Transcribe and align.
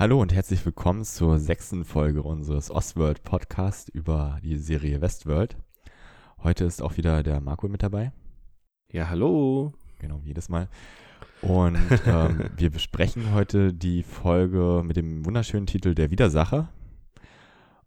Hallo 0.00 0.18
und 0.18 0.32
herzlich 0.32 0.64
willkommen 0.64 1.04
zur 1.04 1.38
sechsten 1.38 1.84
Folge 1.84 2.22
unseres 2.22 2.70
Ostworld 2.70 3.22
Podcast 3.22 3.90
über 3.90 4.38
die 4.42 4.56
Serie 4.56 5.02
Westworld. 5.02 5.58
Heute 6.42 6.64
ist 6.64 6.80
auch 6.80 6.96
wieder 6.96 7.22
der 7.22 7.42
Marco 7.42 7.68
mit 7.68 7.82
dabei. 7.82 8.10
Ja, 8.90 9.10
hallo. 9.10 9.74
Genau, 9.98 10.22
wie 10.22 10.28
jedes 10.28 10.48
Mal. 10.48 10.70
Und 11.42 11.76
ähm, 12.06 12.48
wir 12.56 12.70
besprechen 12.70 13.34
heute 13.34 13.74
die 13.74 14.02
Folge 14.02 14.82
mit 14.86 14.96
dem 14.96 15.26
wunderschönen 15.26 15.66
Titel 15.66 15.94
Der 15.94 16.10
Widersacher. 16.10 16.70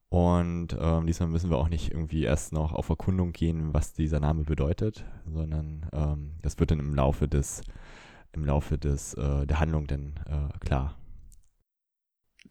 Und 0.09 0.77
ähm, 0.79 1.07
diesmal 1.07 1.29
müssen 1.29 1.49
wir 1.49 1.57
auch 1.57 1.69
nicht 1.69 1.89
irgendwie 1.89 2.25
erst 2.25 2.53
noch 2.53 2.73
auf 2.73 2.89
Erkundung 2.89 3.31
gehen, 3.31 3.73
was 3.73 3.93
dieser 3.93 4.19
Name 4.19 4.43
bedeutet, 4.43 5.03
sondern 5.25 5.87
ähm, 5.91 6.33
das 6.43 6.59
wird 6.59 6.69
dann 6.69 6.79
im 6.79 6.93
Laufe 6.93 7.27
des, 7.27 7.63
im 8.33 8.45
Laufe 8.45 8.77
des, 8.77 9.15
äh, 9.15 9.47
der 9.47 9.59
Handlung 9.59 9.87
dann 9.87 10.13
äh, 10.27 10.59
klar. 10.59 10.95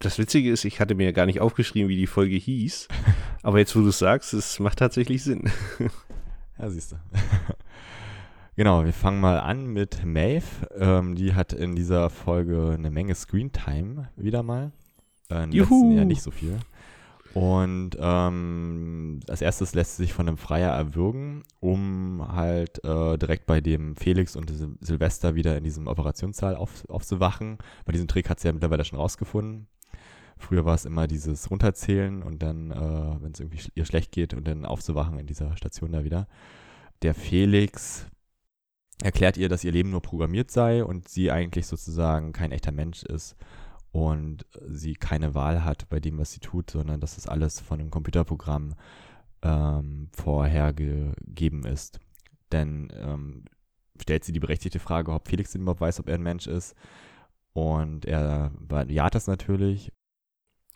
Das 0.03 0.19
Witzige 0.19 0.51
ist, 0.51 0.65
ich 0.65 0.81
hatte 0.81 0.95
mir 0.95 1.05
ja 1.05 1.11
gar 1.11 1.25
nicht 1.25 1.39
aufgeschrieben, 1.39 1.87
wie 1.87 1.95
die 1.95 2.07
Folge 2.07 2.35
hieß. 2.35 2.89
Aber 3.41 3.59
jetzt, 3.59 3.73
wo 3.73 3.79
du 3.79 3.87
es 3.87 3.99
sagst, 3.99 4.33
es 4.33 4.59
macht 4.59 4.79
tatsächlich 4.79 5.23
Sinn. 5.23 5.49
ja, 6.59 6.69
siehst 6.69 6.91
du. 6.91 6.95
genau, 8.57 8.83
wir 8.83 8.91
fangen 8.91 9.21
mal 9.21 9.39
an 9.39 9.65
mit 9.67 10.03
Maeve. 10.03 10.43
Ähm, 10.77 11.15
die 11.15 11.35
hat 11.35 11.53
in 11.53 11.73
dieser 11.73 12.09
Folge 12.09 12.75
eine 12.77 12.91
Menge 12.91 13.15
Screentime 13.15 14.09
wieder 14.17 14.43
mal. 14.43 14.73
Äh, 15.31 15.47
Juhu. 15.51 15.95
Jahr 15.95 16.03
nicht 16.03 16.21
so 16.21 16.31
viel. 16.31 16.59
Und 17.33 17.91
ähm, 17.97 19.21
als 19.29 19.41
erstes 19.41 19.73
lässt 19.73 19.95
sie 19.95 20.03
sich 20.03 20.13
von 20.13 20.27
einem 20.27 20.37
Freier 20.37 20.71
erwürgen, 20.71 21.43
um 21.61 22.27
halt 22.27 22.83
äh, 22.83 23.17
direkt 23.17 23.45
bei 23.45 23.61
dem 23.61 23.95
Felix 23.95 24.35
und 24.35 24.49
Sil 24.51 24.75
Silvester 24.81 25.33
wieder 25.33 25.57
in 25.57 25.63
diesem 25.63 25.87
Operationssaal 25.87 26.57
auf, 26.57 26.87
aufzuwachen. 26.89 27.57
Bei 27.85 27.93
diesem 27.93 28.09
Trick 28.09 28.29
hat 28.29 28.41
sie 28.41 28.49
ja 28.49 28.51
mittlerweile 28.51 28.83
schon 28.83 28.99
rausgefunden. 28.99 29.67
Früher 30.43 30.65
war 30.65 30.75
es 30.75 30.83
immer 30.83 31.07
dieses 31.07 31.49
Runterzählen 31.49 32.21
und 32.21 32.43
dann, 32.43 32.71
äh, 32.71 33.21
wenn 33.21 33.31
es 33.31 33.39
irgendwie 33.39 33.59
sch 33.59 33.71
ihr 33.75 33.85
schlecht 33.85 34.11
geht 34.11 34.33
und 34.33 34.45
dann 34.45 34.65
aufzuwachen 34.65 35.17
in 35.17 35.25
dieser 35.25 35.55
Station 35.55 35.93
da 35.93 36.03
wieder. 36.03 36.27
Der 37.01 37.13
Felix 37.13 38.07
erklärt 39.01 39.37
ihr, 39.37 39.47
dass 39.47 39.63
ihr 39.63 39.71
Leben 39.71 39.89
nur 39.89 40.01
programmiert 40.01 40.51
sei 40.51 40.83
und 40.83 41.07
sie 41.07 41.31
eigentlich 41.31 41.65
sozusagen 41.65 42.33
kein 42.33 42.51
echter 42.51 42.73
Mensch 42.73 43.03
ist 43.03 43.37
und 43.91 44.45
sie 44.67 44.95
keine 44.95 45.33
Wahl 45.33 45.63
hat 45.63 45.87
bei 45.87 46.01
dem, 46.01 46.17
was 46.17 46.33
sie 46.33 46.41
tut, 46.41 46.71
sondern 46.71 46.99
dass 46.99 47.15
das 47.15 47.27
alles 47.27 47.61
von 47.61 47.79
einem 47.79 47.89
Computerprogramm 47.89 48.75
ähm, 49.43 50.09
vorhergegeben 50.11 51.63
ist. 51.65 51.99
Denn 52.51 52.91
ähm, 52.95 53.45
stellt 54.01 54.25
sie 54.25 54.33
die 54.33 54.41
berechtigte 54.41 54.79
Frage, 54.79 55.13
ob 55.13 55.29
Felix 55.29 55.51
denn 55.51 55.61
überhaupt 55.61 55.81
weiß, 55.81 56.01
ob 56.01 56.09
er 56.09 56.15
ein 56.15 56.23
Mensch 56.23 56.47
ist. 56.47 56.75
Und 57.53 58.05
er 58.05 58.51
bejaht 58.59 59.15
das 59.15 59.27
natürlich. 59.27 59.91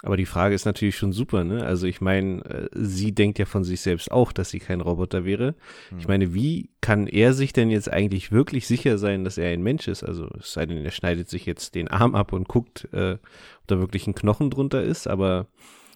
Aber 0.03 0.15
die 0.15 0.27
Frage 0.27 0.53
ist 0.53 0.65
natürlich 0.65 0.95
schon 0.95 1.11
super, 1.11 1.43
ne? 1.43 1.65
Also 1.65 1.87
ich 1.87 2.01
meine, 2.01 2.45
äh, 2.45 2.69
sie 2.73 3.13
denkt 3.13 3.39
ja 3.39 3.45
von 3.45 3.63
sich 3.63 3.81
selbst 3.81 4.11
auch, 4.11 4.31
dass 4.31 4.51
sie 4.51 4.59
kein 4.59 4.81
Roboter 4.81 5.25
wäre. 5.25 5.55
Hm. 5.89 5.99
Ich 5.99 6.07
meine, 6.07 6.33
wie 6.35 6.69
kann 6.81 7.07
er 7.07 7.33
sich 7.33 7.51
denn 7.51 7.71
jetzt 7.71 7.91
eigentlich 7.91 8.31
wirklich 8.31 8.67
sicher 8.67 8.99
sein, 8.99 9.23
dass 9.23 9.39
er 9.39 9.49
ein 9.49 9.63
Mensch 9.63 9.87
ist? 9.87 10.03
Also 10.03 10.29
es 10.39 10.53
sei 10.53 10.67
denn, 10.67 10.85
er 10.85 10.91
schneidet 10.91 11.29
sich 11.29 11.47
jetzt 11.47 11.73
den 11.73 11.87
Arm 11.87 12.13
ab 12.13 12.31
und 12.31 12.47
guckt, 12.47 12.87
äh, 12.93 13.13
ob 13.13 13.67
da 13.67 13.79
wirklich 13.79 14.05
ein 14.05 14.15
Knochen 14.15 14.51
drunter 14.51 14.83
ist. 14.83 15.07
Aber 15.07 15.47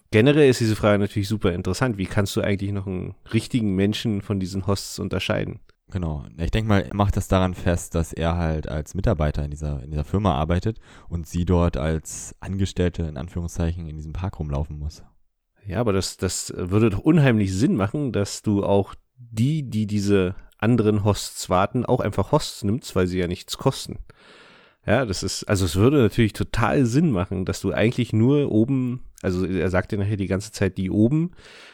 generell 0.10 0.50
ist 0.50 0.62
diese 0.62 0.76
Frage 0.76 0.98
natürlich 0.98 1.28
super 1.28 1.54
interessant. 1.54 2.00
Wie 2.00 2.08
kannst 2.08 2.36
du 2.36 2.42
eigentlich 2.42 2.72
noch 2.72 2.88
einen 2.88 3.14
richtigen 3.32 3.76
Menschen 3.76 4.24
von 4.24 4.40
diesen 4.40 4.66
Hosts 4.66 4.98
unterscheiden? 4.98 5.60
Genau. 5.92 6.26
Ich 6.38 6.52
denke 6.52 6.70
mal, 6.70 6.82
er 6.82 6.96
macht 6.96 7.18
das 7.18 7.28
daran 7.28 7.54
fest, 7.54 7.96
dass 7.96 8.14
er 8.14 8.38
halt 8.38 8.68
als 8.68 8.96
Mitarbeiter 8.96 9.44
in 9.44 9.52
dieser, 9.52 9.84
in 9.84 9.92
dieser 9.92 10.06
Firma 10.06 10.36
arbeitet 10.36 10.80
und 11.10 11.28
sie 11.28 11.44
dort 11.46 11.76
als 11.76 12.34
Angestellte 12.40 13.04
in 13.04 13.18
Anführungszeichen 13.18 13.88
in 13.88 13.98
diesem 13.98 14.14
Park 14.14 14.40
rumlaufen 14.40 14.80
muss. 14.80 15.04
Ja, 15.66 15.80
aber 15.80 15.94
das, 15.94 16.18
das 16.18 16.54
würde 16.56 16.90
doch 16.90 17.00
unheimlich 17.00 17.54
Sinn 17.54 17.76
machen, 17.76 18.14
dass 18.14 18.42
du 18.42 18.64
auch 18.64 18.96
die, 19.18 19.70
die 19.70 19.86
diese 19.86 20.36
anderen 20.58 21.04
Hosts 21.04 21.50
warten, 21.50 21.86
auch 21.86 22.00
einfach 22.00 22.32
Hosts 22.32 22.64
nimmst, 22.64 22.96
weil 22.96 23.08
sie 23.08 23.20
ja 23.20 23.28
nichts 23.28 23.58
kosten. 23.58 24.00
Ja, 24.86 25.06
das 25.06 25.22
ist, 25.22 25.44
also 25.44 25.66
es 25.66 25.76
würde 25.76 25.98
natürlich 25.98 26.34
total 26.34 26.86
Sinn 26.86 27.12
machen, 27.12 27.46
dass 27.46 27.62
du 27.62 27.72
eigentlich 27.72 28.14
nur 28.14 28.52
oben, 28.52 29.02
also 29.22 29.46
er 29.46 29.70
sagt 29.70 29.92
ja 29.92 30.00
nachher 30.00 30.18
die 30.18 30.28
ganze 30.28 30.52
Zeit 30.52 30.78
die 30.78 30.90
oben, 30.90 31.32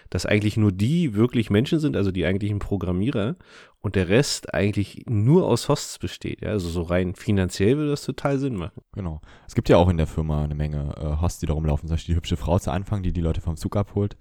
dass 0.10 0.26
eigentlich 0.26 0.58
nur 0.58 0.74
die 0.74 1.16
wirklich 1.16 1.50
Menschen 1.50 1.80
sind, 1.80 1.96
also 1.96 2.12
die 2.12 2.26
eigentlichen 2.26 2.60
Programmierer 2.60 3.38
und 3.82 3.96
der 3.96 4.10
Rest 4.10 4.54
eigentlich 4.54 5.04
nur 5.08 5.48
aus 5.48 5.70
Hosts 5.70 6.00
besteht. 6.00 6.42
Ja, 6.42 6.50
also 6.50 6.70
so 6.70 6.82
rein 6.82 7.16
finanziell 7.16 7.78
würde 7.78 7.92
das 7.92 8.04
total 8.04 8.40
Sinn 8.40 8.56
machen. 8.56 8.82
Genau. 8.94 9.22
Es 9.48 9.56
gibt 9.56 9.70
ja 9.70 9.78
auch 9.78 9.90
in 9.90 9.98
der 9.98 10.08
Firma 10.08 10.44
eine 10.44 10.56
Menge 10.56 10.96
äh, 10.98 11.22
Hosts, 11.22 11.40
die 11.40 11.46
da 11.46 11.54
rumlaufen. 11.54 11.88
Zum 11.88 11.96
Beispiel 11.96 12.14
die 12.14 12.18
hübsche 12.18 12.38
Frau 12.38 12.60
zu 12.60 12.72
Anfang, 12.72 13.04
die 13.04 13.14
die 13.14 13.22
Leute 13.22 13.42
vom 13.42 13.56
Zug 13.56 13.76
abholt. 13.78 14.18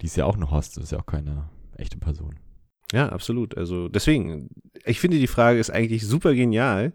Die 0.00 0.06
ist 0.06 0.16
ja 0.16 0.24
auch 0.24 0.36
eine 0.36 0.50
Host, 0.50 0.76
das 0.76 0.84
ist 0.84 0.92
ja 0.92 0.98
auch 0.98 1.06
keine 1.06 1.48
echte 1.76 1.98
Person. 1.98 2.36
Ja, 2.92 3.08
absolut. 3.08 3.56
Also 3.56 3.88
deswegen, 3.88 4.48
ich 4.84 5.00
finde 5.00 5.18
die 5.18 5.26
Frage 5.26 5.58
ist 5.58 5.70
eigentlich 5.70 6.06
super 6.06 6.34
genial 6.34 6.92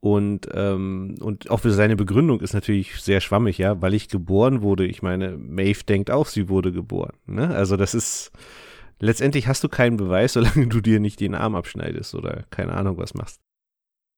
und, 0.00 0.48
ähm, 0.54 1.16
und 1.20 1.50
auch 1.50 1.60
für 1.60 1.72
seine 1.72 1.94
Begründung 1.94 2.40
ist 2.40 2.54
natürlich 2.54 3.00
sehr 3.02 3.20
schwammig, 3.20 3.58
ja, 3.58 3.80
weil 3.82 3.92
ich 3.92 4.08
geboren 4.08 4.62
wurde. 4.62 4.86
Ich 4.86 5.02
meine, 5.02 5.36
Maeve 5.36 5.84
denkt 5.84 6.10
auch, 6.10 6.26
sie 6.26 6.48
wurde 6.48 6.72
geboren. 6.72 7.12
Ne? 7.26 7.54
Also 7.54 7.76
das 7.76 7.94
ist, 7.94 8.32
letztendlich 9.00 9.48
hast 9.48 9.64
du 9.64 9.68
keinen 9.68 9.96
Beweis, 9.96 10.32
solange 10.34 10.68
du 10.68 10.80
dir 10.80 11.00
nicht 11.00 11.20
den 11.20 11.34
Arm 11.34 11.54
abschneidest 11.54 12.14
oder 12.14 12.44
keine 12.50 12.72
Ahnung 12.72 12.98
was 12.98 13.14
machst. 13.14 13.40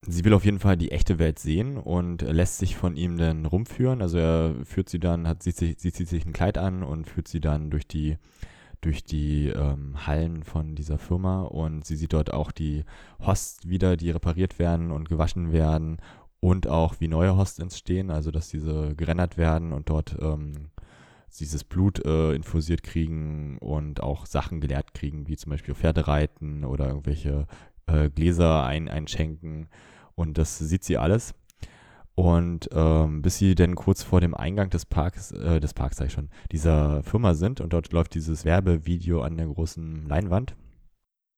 Sie 0.04 0.24
will 0.24 0.34
auf 0.34 0.44
jeden 0.44 0.58
Fall 0.58 0.76
die 0.76 0.90
echte 0.90 1.20
Welt 1.20 1.38
sehen 1.38 1.76
und 1.76 2.22
lässt 2.22 2.58
sich 2.58 2.76
von 2.76 2.96
ihm 2.96 3.18
dann 3.18 3.46
rumführen. 3.46 4.02
Also 4.02 4.18
er 4.18 4.56
führt 4.64 4.88
sie 4.88 4.98
dann, 4.98 5.28
hat, 5.28 5.44
sich, 5.44 5.54
sie 5.54 5.76
zieht 5.76 6.08
sich 6.08 6.26
ein 6.26 6.32
Kleid 6.32 6.58
an 6.58 6.82
und 6.82 7.08
führt 7.08 7.28
sie 7.28 7.40
dann 7.40 7.70
durch 7.70 7.86
die 7.86 8.18
durch 8.80 9.04
die 9.04 9.46
ähm, 9.46 10.06
Hallen 10.06 10.42
von 10.42 10.74
dieser 10.74 10.98
Firma 10.98 11.42
und 11.42 11.84
sie 11.84 11.94
sieht 11.94 12.12
dort 12.12 12.32
auch 12.32 12.50
die 12.50 12.84
Hosts 13.24 13.68
wieder, 13.68 13.96
die 13.96 14.10
repariert 14.10 14.58
werden 14.58 14.90
und 14.90 15.08
gewaschen 15.08 15.52
werden 15.52 15.98
und 16.40 16.66
auch 16.66 16.96
wie 16.98 17.06
neue 17.06 17.36
Hosts 17.36 17.60
entstehen, 17.60 18.10
also 18.10 18.32
dass 18.32 18.48
diese 18.48 18.96
gerendert 18.96 19.38
werden 19.38 19.72
und 19.72 19.88
dort 19.88 20.16
ähm, 20.20 20.70
dieses 21.40 21.64
Blut 21.64 22.04
äh, 22.04 22.32
infusiert 22.34 22.82
kriegen 22.82 23.58
und 23.58 24.02
auch 24.02 24.26
Sachen 24.26 24.60
gelehrt 24.60 24.94
kriegen, 24.94 25.28
wie 25.28 25.36
zum 25.36 25.50
Beispiel 25.50 25.74
Pferdereiten 25.74 26.64
oder 26.64 26.88
irgendwelche 26.88 27.46
äh, 27.86 28.10
Gläser 28.10 28.64
ein 28.64 28.88
einschenken 28.88 29.68
und 30.14 30.38
das 30.38 30.58
sieht 30.58 30.84
sie 30.84 30.98
alles. 30.98 31.34
Und 32.14 32.68
ähm, 32.72 33.22
bis 33.22 33.38
sie 33.38 33.54
dann 33.54 33.74
kurz 33.74 34.02
vor 34.02 34.20
dem 34.20 34.34
Eingang 34.34 34.68
des 34.68 34.84
Parks, 34.84 35.32
äh, 35.32 35.60
des 35.60 35.72
Parks 35.72 35.96
sag 35.96 36.08
ich 36.08 36.12
schon, 36.12 36.28
dieser 36.50 37.02
Firma 37.02 37.32
sind 37.32 37.62
und 37.62 37.72
dort 37.72 37.90
läuft 37.92 38.14
dieses 38.14 38.44
Werbevideo 38.44 39.22
an 39.22 39.38
der 39.38 39.46
großen 39.46 40.06
Leinwand. 40.06 40.54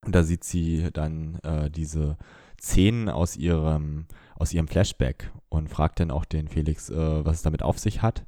Und 0.05 0.15
da 0.15 0.25
sieht 0.25 0.43
sie 0.43 0.91
dann 0.93 1.39
äh, 1.45 1.71
diese 1.71 2.19
Szenen 2.61 3.09
aus 3.09 3.37
ihrem, 3.37 4.07
aus 4.35 4.53
ihrem 4.53 4.67
Flashback 4.67 5.31
und 5.49 5.69
fragt 5.69 6.01
dann 6.01 6.11
auch 6.11 6.25
den 6.25 6.49
Felix, 6.49 6.91
äh, 6.91 7.25
was 7.25 7.37
es 7.37 7.43
damit 7.43 7.63
auf 7.63 7.79
sich 7.79 8.03
hat. 8.03 8.27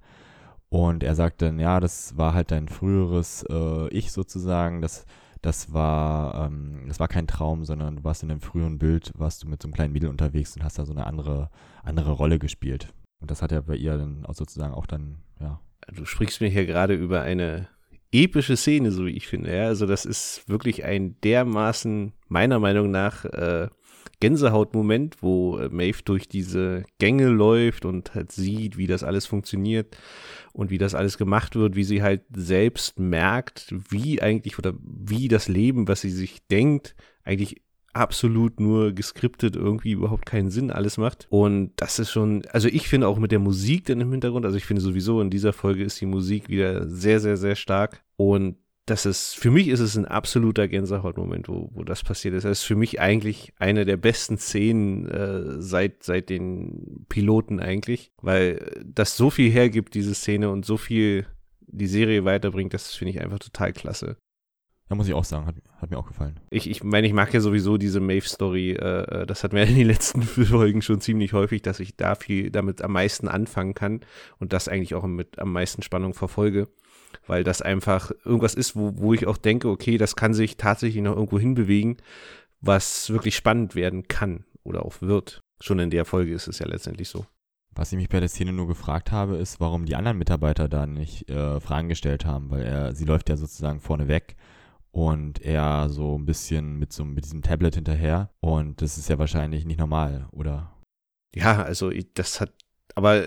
Und 0.77 1.03
er 1.03 1.15
sagt 1.15 1.41
dann, 1.41 1.59
ja, 1.59 1.81
das 1.81 2.19
war 2.19 2.35
halt 2.35 2.51
dein 2.51 2.69
früheres 2.69 3.47
äh, 3.49 3.89
Ich 3.89 4.13
sozusagen, 4.13 4.83
das 4.83 5.07
das 5.41 5.73
war, 5.73 6.47
ähm, 6.47 6.85
das 6.87 7.01
war 7.01 7.09
kein 7.09 7.27
Traum, 7.27 7.65
sondern 7.65 7.97
du 7.97 8.05
warst 8.05 8.23
in 8.23 8.31
einem 8.31 8.43
früheren 8.43 8.79
Bild, 8.79 9.11
warst 9.17 9.43
du 9.43 9.49
mit 9.49 9.63
so 9.63 9.69
einem 9.69 9.75
kleinen 9.75 9.95
Mädel 9.95 10.11
unterwegs 10.11 10.55
und 10.55 10.63
hast 10.63 10.79
da 10.79 10.85
so 10.85 10.93
eine 10.93 11.07
andere, 11.07 11.51
andere 11.83 12.11
Rolle 12.11 12.39
gespielt. 12.39 12.93
Und 13.21 13.31
das 13.31 13.41
hat 13.41 13.53
er 13.53 13.63
bei 13.63 13.77
ihr 13.77 13.97
dann 13.97 14.27
auch 14.27 14.35
sozusagen 14.35 14.75
auch 14.75 14.85
dann, 14.85 15.23
ja. 15.41 15.61
Du 15.95 16.05
sprichst 16.05 16.43
mir 16.43 16.49
hier 16.49 16.67
gerade 16.67 16.93
über 16.93 17.23
eine 17.23 17.69
epische 18.13 18.57
Szene, 18.57 18.91
so 18.91 19.07
wie 19.07 19.17
ich 19.17 19.29
finde. 19.29 19.57
Ja, 19.57 19.67
also 19.69 19.87
das 19.87 20.05
ist 20.05 20.47
wirklich 20.47 20.85
ein 20.85 21.19
dermaßen, 21.23 22.13
meiner 22.29 22.59
Meinung 22.59 22.91
nach, 22.91 23.25
äh, 23.25 23.69
Gänsehautmoment, 24.21 25.17
wo 25.23 25.59
äh, 25.59 25.69
Maeve 25.69 26.03
durch 26.05 26.29
diese 26.29 26.85
Gänge 26.99 27.29
läuft 27.29 27.85
und 27.85 28.15
halt 28.15 28.33
sieht, 28.33 28.77
wie 28.77 28.87
das 28.87 29.03
alles 29.03 29.27
funktioniert 29.27 29.97
und 30.53 30.71
wie 30.71 30.79
das 30.79 30.95
alles 30.95 31.19
gemacht 31.19 31.55
wird, 31.55 31.77
wie 31.77 31.85
sie 31.85 32.03
halt 32.03 32.23
selbst 32.35 32.99
merkt, 32.99 33.75
wie 33.91 34.23
eigentlich 34.23 34.59
oder 34.59 34.75
wie 34.81 35.29
das 35.29 35.49
Leben, 35.49 35.89
was 35.89 36.01
sie 36.01 36.11
sich 36.11 36.47
denkt, 36.49 36.97
eigentlich 37.25 37.63
absolut 37.97 38.61
nur 38.61 38.93
geskriptet 38.93 39.57
irgendwie 39.57 39.93
überhaupt 39.93 40.27
keinen 40.27 40.51
Sinn 40.51 40.71
alles 40.71 40.99
macht. 40.99 41.27
Und 41.31 41.73
das 41.77 41.99
ist 41.99 42.11
schon, 42.11 42.43
also 42.53 42.69
ich 42.69 42.89
finde 42.89 43.09
auch 43.09 43.19
mit 43.19 43.33
der 43.33 43.39
Musik 43.39 43.87
dann 43.87 44.01
im 44.01 44.13
Hintergrund, 44.13 44.45
also 44.45 44.57
ich 44.57 44.67
finde 44.67 44.83
sowieso 44.83 45.21
in 45.21 45.31
dieser 45.31 45.53
Folge 45.53 45.83
ist 45.83 46.01
die 46.01 46.07
Musik 46.07 46.49
wieder 46.49 46.89
sehr, 46.89 47.21
sehr, 47.21 47.37
sehr 47.37 47.57
stark. 47.57 48.03
Und 48.17 48.57
das 48.87 49.05
ist, 49.05 49.35
für 49.35 49.51
mich 49.51 49.67
ist 49.67 49.81
es 49.81 49.97
ein 49.97 50.07
absoluter 50.07 50.69
Gänsehautmoment, 50.69 51.49
wo, 51.49 51.71
wo 51.75 51.83
das 51.83 52.05
passiert 52.05 52.35
ist. 52.35 52.45
Das 52.45 52.61
ist 52.61 52.65
für 52.65 52.77
mich 52.77 53.01
eigentlich 53.01 53.53
eine 53.59 53.85
der 53.85 53.97
besten 53.97 54.39
Szenen 54.39 55.09
äh, 55.09 55.61
seit, 55.61 56.05
seit 56.05 56.31
den 56.31 57.05
Piloten 57.09 57.59
eigentlich, 57.59 58.13
weil 58.23 58.85
das 58.87 59.17
so 59.17 59.29
viel 59.29 59.51
hergibt, 59.51 59.95
diese 59.95 60.15
Szene, 60.15 60.51
und 60.51 60.65
so 60.65 60.77
viel 60.77 61.27
die 61.67 61.89
Serie 61.89 62.25
weiterbringt, 62.25 62.75
das 62.75 62.95
finde 62.95 63.11
ich 63.11 63.21
einfach 63.21 63.41
total 63.41 63.73
klasse. 63.73 64.17
Ja, 64.89 64.95
muss 64.95 65.09
ich 65.09 65.15
auch 65.15 65.25
sagen, 65.25 65.47
hat, 65.47 65.57
hat 65.79 65.91
mir 65.91 65.99
auch 65.99 66.07
gefallen. 66.07 66.39
Ich, 66.51 66.71
ich 66.71 66.85
meine, 66.85 67.09
ich 67.09 67.13
mag 67.13 67.35
ja 67.35 67.41
sowieso 67.41 67.77
diese 67.79 67.99
Maeve-Story. 67.99 68.73
Äh, 68.73 69.23
äh 69.23 69.27
das 69.27 69.43
hatten 69.43 69.57
wir 69.57 69.65
in 69.65 69.75
den 69.75 69.87
letzten 69.89 70.23
Folgen 70.23 70.81
schon 70.81 71.01
ziemlich 71.01 71.33
häufig, 71.33 71.63
dass 71.63 71.81
ich 71.81 71.97
da 71.97 72.15
viel 72.15 72.53
damit 72.53 72.83
am 72.83 72.93
meisten 72.93 73.27
anfangen 73.27 73.75
kann 73.75 74.01
und 74.39 74.53
das 74.53 74.69
eigentlich 74.69 74.95
auch 74.95 75.05
mit 75.05 75.41
am 75.41 75.53
meisten 75.53 75.83
Spannung 75.83 76.15
verfolge. 76.15 76.69
Weil 77.27 77.45
das 77.45 77.63
einfach 77.63 78.11
irgendwas 78.25 78.55
ist, 78.55 78.77
wo, 78.77 78.93
wo 78.97 79.15
ich 79.15 79.27
auch 79.27 79.37
denke, 79.37 79.69
okay, 79.69 79.99
das 79.99 80.17
kann 80.17 80.35
sich 80.35 80.57
tatsächlich 80.57 81.03
noch 81.03 81.17
irgendwo 81.17 81.39
hinbewegen, 81.39 81.97
was 82.61 83.11
wirklich 83.11 83.37
spannend 83.37 83.75
werden 83.75 84.09
kann 84.09 84.45
oder 84.65 84.85
auch 84.85 85.01
wird. 85.01 85.41
Schon 85.61 85.79
in 85.79 85.91
der 85.91 86.05
Folge 86.05 86.35
ist 86.35 86.49
es 86.49 86.59
ja 86.59 86.67
letztendlich 86.67 87.09
so. 87.09 87.27
Was 87.75 87.93
ich 87.93 87.99
mich 87.99 88.09
bei 88.09 88.21
der 88.21 88.29
Szene 88.29 88.53
nur 88.53 88.67
gefragt 88.67 89.13
habe, 89.13 89.37
ist, 89.37 89.61
warum 89.61 89.85
die 89.85 89.97
anderen 89.97 90.17
Mitarbeiter 90.17 90.69
da 90.69 90.87
nicht 90.87 91.29
äh, 91.29 91.61
Fragen 91.61 91.89
gestellt 91.89 92.25
haben, 92.25 92.51
weil 92.51 92.63
er, 92.63 92.95
sie 92.95 93.05
läuft 93.05 93.29
ja 93.29 93.37
sozusagen 93.37 93.81
vorne 93.81 94.09
weg 94.09 94.37
und 94.93 95.43
er 95.43 95.91
so 95.91 96.19
ein 96.19 96.25
bisschen 96.25 96.79
mit 96.79 96.95
so 96.95 97.05
mit 97.05 97.27
diesem 97.27 97.43
Tablet 97.43 97.75
hinterher 97.75 98.31
und 98.41 98.81
das 98.81 98.97
ist 98.97 99.11
ja 99.11 99.19
wahrscheinlich 99.19 99.67
nicht 99.67 99.79
normal, 99.79 100.27
oder? 100.33 100.73
Ja, 101.35 101.63
also 101.63 101.91
das 102.15 102.41
hat 102.41 102.51
aber 102.97 103.23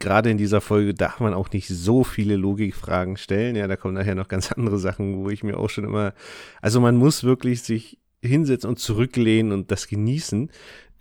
gerade 0.00 0.30
in 0.30 0.36
dieser 0.36 0.60
Folge 0.60 0.94
darf 0.94 1.20
man 1.20 1.32
auch 1.32 1.52
nicht 1.52 1.68
so 1.68 2.02
viele 2.02 2.34
Logikfragen 2.34 3.16
stellen. 3.16 3.54
Ja, 3.54 3.68
da 3.68 3.76
kommen 3.76 3.94
nachher 3.94 4.16
noch 4.16 4.26
ganz 4.26 4.50
andere 4.56 4.80
Sachen, 4.80 5.18
wo 5.18 5.30
ich 5.30 5.44
mir 5.44 5.58
auch 5.58 5.70
schon 5.70 5.84
immer, 5.84 6.12
also 6.60 6.80
man 6.80 6.96
muss 6.96 7.22
wirklich 7.22 7.62
sich 7.62 7.98
hinsetzen 8.20 8.68
und 8.68 8.80
zurücklehnen 8.80 9.52
und 9.52 9.70
das 9.70 9.86
genießen. 9.86 10.50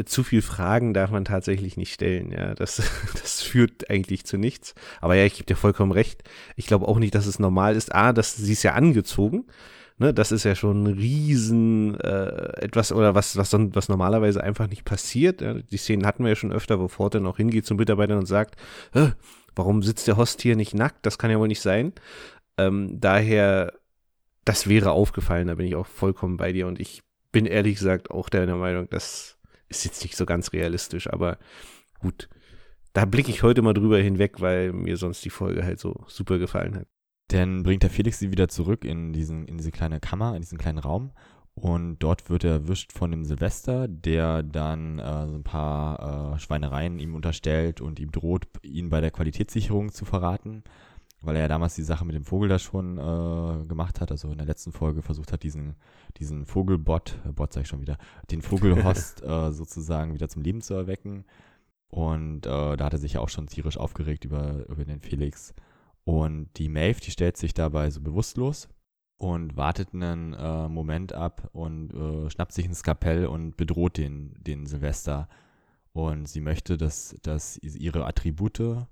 Zu 0.06 0.24
viel 0.24 0.44
Fragen 0.44 0.94
darf 0.94 1.10
man 1.10 1.26
tatsächlich 1.26 1.78
nicht 1.78 1.94
stellen. 1.96 2.32
Ja, 2.32 2.54
das, 2.54 2.76
das 3.22 3.42
führt 3.42 3.90
eigentlich 3.90 4.24
zu 4.24 4.38
nichts. 4.38 4.76
Aber 5.00 5.16
ja, 5.16 5.26
ich 5.26 5.34
gebe 5.34 5.48
dir 5.48 5.56
vollkommen 5.56 5.92
recht. 5.92 6.24
Ich 6.56 6.68
glaube 6.68 6.88
auch 6.88 7.00
nicht, 7.00 7.16
dass 7.16 7.26
es 7.26 7.40
normal 7.40 7.76
ist. 7.76 7.94
A, 7.94 8.14
dass 8.14 8.36
sie 8.36 8.54
ist 8.54 8.62
ja 8.62 8.74
angezogen. 8.74 9.46
Ne, 10.01 10.15
das 10.15 10.31
ist 10.31 10.45
ja 10.45 10.56
schon 10.56 10.81
ein 10.81 10.88
riesen 10.88 11.94
äh, 12.00 12.59
etwas 12.59 12.92
oder 12.92 13.13
was, 13.13 13.38
was, 13.38 13.53
was 13.53 13.88
normalerweise 13.88 14.44
einfach 14.44 14.68
nicht 14.68 14.83
passiert. 14.83 15.42
Ja, 15.42 15.53
die 15.53 15.77
Szenen 15.77 16.07
hatten 16.07 16.24
wir 16.24 16.30
ja 16.30 16.36
schon 16.36 16.51
öfter, 16.51 16.80
wo 16.80 16.88
Ford 16.88 17.13
dann 17.13 17.27
auch 17.27 17.38
hingeht 17.38 17.68
zum 17.68 17.77
Mitarbeiter 17.77 18.18
und 18.18 18.25
sagt, 18.25 18.56
warum 19.56 19.83
sitzt 19.83 20.07
der 20.07 20.18
Host 20.18 20.42
hier 20.42 20.56
nicht 20.56 20.74
nackt? 20.74 21.06
Das 21.06 21.19
kann 21.19 21.30
ja 21.30 21.38
wohl 21.38 21.50
nicht 21.50 21.62
sein. 21.62 21.94
Ähm, 22.57 23.00
daher, 23.00 23.74
das 24.44 24.68
wäre 24.68 24.89
aufgefallen, 24.89 25.50
da 25.50 25.53
bin 25.53 25.68
ich 25.68 25.75
auch 25.75 25.86
vollkommen 25.86 26.38
bei 26.38 26.51
dir 26.51 26.65
und 26.65 26.80
ich 26.80 27.03
bin 27.31 27.45
ehrlich 27.45 27.75
gesagt 27.75 28.09
auch 28.09 28.27
der 28.30 28.48
Meinung, 28.56 28.89
das 28.89 29.38
ist 29.69 29.86
jetzt 29.86 30.01
nicht 30.01 30.18
so 30.18 30.25
ganz 30.25 30.51
realistisch, 30.51 31.13
aber 31.13 31.38
gut. 32.00 32.27
Da 32.94 33.06
blicke 33.06 33.30
ich 33.30 33.44
heute 33.44 33.62
mal 33.62 33.75
drüber 33.75 34.00
hinweg, 34.00 34.42
weil 34.42 34.74
mir 34.74 34.98
sonst 34.98 35.24
die 35.24 35.30
Folge 35.30 35.63
halt 35.63 35.80
so 35.80 36.06
super 36.07 36.39
gefallen 36.39 36.75
hat. 36.75 36.88
Dann 37.31 37.63
bringt 37.63 37.83
der 37.83 37.89
Felix 37.89 38.19
sie 38.19 38.31
wieder 38.31 38.50
zurück 38.50 38.83
in, 38.83 39.13
diesen, 39.13 39.45
in 39.45 39.57
diese 39.57 39.72
kleine 39.72 40.01
Kammer, 40.01 40.36
in 40.36 40.42
diesen 40.42 40.57
kleinen 40.57 40.80
Raum. 40.80 41.12
Und 41.54 42.00
dort 42.00 42.30
wird 42.30 42.44
er 42.44 42.51
erwischt 42.51 42.92
von 42.92 43.12
dem 43.12 43.24
Silvester, 43.24 43.88
der 43.88 44.44
dann 44.44 45.00
äh, 45.00 45.28
so 45.28 45.36
ein 45.36 45.44
paar 45.44 46.33
äh, 46.36 46.39
Schweinereien 46.39 47.00
ihm 47.00 47.16
unterstellt 47.16 47.80
und 47.80 48.00
ihm 48.00 48.12
droht, 48.12 48.48
ihn 48.63 48.89
bei 48.89 49.00
der 49.00 49.12
Qualitätssicherung 49.12 49.94
zu 49.94 50.04
verraten, 50.04 50.63
weil 51.22 51.36
er 51.38 51.44
ja 51.44 51.48
damals 51.48 51.75
die 51.75 51.83
Sache 51.83 52.04
mit 52.04 52.16
dem 52.16 52.25
Vogel 52.25 52.50
da 52.50 52.60
schon 52.60 52.98
äh, 52.98 53.66
gemacht 53.66 54.01
hat, 54.01 54.12
also 54.12 54.30
in 54.30 54.38
der 54.38 54.48
letzten 54.48 54.74
Folge 54.74 55.01
versucht 55.01 55.31
hat, 55.31 55.44
diesen, 55.44 55.75
diesen 56.18 56.45
Vogelbot, 56.45 57.18
äh, 57.25 57.31
Bot 57.31 57.54
sag 57.54 57.62
ich 57.62 57.68
schon 57.68 57.81
wieder, 57.81 57.98
den 58.30 58.42
Vogelhost 58.42 59.24
äh, 59.24 59.51
sozusagen 59.51 60.13
wieder 60.13 60.27
zum 60.27 60.42
Leben 60.42 60.62
zu 60.62 60.74
erwecken. 60.74 61.24
Und 61.89 62.45
äh, 62.45 62.75
da 62.77 62.86
hat 62.86 62.94
er 62.94 63.00
sich 63.00 63.13
ja 63.13 63.22
auch 63.22 63.30
schon 63.30 63.48
tierisch 63.48 63.77
aufgeregt 63.77 64.25
über, 64.25 64.68
über 64.68 64.84
den 64.84 65.00
Felix. 65.01 65.54
Und 66.03 66.50
die 66.57 66.69
Maeve, 66.69 67.00
die 67.00 67.12
stellt 67.12 67.38
sich 67.38 67.53
dabei 67.53 67.89
so 67.89 68.01
bewusstlos 68.01 68.69
und 69.18 69.56
wartet 69.56 69.94
einen 69.94 70.33
äh, 70.33 70.68
Moment 70.68 71.13
ab 71.13 71.50
und 71.53 71.94
äh, 71.94 72.30
schnappt 72.30 72.53
sich 72.53 72.65
ein 72.65 72.74
Skapell 72.74 73.27
und 73.27 73.56
bedroht 73.56 73.98
den, 73.98 74.33
den 74.42 74.65
Silvester. 74.65 75.30
Und 75.94 76.27
sie 76.27 76.42
möchte, 76.42 76.77
dass, 76.77 77.15
dass 77.21 77.57
ihre 77.57 78.06
Attribute, 78.06 78.88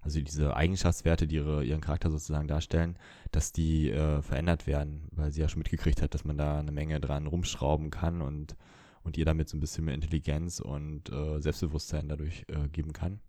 also 0.00 0.20
diese 0.20 0.56
Eigenschaftswerte, 0.56 1.28
die 1.28 1.36
ihre, 1.36 1.62
ihren 1.62 1.80
Charakter 1.80 2.10
sozusagen 2.10 2.48
darstellen, 2.48 2.98
dass 3.30 3.52
die 3.52 3.90
äh, 3.90 4.20
verändert 4.22 4.66
werden, 4.66 5.08
weil 5.12 5.30
sie 5.30 5.42
ja 5.42 5.48
schon 5.48 5.60
mitgekriegt 5.60 6.02
hat, 6.02 6.14
dass 6.14 6.24
man 6.24 6.38
da 6.38 6.58
eine 6.58 6.72
Menge 6.72 7.00
dran 7.00 7.26
rumschrauben 7.26 7.90
kann 7.90 8.20
und, 8.20 8.56
und 9.02 9.16
ihr 9.16 9.26
damit 9.26 9.48
so 9.48 9.56
ein 9.56 9.60
bisschen 9.60 9.84
mehr 9.84 9.94
Intelligenz 9.94 10.58
und 10.58 11.12
äh, 11.12 11.40
Selbstbewusstsein 11.40 12.08
dadurch 12.08 12.46
äh, 12.48 12.68
geben 12.68 12.92
kann 12.92 13.20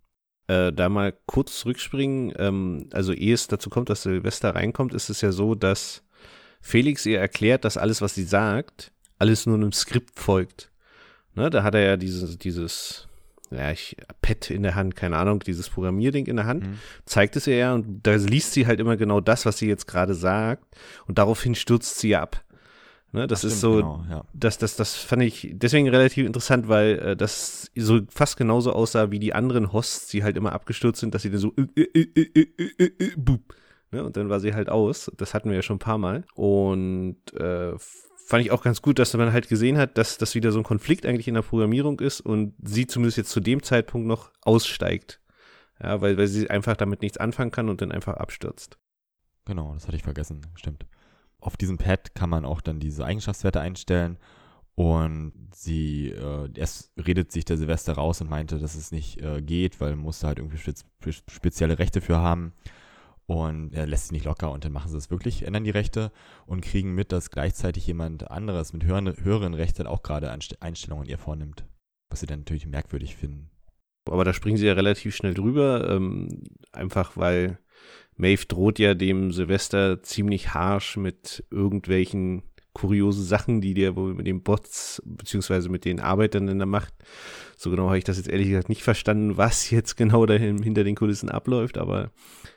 äh, 0.50 0.74
da 0.74 0.90
mal 0.90 1.14
kurz 1.28 1.60
zurückspringen. 1.60 2.34
Ähm, 2.38 2.90
also 2.92 3.14
ehe 3.14 3.36
es 3.36 3.48
dazu 3.48 3.70
kommt, 3.70 3.90
dass 3.90 4.02
Silvester 4.02 4.56
reinkommt, 4.56 4.94
ist 4.94 5.10
es 5.10 5.22
ja 5.22 5.32
so, 5.32 5.54
dass 5.54 6.04
Felix 6.60 7.06
ihr 7.06 7.20
erklärt, 7.20 7.64
dass 7.64 7.78
alles, 7.78 8.02
was 8.02 8.16
sie 8.16 8.24
sagt, 8.24 8.92
alles 9.20 9.46
nur 9.46 9.56
einem 9.56 9.72
Skript 9.72 10.20
folgt. 10.20 10.72
Ne, 11.36 11.52
da 11.52 11.62
hat 11.62 11.76
er 11.76 11.82
ja 11.82 11.98
dieses, 11.98 12.38
dieses, 12.40 13.08
ja, 13.52 13.72
ich, 13.72 13.96
Pad 14.22 14.50
in 14.50 14.64
der 14.64 14.74
Hand, 14.74 14.96
keine 14.96 15.18
Ahnung, 15.18 15.40
dieses 15.42 15.70
Programmierding 15.70 16.26
in 16.26 16.38
der 16.38 16.48
Hand, 16.48 16.64
mhm. 16.64 16.80
zeigt 17.06 17.36
es 17.36 17.46
ihr 17.46 17.56
ja 17.56 17.74
und 17.76 18.02
da 18.02 18.16
liest 18.16 18.54
sie 18.54 18.66
halt 18.66 18.80
immer 18.80 18.98
genau 18.98 19.22
das, 19.22 19.46
was 19.46 19.60
sie 19.60 19.68
jetzt 19.68 19.88
gerade 19.88 20.16
sagt 20.16 20.66
und 21.06 21.20
daraufhin 21.20 21.54
stürzt 21.54 22.00
sie 22.00 22.16
ab. 22.16 22.44
Ne, 23.12 23.26
das 23.26 23.40
Stimmt, 23.40 23.54
ist 23.54 23.62
so, 23.62 23.76
genau, 23.78 24.06
ja. 24.08 24.24
das, 24.34 24.60
das, 24.60 24.76
das 24.76 24.96
fand 24.96 25.24
ich 25.24 25.50
deswegen 25.54 25.90
relativ 25.90 26.28
interessant, 26.28 26.68
weil 26.68 27.00
äh, 27.00 27.16
das 27.16 27.72
so 27.76 28.02
fast 28.08 28.38
genauso 28.38 28.72
aussah 28.72 29.10
wie 29.10 29.18
die 29.18 29.34
anderen 29.34 29.74
Hosts, 29.74 30.10
die 30.10 30.24
halt 30.24 30.38
immer 30.38 30.54
abgestürzt 30.54 31.00
sind, 31.00 31.16
dass 31.16 31.24
sie 31.24 31.32
dann 31.32 31.40
so 31.40 31.52
äh, 31.76 31.82
äh, 31.82 33.12
boop, 33.18 33.56
ne, 33.90 34.04
und 34.04 34.16
dann 34.16 34.30
war 34.30 34.40
sie 34.40 34.54
halt 34.54 34.70
aus. 34.70 35.12
Das 35.18 35.34
hatten 35.34 35.50
wir 35.50 35.56
ja 35.56 35.64
schon 35.64 35.78
ein 35.78 35.80
paar 35.80 35.98
Mal. 35.98 36.24
Und 36.36 37.18
äh, 37.34 37.74
fand 38.28 38.46
ich 38.46 38.52
auch 38.52 38.62
ganz 38.62 38.84
gut, 38.84 39.00
dass 39.00 39.16
man 39.16 39.34
halt 39.34 39.50
gesehen 39.50 39.80
hat, 39.80 39.98
dass 39.98 40.20
das 40.20 40.36
wieder 40.36 40.52
so 40.52 40.60
ein 40.60 40.64
Konflikt 40.64 41.08
eigentlich 41.08 41.28
in 41.28 41.34
der 41.34 41.42
Programmierung 41.42 42.00
ist 42.00 42.22
und 42.22 42.54
sie 42.62 42.86
zumindest 42.86 43.18
jetzt 43.18 43.32
zu 43.32 43.40
dem 43.40 43.64
Zeitpunkt 43.64 44.08
noch 44.08 44.32
aussteigt. 44.42 45.20
Ja, 45.82 46.00
weil, 46.02 46.16
weil 46.18 46.28
sie 46.28 46.48
einfach 46.48 46.78
damit 46.78 47.02
nichts 47.02 47.18
anfangen 47.18 47.50
kann 47.50 47.70
und 47.70 47.82
dann 47.82 47.92
einfach 47.92 48.18
abstürzt. 48.18 48.78
Genau, 49.46 49.74
das 49.74 49.88
hatte 49.88 49.98
ich 49.98 50.04
vergessen, 50.04 50.42
stimmt 50.54 50.86
auf 51.40 51.58
diesem 51.58 51.78
Pad 51.78 52.16
kann 52.16 52.30
man 52.30 52.46
auch 52.46 52.62
dann 52.62 52.80
diese 52.80 53.06
Eigenschaftswerte 53.06 53.60
einstellen. 53.62 54.18
Und 54.76 55.34
sie, 55.54 56.08
äh, 56.10 56.50
erst 56.56 56.94
redet 56.98 57.34
sich 57.34 57.44
der 57.44 57.58
Silvester 57.58 57.94
raus 57.94 58.22
und 58.22 58.30
meinte, 58.30 58.60
dass 58.60 58.76
es 58.76 58.92
nicht 58.92 59.22
äh, 59.22 59.42
geht, 59.42 59.82
weil 59.82 59.92
man 59.92 60.06
musste 60.06 60.28
halt 60.28 60.40
irgendwie 60.40 60.58
spez 60.58 60.86
spezielle 61.28 61.80
Rechte 61.80 62.00
für 62.00 62.18
haben. 62.18 62.54
Und 63.26 63.74
er 63.74 63.86
lässt 63.86 64.08
sie 64.08 64.16
nicht 64.16 64.26
locker 64.26 64.52
und 64.52 64.66
dann 64.66 64.72
machen 64.72 64.90
sie 64.90 64.98
es 64.98 65.12
wirklich, 65.12 65.44
ändern 65.44 65.64
die 65.64 65.70
Rechte 65.70 66.12
und 66.48 66.62
kriegen 66.62 66.96
mit, 66.96 67.12
dass 67.12 67.30
gleichzeitig 67.30 67.86
jemand 67.86 68.32
anderes 68.32 68.74
mit 68.74 68.84
höheren, 68.86 69.14
höheren 69.24 69.54
Rechten 69.54 69.86
auch 69.86 70.02
gerade 70.02 70.32
Einstellungen 70.32 71.08
ihr 71.08 71.20
vornimmt. 71.20 71.66
Was 72.10 72.22
sie 72.22 72.26
dann 72.26 72.40
natürlich 72.40 72.66
merkwürdig 72.66 73.16
finden. 73.18 73.52
Aber 74.10 74.24
da 74.24 74.34
springen 74.34 74.58
sie 74.58 74.66
ja 74.66 74.74
relativ 74.74 75.16
schnell 75.16 75.36
drüber, 75.36 75.90
ähm, 75.92 76.42
einfach 76.72 77.18
weil 77.18 77.60
Maeve 78.20 78.46
droht 78.48 78.80
ja 78.80 78.96
dem 78.96 79.32
Silvester 79.32 80.04
ziemlich 80.04 80.54
harsh 80.54 80.98
mit 80.98 81.46
irgendwelchen 81.52 82.44
kuriosen 82.74 83.24
Sachen, 83.24 83.62
die 83.62 83.74
der 83.74 83.96
wohl 83.96 84.14
mit 84.14 84.28
den 84.28 84.44
Bots 84.44 85.02
beziehungsweise 85.06 85.70
mit 85.70 85.86
den 85.86 86.02
Arbeitern 86.02 86.50
in 86.50 86.58
der 86.58 86.68
Macht. 86.68 86.94
So 87.56 87.72
genau 87.72 87.88
habe 87.88 87.98
ich 87.98 88.04
das 88.04 88.18
jetzt 88.18 88.28
ehrlich 88.28 88.50
gesagt 88.50 88.68
nicht 88.68 88.84
verstanden, 88.84 89.38
was 89.38 89.70
jetzt 89.70 89.96
genau 89.96 90.26
dahin 90.26 90.62
hinter 90.62 90.84
den 90.84 90.96
Kulissen 90.96 91.30
abläuft, 91.30 91.78
aber 91.78 92.12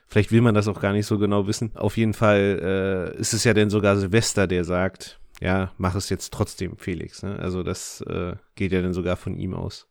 vielleicht 0.07 0.33
will 0.33 0.41
man 0.41 0.53
das 0.53 0.67
auch 0.67 0.81
gar 0.81 0.91
nicht 0.91 1.05
so 1.05 1.17
genau 1.17 1.47
wissen. 1.47 1.71
Auf 1.75 1.95
jeden 1.95 2.13
Fall 2.13 3.13
äh, 3.15 3.19
ist 3.19 3.33
es 3.33 3.45
ja 3.45 3.53
dann 3.53 3.69
sogar 3.69 3.95
Silvester, 3.95 4.47
der 4.47 4.65
sagt, 4.65 5.21
ja, 5.39 5.71
mach 5.77 5.95
es 5.95 6.09
jetzt 6.09 6.33
trotzdem, 6.33 6.75
Felix. 6.75 7.23
Ne? 7.23 7.39
Also 7.39 7.63
das 7.63 8.01
äh, 8.01 8.35
geht 8.55 8.73
ja 8.73 8.81
dann 8.81 8.93
sogar 8.93 9.15
von 9.15 9.37
ihm 9.37 9.53
aus. 9.53 9.87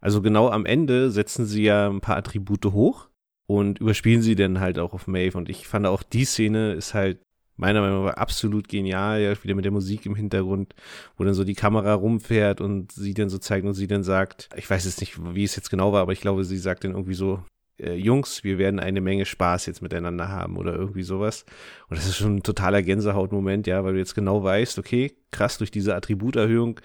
Also 0.00 0.22
genau 0.22 0.48
am 0.48 0.64
Ende 0.64 1.10
setzen 1.10 1.44
sie 1.44 1.64
ja 1.64 1.90
ein 1.90 2.00
paar 2.00 2.16
Attribute 2.16 2.66
hoch 2.66 3.08
und 3.48 3.80
überspielen 3.80 4.20
sie 4.20 4.34
dann 4.34 4.60
halt 4.60 4.78
auch 4.78 4.92
auf 4.92 5.06
Maeve. 5.06 5.38
Und 5.38 5.48
ich 5.48 5.66
fand 5.66 5.86
auch 5.86 6.02
die 6.02 6.26
Szene 6.26 6.74
ist 6.74 6.92
halt 6.92 7.18
meiner 7.56 7.80
Meinung 7.80 8.04
nach 8.04 8.14
absolut 8.14 8.68
genial, 8.68 9.20
ja, 9.20 9.42
wieder 9.42 9.54
mit 9.54 9.64
der 9.64 9.72
Musik 9.72 10.06
im 10.06 10.14
Hintergrund, 10.14 10.74
wo 11.16 11.24
dann 11.24 11.34
so 11.34 11.44
die 11.44 11.54
Kamera 11.54 11.94
rumfährt 11.94 12.60
und 12.60 12.92
sie 12.92 13.14
dann 13.14 13.30
so 13.30 13.38
zeigt 13.38 13.66
und 13.66 13.74
sie 13.74 13.88
dann 13.88 14.04
sagt, 14.04 14.50
ich 14.54 14.68
weiß 14.68 14.84
jetzt 14.84 15.00
nicht, 15.00 15.18
wie 15.34 15.44
es 15.44 15.56
jetzt 15.56 15.70
genau 15.70 15.92
war, 15.92 16.02
aber 16.02 16.12
ich 16.12 16.20
glaube, 16.20 16.44
sie 16.44 16.58
sagt 16.58 16.84
dann 16.84 16.92
irgendwie 16.92 17.14
so, 17.14 17.42
äh, 17.80 17.94
Jungs, 17.94 18.44
wir 18.44 18.58
werden 18.58 18.78
eine 18.78 19.00
Menge 19.00 19.24
Spaß 19.24 19.66
jetzt 19.66 19.82
miteinander 19.82 20.28
haben 20.28 20.56
oder 20.56 20.74
irgendwie 20.74 21.02
sowas. 21.02 21.46
Und 21.88 21.96
das 21.98 22.06
ist 22.06 22.16
schon 22.16 22.36
ein 22.36 22.42
totaler 22.42 22.82
Gänsehautmoment, 22.82 23.66
ja, 23.66 23.82
weil 23.82 23.94
du 23.94 23.98
jetzt 23.98 24.14
genau 24.14 24.44
weißt, 24.44 24.78
okay, 24.78 25.16
krass, 25.32 25.58
durch 25.58 25.70
diese 25.70 25.96
Attributerhöhung 25.96 26.80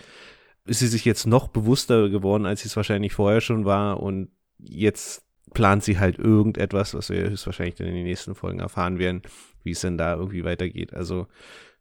ist 0.66 0.80
sie 0.80 0.88
sich 0.88 1.04
jetzt 1.04 1.28
noch 1.28 1.50
bewusster 1.50 2.10
geworden, 2.10 2.46
als 2.46 2.62
sie 2.62 2.70
es 2.70 2.78
wahrscheinlich 2.78 3.14
vorher 3.14 3.42
schon 3.42 3.66
war 3.66 4.02
und 4.02 4.30
jetzt 4.58 5.23
plant 5.54 5.84
sie 5.84 6.00
halt 6.00 6.20
irgendetwas, 6.20 6.94
was 6.94 7.10
wir 7.10 7.30
höchstwahrscheinlich 7.30 7.76
dann 7.76 7.88
in 7.88 7.96
den 7.96 8.06
nächsten 8.06 8.36
Folgen 8.36 8.60
erfahren 8.60 9.00
werden, 9.00 9.22
wie 9.64 9.72
es 9.72 9.82
denn 9.82 9.98
da 9.98 10.16
irgendwie 10.16 10.44
weitergeht. 10.44 10.94
Also 10.94 11.28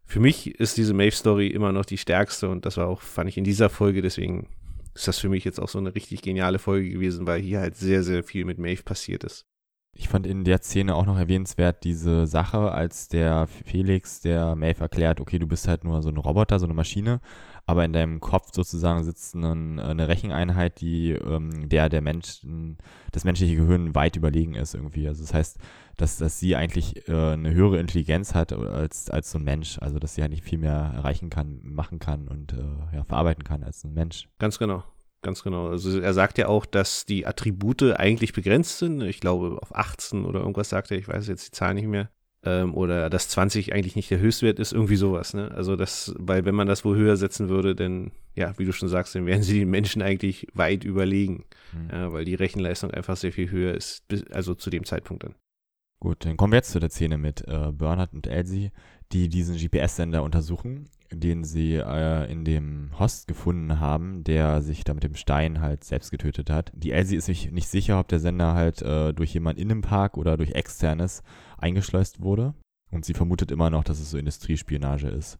für 0.04 0.20
mich 0.20 0.58
ist 0.60 0.76
diese 0.76 0.94
Maeve-Story 0.94 1.48
immer 1.48 1.72
noch 1.72 1.84
die 1.84 1.98
stärkste 1.98 2.48
und 2.48 2.66
das 2.66 2.76
war 2.76 2.86
auch, 2.86 3.00
fand 3.00 3.28
ich 3.28 3.38
in 3.38 3.44
dieser 3.44 3.70
Folge, 3.70 4.02
deswegen 4.02 4.48
ist 4.94 5.08
das 5.08 5.18
für 5.18 5.28
mich 5.28 5.44
jetzt 5.44 5.60
auch 5.60 5.68
so 5.68 5.78
eine 5.78 5.94
richtig 5.94 6.22
geniale 6.22 6.58
Folge 6.58 6.90
gewesen, 6.90 7.26
weil 7.26 7.40
hier 7.40 7.60
halt 7.60 7.76
sehr, 7.76 8.02
sehr 8.02 8.22
viel 8.22 8.44
mit 8.44 8.58
Maeve 8.58 8.82
passiert 8.82 9.24
ist. 9.24 9.46
Ich 9.94 10.08
fand 10.08 10.26
in 10.26 10.44
der 10.44 10.62
Szene 10.62 10.94
auch 10.94 11.04
noch 11.04 11.18
erwähnenswert 11.18 11.84
diese 11.84 12.26
Sache, 12.26 12.72
als 12.72 13.08
der 13.08 13.46
Felix 13.46 14.20
der 14.20 14.56
Maeve 14.56 14.80
erklärt, 14.80 15.20
okay, 15.20 15.38
du 15.38 15.46
bist 15.46 15.68
halt 15.68 15.84
nur 15.84 16.00
so 16.02 16.08
ein 16.08 16.16
Roboter, 16.16 16.58
so 16.58 16.64
eine 16.66 16.74
Maschine, 16.74 17.20
aber 17.66 17.84
in 17.84 17.92
deinem 17.92 18.20
Kopf 18.20 18.48
sozusagen 18.52 19.04
sitzt 19.04 19.34
ein, 19.34 19.78
eine 19.78 20.08
Recheneinheit, 20.08 20.80
die 20.80 21.12
ähm, 21.12 21.68
der 21.68 21.88
der 21.88 22.00
Mensch, 22.00 22.44
das 23.12 23.24
menschliche 23.24 23.56
Gehirn 23.56 23.94
weit 23.94 24.16
überlegen 24.16 24.54
ist 24.54 24.74
irgendwie. 24.74 25.06
Also 25.06 25.22
das 25.22 25.32
heißt, 25.32 25.58
dass, 25.96 26.18
dass 26.18 26.38
sie 26.40 26.56
eigentlich 26.56 27.08
äh, 27.08 27.32
eine 27.32 27.54
höhere 27.54 27.78
Intelligenz 27.78 28.34
hat 28.34 28.52
als, 28.52 29.10
als 29.10 29.30
so 29.30 29.38
ein 29.38 29.44
Mensch. 29.44 29.78
Also 29.80 29.98
dass 29.98 30.14
sie 30.14 30.22
eigentlich 30.22 30.42
viel 30.42 30.58
mehr 30.58 30.92
erreichen 30.94 31.30
kann, 31.30 31.60
machen 31.62 31.98
kann 31.98 32.28
und 32.28 32.52
äh, 32.52 32.96
ja, 32.96 33.04
verarbeiten 33.04 33.44
kann 33.44 33.62
als 33.62 33.84
ein 33.84 33.94
Mensch. 33.94 34.28
Ganz 34.38 34.58
genau. 34.58 34.82
Ganz 35.22 35.44
genau. 35.44 35.68
Also 35.68 36.00
er 36.00 36.14
sagt 36.14 36.38
ja 36.38 36.48
auch, 36.48 36.66
dass 36.66 37.06
die 37.06 37.26
Attribute 37.26 37.82
eigentlich 37.96 38.32
begrenzt 38.32 38.78
sind. 38.78 39.02
Ich 39.02 39.20
glaube 39.20 39.58
auf 39.62 39.74
18 39.74 40.24
oder 40.24 40.40
irgendwas 40.40 40.68
sagt 40.68 40.90
er, 40.90 40.98
ich 40.98 41.06
weiß 41.06 41.28
jetzt 41.28 41.46
die 41.46 41.52
Zahl 41.52 41.74
nicht 41.74 41.86
mehr. 41.86 42.10
Ähm, 42.44 42.74
oder 42.74 43.08
dass 43.08 43.28
20 43.28 43.72
eigentlich 43.72 43.94
nicht 43.94 44.10
der 44.10 44.18
Höchstwert 44.18 44.58
ist, 44.58 44.72
irgendwie 44.72 44.96
sowas. 44.96 45.32
Ne? 45.32 45.52
Also 45.52 45.76
das, 45.76 46.12
weil 46.18 46.44
wenn 46.44 46.56
man 46.56 46.66
das 46.66 46.84
wohl 46.84 46.96
höher 46.96 47.16
setzen 47.16 47.48
würde, 47.48 47.76
dann, 47.76 48.10
ja, 48.34 48.58
wie 48.58 48.64
du 48.64 48.72
schon 48.72 48.88
sagst, 48.88 49.14
dann 49.14 49.26
wären 49.26 49.42
sie 49.42 49.60
den 49.60 49.70
Menschen 49.70 50.02
eigentlich 50.02 50.48
weit 50.52 50.84
überlegen. 50.84 51.44
Mhm. 51.72 51.90
Ja, 51.92 52.12
weil 52.12 52.24
die 52.24 52.34
Rechenleistung 52.34 52.90
einfach 52.90 53.16
sehr 53.16 53.32
viel 53.32 53.50
höher 53.50 53.74
ist, 53.74 54.04
also 54.32 54.54
zu 54.54 54.70
dem 54.70 54.84
Zeitpunkt 54.84 55.22
dann. 55.22 55.36
Gut, 56.00 56.24
dann 56.24 56.36
kommen 56.36 56.52
wir 56.52 56.56
jetzt 56.56 56.72
zu 56.72 56.80
der 56.80 56.90
Szene 56.90 57.16
mit 57.16 57.46
äh, 57.46 57.70
Bernhard 57.70 58.12
und 58.12 58.26
Elsie, 58.26 58.72
die 59.12 59.28
diesen 59.28 59.56
GPS-Sender 59.56 60.22
untersuchen, 60.22 60.88
den 61.12 61.44
sie 61.44 61.74
äh, 61.74 62.30
in 62.30 62.44
dem 62.44 62.90
Host 62.98 63.28
gefunden 63.28 63.80
haben, 63.80 64.24
der 64.24 64.62
sich 64.62 64.84
da 64.84 64.94
mit 64.94 65.04
dem 65.04 65.14
Stein 65.14 65.60
halt 65.60 65.84
selbst 65.84 66.10
getötet 66.10 66.50
hat. 66.50 66.72
Die 66.74 66.92
Elsie 66.92 67.16
ist 67.16 67.26
sich 67.26 67.50
nicht 67.50 67.68
sicher, 67.68 68.00
ob 68.00 68.08
der 68.08 68.20
Sender 68.20 68.54
halt 68.54 68.82
äh, 68.82 69.12
durch 69.12 69.34
jemand 69.34 69.58
in 69.58 69.68
dem 69.68 69.82
Park 69.82 70.16
oder 70.16 70.36
durch 70.36 70.52
externes 70.52 71.22
eingeschleust 71.58 72.22
wurde. 72.22 72.54
Und 72.90 73.04
sie 73.04 73.14
vermutet 73.14 73.50
immer 73.50 73.70
noch, 73.70 73.84
dass 73.84 74.00
es 74.00 74.10
so 74.10 74.18
Industriespionage 74.18 75.08
ist 75.08 75.38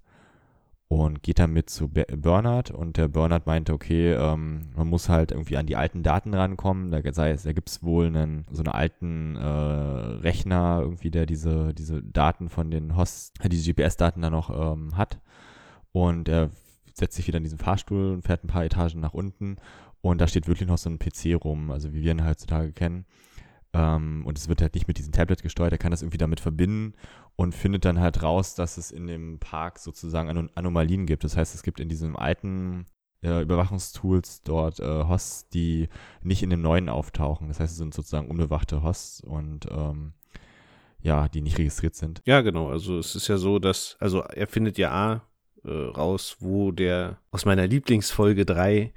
und 1.01 1.23
geht 1.23 1.39
damit 1.39 1.71
zu 1.71 1.89
Bernhard 1.89 2.71
und 2.71 2.97
der 2.97 3.09
Bernhard 3.09 3.47
meinte, 3.47 3.73
okay, 3.73 4.13
ähm, 4.13 4.69
man 4.77 4.89
muss 4.89 5.09
halt 5.09 5.31
irgendwie 5.31 5.57
an 5.57 5.67
die 5.67 5.77
alten 5.77 6.03
Daten 6.03 6.35
rankommen. 6.35 6.91
Da, 6.91 7.01
da 7.01 7.53
gibt 7.53 7.69
es 7.69 7.83
wohl 7.83 8.07
einen, 8.07 8.47
so 8.51 8.63
einen 8.63 8.73
alten 8.73 9.37
äh, 9.37 9.47
Rechner 9.47 10.81
irgendwie, 10.83 11.11
der 11.11 11.27
diese, 11.27 11.75
diese 11.75 12.03
Daten 12.03 12.49
von 12.49 12.71
den 12.71 12.97
Hosts, 12.97 13.33
diese 13.47 13.73
GPS-Daten 13.73 14.23
dann 14.23 14.33
noch 14.33 14.51
ähm, 14.51 14.97
hat. 14.97 15.21
Und 15.93 16.29
er 16.29 16.51
setzt 16.95 17.17
sich 17.17 17.27
wieder 17.27 17.39
in 17.39 17.45
diesen 17.45 17.59
Fahrstuhl 17.59 18.13
und 18.13 18.23
fährt 18.23 18.45
ein 18.45 18.49
paar 18.49 18.65
Etagen 18.65 19.01
nach 19.01 19.15
unten 19.15 19.57
und 20.03 20.21
da 20.21 20.27
steht 20.27 20.49
wirklich 20.49 20.69
noch 20.69 20.79
so 20.79 20.91
ein 20.91 20.99
PC 20.99 21.43
rum, 21.43 21.71
also 21.71 21.95
wie 21.95 22.03
wir 22.03 22.11
ihn 22.11 22.27
heutzutage 22.27 22.73
kennen. 22.73 23.07
Ähm, 23.75 24.25
und 24.27 24.39
es 24.39 24.49
wird 24.49 24.61
halt 24.61 24.75
nicht 24.75 24.89
mit 24.89 24.99
diesem 24.99 25.13
Tablet 25.13 25.43
gesteuert, 25.43 25.73
er 25.73 25.79
kann 25.79 25.91
das 25.91 26.03
irgendwie 26.03 26.19
damit 26.19 26.41
verbinden 26.41 26.95
und 27.37 27.55
findet 27.55 27.85
dann 27.85 28.01
halt 28.01 28.23
raus, 28.23 28.55
dass 28.55 28.77
es 28.77 28.91
in 28.91 29.07
dem 29.07 29.39
Park 29.39 29.79
sozusagen 29.79 30.29
Anom 30.29 30.51
Anomalien 30.55 31.07
gibt. 31.07 31.25
Das 31.25 31.37
heißt, 31.37 31.55
es 31.55 31.63
gibt 31.63 31.81
in 31.81 31.89
diesem 31.89 32.17
alten 32.17 32.87
äh, 33.23 33.41
Überwachungstools 33.41 34.43
dort 34.43 34.81
äh, 34.81 35.05
Hosts, 35.05 35.49
die 35.49 35.89
nicht 36.23 36.43
in 36.43 36.51
dem 36.51 36.61
neuen 36.61 36.89
auftauchen. 36.89 37.49
Das 37.49 37.61
heißt, 37.61 37.73
es 37.73 37.79
sind 37.79 37.95
sozusagen 37.95 38.29
unbewachte 38.29 38.83
Hosts 38.83 39.23
und 39.23 39.67
ähm, 39.71 40.13
ja, 41.01 41.29
die 41.29 41.41
nicht 41.41 41.59
registriert 41.59 41.95
sind. 41.95 42.23
Ja, 42.27 42.43
genau. 42.43 42.69
Also 42.69 42.99
es 42.99 43.17
ist 43.17 43.29
ja 43.29 43.39
so, 43.39 43.59
dass, 43.59 43.97
also 44.01 44.21
er 44.21 44.47
findet 44.47 44.79
ja 44.79 44.91
A 44.91 45.23
äh, 45.65 45.71
raus, 45.71 46.37
wo 46.41 46.73
der 46.73 47.19
aus 47.31 47.45
meiner 47.45 47.67
Lieblingsfolge 47.67 48.45
3 48.45 48.93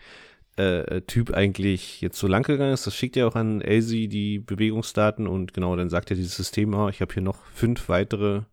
äh, 0.58 1.02
Typ 1.02 1.32
eigentlich 1.32 2.02
jetzt 2.02 2.18
so 2.18 2.28
lang 2.28 2.44
gegangen 2.44 2.74
ist. 2.74 2.88
Das 2.88 2.96
schickt 2.96 3.16
ja 3.16 3.28
auch 3.28 3.36
an 3.36 3.62
Elsie 3.62 4.08
die 4.08 4.40
Bewegungsdaten 4.40 5.28
und 5.28 5.54
genau, 5.54 5.76
dann 5.76 5.90
sagt 5.90 6.10
ja 6.10 6.16
dieses 6.16 6.36
System, 6.36 6.74
oh, 6.74 6.90
ich 6.90 7.02
habe 7.02 7.14
hier 7.14 7.24
noch 7.24 7.44
fünf 7.54 7.90
weitere 7.90 8.44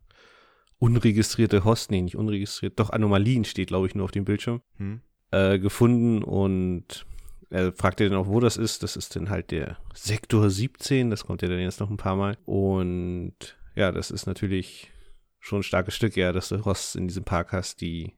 unregistrierte 0.78 1.64
Hosts, 1.64 1.90
nee, 1.90 2.02
nicht 2.02 2.16
unregistriert, 2.16 2.80
doch 2.80 2.90
Anomalien 2.90 3.44
steht, 3.44 3.68
glaube 3.68 3.86
ich, 3.86 3.94
nur 3.94 4.04
auf 4.04 4.10
dem 4.10 4.24
Bildschirm, 4.24 4.62
hm. 4.78 5.00
äh, 5.30 5.60
gefunden 5.60 6.24
und 6.24 7.06
er 7.52 7.72
fragt 7.72 8.00
ja 8.00 8.08
dann 8.08 8.18
auch, 8.18 8.28
wo 8.28 8.40
das 8.40 8.56
ist. 8.56 8.82
Das 8.82 8.96
ist 8.96 9.14
dann 9.14 9.28
halt 9.28 9.50
der 9.50 9.76
Sektor 9.94 10.48
17, 10.48 11.10
das 11.10 11.24
kommt 11.24 11.42
ja 11.42 11.48
dann 11.48 11.60
jetzt 11.60 11.80
noch 11.80 11.90
ein 11.90 11.98
paar 11.98 12.16
Mal. 12.16 12.38
Und 12.46 13.34
ja, 13.76 13.92
das 13.92 14.10
ist 14.10 14.26
natürlich 14.26 14.90
schon 15.38 15.60
ein 15.60 15.64
starkes 15.64 15.94
Stück, 15.94 16.16
ja, 16.16 16.32
dass 16.32 16.48
du 16.48 16.64
Hosts 16.64 16.94
in 16.94 17.08
diesem 17.08 17.24
Park 17.24 17.52
hast, 17.52 17.82
die 17.82 18.14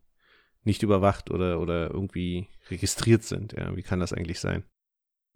nicht 0.64 0.82
überwacht 0.82 1.30
oder, 1.30 1.60
oder 1.60 1.90
irgendwie 1.90 2.48
registriert 2.70 3.22
sind. 3.22 3.52
Ja, 3.52 3.76
wie 3.76 3.82
kann 3.82 4.00
das 4.00 4.12
eigentlich 4.12 4.40
sein? 4.40 4.64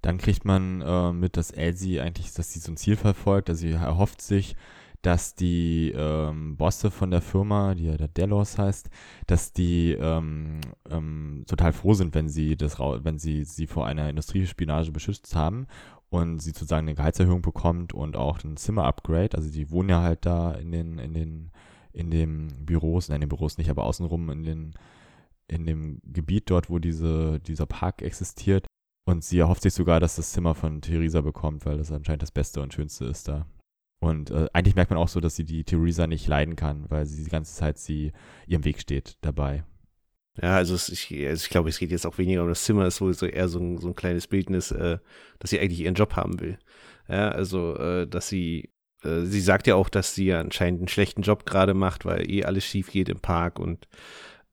Dann 0.03 0.19
kriegt 0.19 0.45
man 0.45 0.81
äh, 0.81 1.13
mit, 1.13 1.37
dass 1.37 1.51
Elsie 1.51 2.01
eigentlich, 2.01 2.33
dass 2.33 2.53
sie 2.53 2.61
so 2.61 2.73
ein 2.73 2.77
Ziel 2.77 2.97
verfolgt. 2.97 3.51
Also 3.51 3.63
sie 3.63 3.73
erhofft 3.73 4.23
sich, 4.23 4.55
dass 5.03 5.35
die 5.35 5.93
ähm, 5.95 6.57
Bosse 6.57 6.91
von 6.91 7.11
der 7.11 7.23
Firma, 7.23 7.75
die 7.75 7.85
ja 7.85 7.97
der 7.97 8.09
Delos 8.09 8.59
heißt, 8.59 8.91
dass 9.27 9.53
die 9.53 9.93
ähm, 9.93 10.61
ähm, 10.91 11.45
total 11.47 11.73
froh 11.73 11.95
sind, 11.95 12.15
wenn 12.15 12.29
sie 12.29 12.57
das, 12.57 12.79
wenn 12.79 13.19
sie 13.19 13.45
sie 13.45 13.67
vor 13.67 13.87
einer 13.87 14.09
Industriespionage 14.09 14.91
beschützt 14.93 15.37
haben 15.37 15.67
und 16.11 16.41
sie 16.41 16.51
sozusagen 16.51 16.89
eine 16.89 16.97
Gehaltserhöhung 16.97 17.43
bekommt 17.43 17.93
und 17.93 18.17
auch 18.17 18.43
ein 18.43 18.57
Zimmer-Upgrade. 18.57 19.37
Also 19.37 19.51
die 19.51 19.71
wohnen 19.71 19.91
ja 19.91 20.03
halt 20.03 20.27
da 20.27 20.53
in 20.53 20.73
den, 20.73 20.99
in 20.99 21.15
den, 21.15 21.51
in 21.93 22.11
den 22.11 22.67
Büros, 22.67 23.09
nein, 23.09 23.17
in 23.17 23.21
den 23.23 23.29
Büros 23.29 23.59
nicht, 23.59 23.71
aber 23.71 23.85
außenrum 23.85 24.31
in 24.31 24.43
den 24.43 24.75
in 25.49 25.67
dem 25.67 26.01
Gebiet 26.05 26.51
dort, 26.51 26.71
wo 26.71 26.79
diese, 26.79 27.41
dieser 27.41 27.67
Park 27.67 28.03
existiert. 28.03 28.67
Und 29.07 29.25
sie 29.25 29.39
erhofft 29.39 29.63
sich 29.63 29.73
sogar, 29.73 30.01
dass 30.01 30.17
das 30.17 30.33
Zimmer 30.33 30.55
von 30.55 30.83
Theresa 30.83 31.23
bekommt, 31.23 31.65
weil 31.65 31.79
das 31.79 31.91
anscheinend 31.91 32.23
das 32.23 32.31
Beste 32.31 32.61
und 32.61 32.75
Schönste 32.75 33.07
ist 33.07 33.27
da. 33.27 33.47
Und 34.01 34.31
äh, 34.31 34.47
eigentlich 34.53 34.77
merkt 34.77 34.91
man 34.91 34.99
auch 34.99 35.09
so, 35.09 35.21
dass 35.21 35.35
sie 35.35 35.45
die 35.45 35.65
Theresa 35.65 36.07
nicht 36.07 36.27
leiden 36.29 36.57
kann, 36.57 36.85
weil 36.91 37.07
sie 37.07 37.25
die 37.25 37.31
ganze 37.31 37.55
Zeit 37.55 37.79
sie 37.79 38.13
ihrem 38.47 38.65
Weg 38.65 38.81
steht 38.81 39.17
dabei. 39.23 39.65
Ja, 40.41 40.55
also, 40.57 40.75
es, 40.75 40.89
ich, 40.89 41.11
also 41.27 41.43
ich 41.43 41.51
glaube, 41.51 41.69
es 41.69 41.79
geht 41.79 41.91
jetzt 41.91 42.07
auch 42.07 42.19
weniger 42.19 42.43
um 42.43 42.49
das 42.49 42.63
Zimmer, 42.65 42.85
es 42.85 42.97
ist 42.97 43.01
wohl 43.01 43.15
so 43.15 43.27
eher 43.27 43.49
so 43.49 43.59
ein, 43.59 43.79
so 43.79 43.89
ein 43.89 43.97
kleines 43.97 44.29
Bildnis, 44.29 44.71
äh, 44.71 44.99
dass 45.41 45.51
sie 45.51 45.59
eigentlich 45.59 45.81
ihren 45.81 45.95
Job 45.95 46.15
haben 46.15 46.39
will. 46.39 46.59
Ja, 47.09 47.31
also, 47.31 47.75
äh, 47.77 48.07
dass 48.07 48.29
sie, 48.29 48.71
äh, 49.03 49.23
sie 49.23 49.41
sagt 49.41 49.67
ja 49.67 49.75
auch, 49.75 49.89
dass 49.89 50.15
sie 50.15 50.27
ja 50.27 50.41
anscheinend 50.41 50.81
einen 50.81 50.89
schlechten 50.89 51.23
Job 51.23 51.45
gerade 51.45 51.75
macht, 51.75 52.05
weil 52.05 52.31
eh 52.31 52.45
alles 52.45 52.65
schief 52.65 52.93
geht 52.93 53.09
im 53.09 53.21
Park 53.21 53.59
und 53.59 53.89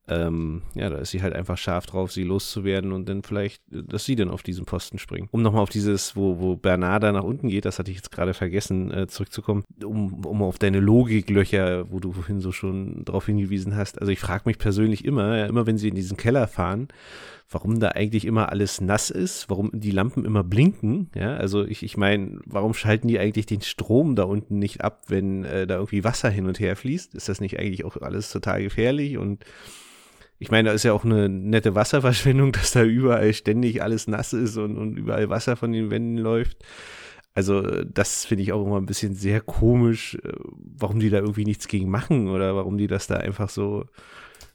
ähm, 0.08 0.62
ja, 0.74 0.88
da 0.88 0.98
ist 0.98 1.10
sie 1.10 1.22
halt 1.22 1.34
einfach 1.34 1.58
scharf 1.58 1.86
drauf, 1.86 2.12
sie 2.12 2.22
loszuwerden 2.22 2.92
und 2.92 3.08
dann 3.08 3.22
vielleicht, 3.22 3.62
dass 3.70 4.04
sie 4.04 4.14
dann 4.14 4.30
auf 4.30 4.42
diesen 4.42 4.64
Posten 4.64 4.98
springen. 4.98 5.28
Um 5.32 5.42
nochmal 5.42 5.62
auf 5.62 5.68
dieses, 5.68 6.14
wo, 6.14 6.38
wo 6.38 6.56
Bernarda 6.56 7.10
nach 7.10 7.24
unten 7.24 7.48
geht, 7.48 7.64
das 7.64 7.78
hatte 7.78 7.90
ich 7.90 7.96
jetzt 7.96 8.12
gerade 8.12 8.32
vergessen, 8.32 8.92
äh, 8.92 9.06
zurückzukommen, 9.08 9.64
um, 9.84 10.24
um 10.24 10.42
auf 10.42 10.58
deine 10.58 10.78
Logiklöcher, 10.78 11.90
wo 11.90 11.98
du 11.98 12.12
vorhin 12.12 12.40
so 12.40 12.52
schon 12.52 13.04
drauf 13.04 13.26
hingewiesen 13.26 13.74
hast. 13.74 14.00
Also 14.00 14.12
ich 14.12 14.20
frage 14.20 14.44
mich 14.46 14.58
persönlich 14.58 15.04
immer, 15.04 15.36
ja, 15.36 15.46
immer 15.46 15.66
wenn 15.66 15.78
sie 15.78 15.88
in 15.88 15.96
diesen 15.96 16.16
Keller 16.16 16.46
fahren, 16.46 16.88
warum 17.50 17.80
da 17.80 17.88
eigentlich 17.88 18.24
immer 18.24 18.50
alles 18.50 18.80
nass 18.80 19.10
ist, 19.10 19.48
warum 19.50 19.70
die 19.72 19.90
Lampen 19.90 20.24
immer 20.24 20.44
blinken. 20.44 21.10
Ja, 21.14 21.36
also 21.36 21.64
ich, 21.64 21.82
ich 21.82 21.96
meine, 21.96 22.38
warum 22.44 22.74
schalten 22.74 23.08
die 23.08 23.18
eigentlich 23.18 23.46
den 23.46 23.60
Strom 23.62 24.16
da 24.16 24.24
unten 24.24 24.58
nicht 24.58 24.82
ab, 24.82 25.04
wenn 25.08 25.44
äh, 25.44 25.66
da 25.66 25.74
irgendwie 25.76 26.04
Wasser 26.04 26.30
hin 26.30 26.46
und 26.46 26.60
her 26.60 26.76
fließt? 26.76 27.14
Ist 27.14 27.28
das 27.28 27.40
nicht 27.40 27.58
eigentlich 27.58 27.84
auch 27.84 27.96
alles 27.96 28.30
total 28.30 28.62
gefährlich 28.62 29.18
und 29.18 29.44
ich 30.38 30.50
meine, 30.50 30.68
da 30.68 30.74
ist 30.74 30.82
ja 30.82 30.92
auch 30.92 31.04
eine 31.04 31.28
nette 31.28 31.74
Wasserverschwendung, 31.74 32.52
dass 32.52 32.72
da 32.72 32.84
überall 32.84 33.32
ständig 33.34 33.82
alles 33.82 34.06
nass 34.06 34.32
ist 34.32 34.56
und, 34.56 34.76
und 34.76 34.96
überall 34.96 35.28
Wasser 35.28 35.56
von 35.56 35.72
den 35.72 35.90
Wänden 35.90 36.18
läuft. 36.18 36.58
Also 37.34 37.62
das 37.84 38.24
finde 38.24 38.44
ich 38.44 38.52
auch 38.52 38.64
immer 38.64 38.78
ein 38.78 38.86
bisschen 38.86 39.14
sehr 39.14 39.40
komisch, 39.40 40.16
äh, 40.22 40.32
warum 40.56 41.00
die 41.00 41.10
da 41.10 41.18
irgendwie 41.18 41.44
nichts 41.44 41.68
gegen 41.68 41.90
machen 41.90 42.28
oder 42.28 42.56
warum 42.56 42.78
die 42.78 42.86
das 42.86 43.06
da 43.06 43.16
einfach 43.16 43.50
so 43.50 43.84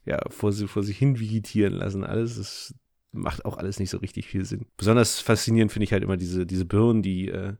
ja, 0.06 0.20
vor, 0.30 0.52
vor 0.52 0.84
sich 0.84 0.98
hin 0.98 1.20
vegetieren 1.20 1.74
lassen. 1.74 2.04
Alles 2.04 2.38
das 2.38 2.74
macht 3.12 3.46
auch 3.46 3.58
alles 3.58 3.80
nicht 3.80 3.90
so 3.90 3.98
richtig 3.98 4.28
viel 4.28 4.46
Sinn. 4.46 4.66
Besonders 4.78 5.20
faszinierend 5.20 5.72
finde 5.72 5.84
ich 5.84 5.94
halt 5.94 6.04
immer 6.04 6.18
diese, 6.18 6.46
diese 6.46 6.66
Birnen, 6.66 7.02
die 7.02 7.28
äh, 7.28 7.54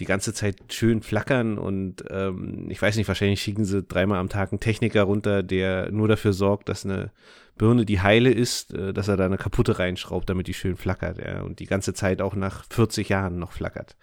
die 0.00 0.06
ganze 0.06 0.32
Zeit 0.32 0.72
schön 0.72 1.02
flackern 1.02 1.56
und 1.56 2.04
ähm, 2.10 2.66
ich 2.68 2.82
weiß 2.82 2.96
nicht, 2.96 3.06
wahrscheinlich 3.06 3.40
schicken 3.40 3.64
sie 3.64 3.82
dreimal 3.82 4.18
am 4.18 4.28
Tag 4.28 4.50
einen 4.50 4.60
Techniker 4.60 5.04
runter, 5.04 5.42
der 5.44 5.92
nur 5.92 6.08
dafür 6.08 6.32
sorgt, 6.32 6.68
dass 6.68 6.84
eine 6.84 7.12
Birne, 7.56 7.84
die 7.84 8.00
heile 8.00 8.30
ist, 8.30 8.74
äh, 8.74 8.92
dass 8.92 9.08
er 9.08 9.16
da 9.16 9.26
eine 9.26 9.38
kaputte 9.38 9.78
reinschraubt, 9.78 10.28
damit 10.28 10.46
die 10.46 10.54
schön 10.54 10.76
flackert, 10.76 11.18
ja, 11.18 11.42
und 11.42 11.60
die 11.60 11.66
ganze 11.66 11.94
Zeit 11.94 12.20
auch 12.20 12.34
nach 12.34 12.64
40 12.70 13.08
Jahren 13.08 13.38
noch 13.38 13.52
flackert. 13.52 13.96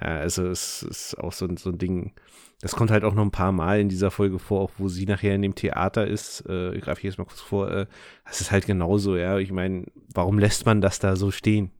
Ja, 0.00 0.18
also 0.18 0.46
es 0.46 0.82
ist 0.82 1.18
auch 1.18 1.32
so, 1.32 1.48
so 1.56 1.70
ein 1.70 1.78
Ding, 1.78 2.12
das 2.60 2.74
kommt 2.74 2.90
halt 2.90 3.04
auch 3.04 3.14
noch 3.14 3.22
ein 3.24 3.30
paar 3.30 3.52
Mal 3.52 3.80
in 3.80 3.88
dieser 3.88 4.10
Folge 4.10 4.38
vor, 4.38 4.60
auch 4.60 4.70
wo 4.78 4.88
sie 4.88 5.06
nachher 5.06 5.34
in 5.34 5.42
dem 5.42 5.54
Theater 5.54 6.06
ist. 6.06 6.44
Äh, 6.48 6.74
ich 6.74 6.82
greife 6.82 7.06
jetzt 7.06 7.18
mal 7.18 7.24
kurz 7.24 7.40
vor. 7.40 7.70
Äh, 7.70 7.86
das 8.24 8.40
ist 8.40 8.50
halt 8.50 8.66
genauso, 8.66 9.16
ja. 9.16 9.38
Ich 9.38 9.52
meine, 9.52 9.84
warum 10.12 10.38
lässt 10.38 10.66
man 10.66 10.80
das 10.80 10.98
da 10.98 11.14
so 11.14 11.30
stehen? 11.30 11.70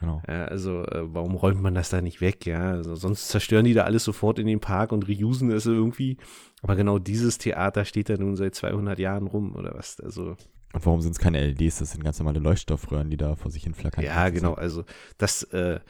Genau. 0.00 0.22
Ja, 0.26 0.46
also, 0.46 0.82
äh, 0.84 1.02
warum 1.14 1.34
räumt 1.34 1.60
man 1.60 1.74
das 1.74 1.90
da 1.90 2.00
nicht 2.00 2.20
weg? 2.20 2.46
Ja, 2.46 2.72
also, 2.72 2.94
sonst 2.94 3.28
zerstören 3.28 3.66
die 3.66 3.74
da 3.74 3.84
alles 3.84 4.02
sofort 4.02 4.38
in 4.38 4.46
den 4.46 4.60
Park 4.60 4.92
und 4.92 5.08
reusen 5.08 5.50
es 5.52 5.66
irgendwie. 5.66 6.16
Aber 6.62 6.74
genau 6.74 6.98
dieses 6.98 7.38
Theater 7.38 7.84
steht 7.84 8.08
da 8.08 8.16
nun 8.16 8.36
seit 8.36 8.54
200 8.54 8.98
Jahren 8.98 9.26
rum 9.26 9.54
oder 9.54 9.74
was? 9.74 10.00
Also. 10.00 10.36
Und 10.72 10.86
warum 10.86 11.00
sind 11.02 11.12
es 11.12 11.18
keine 11.18 11.44
LEDs? 11.44 11.78
Das 11.78 11.90
sind 11.90 12.02
ganz 12.02 12.18
normale 12.18 12.38
Leuchtstoffröhren, 12.38 13.10
die 13.10 13.16
da 13.16 13.34
vor 13.34 13.50
sich 13.50 13.64
hin 13.64 13.74
flackern. 13.74 14.04
Ja, 14.04 14.28
genau. 14.30 14.54
Also, 14.54 14.84
das, 15.18 15.42
äh, 15.44 15.80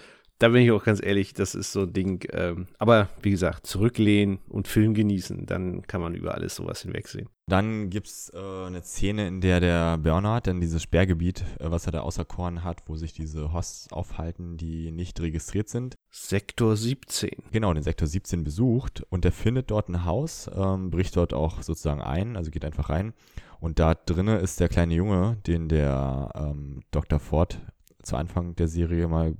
da 0.40 0.48
bin 0.48 0.62
ich 0.62 0.70
auch 0.72 0.82
ganz 0.82 1.02
ehrlich, 1.02 1.34
das 1.34 1.54
ist 1.54 1.70
so 1.70 1.82
ein 1.82 1.92
Ding. 1.92 2.26
Ähm, 2.32 2.66
aber 2.78 3.10
wie 3.20 3.30
gesagt, 3.30 3.66
zurücklehnen 3.66 4.38
und 4.48 4.68
Film 4.68 4.94
genießen, 4.94 5.44
dann 5.44 5.86
kann 5.86 6.00
man 6.00 6.14
über 6.14 6.34
alles 6.34 6.56
sowas 6.56 6.80
hinwegsehen. 6.80 7.28
Dann 7.46 7.90
gibt 7.90 8.06
es 8.06 8.32
äh, 8.34 8.38
eine 8.38 8.82
Szene, 8.82 9.28
in 9.28 9.42
der 9.42 9.60
der 9.60 9.98
Bernhard 9.98 10.46
dann 10.46 10.60
dieses 10.60 10.82
Sperrgebiet, 10.82 11.44
äh, 11.58 11.70
was 11.70 11.84
er 11.84 11.92
da 11.92 12.00
außer 12.00 12.24
Korn 12.24 12.64
hat, 12.64 12.82
wo 12.86 12.96
sich 12.96 13.12
diese 13.12 13.52
Hosts 13.52 13.92
aufhalten, 13.92 14.56
die 14.56 14.90
nicht 14.92 15.20
registriert 15.20 15.68
sind. 15.68 15.96
Sektor 16.08 16.74
17. 16.74 17.30
Genau, 17.52 17.74
den 17.74 17.82
Sektor 17.82 18.08
17 18.08 18.42
besucht 18.42 19.02
und 19.10 19.26
er 19.26 19.32
findet 19.32 19.70
dort 19.70 19.90
ein 19.90 20.06
Haus, 20.06 20.50
ähm, 20.54 20.90
bricht 20.90 21.16
dort 21.16 21.34
auch 21.34 21.60
sozusagen 21.60 22.00
ein, 22.00 22.38
also 22.38 22.50
geht 22.50 22.64
einfach 22.64 22.88
rein. 22.88 23.12
Und 23.58 23.78
da 23.78 23.94
drinnen 23.94 24.40
ist 24.40 24.58
der 24.58 24.70
kleine 24.70 24.94
Junge, 24.94 25.36
den 25.46 25.68
der 25.68 26.30
ähm, 26.34 26.80
Dr. 26.92 27.18
Ford 27.18 27.58
zu 28.02 28.16
Anfang 28.16 28.56
der 28.56 28.68
Serie 28.68 29.08
mal 29.08 29.34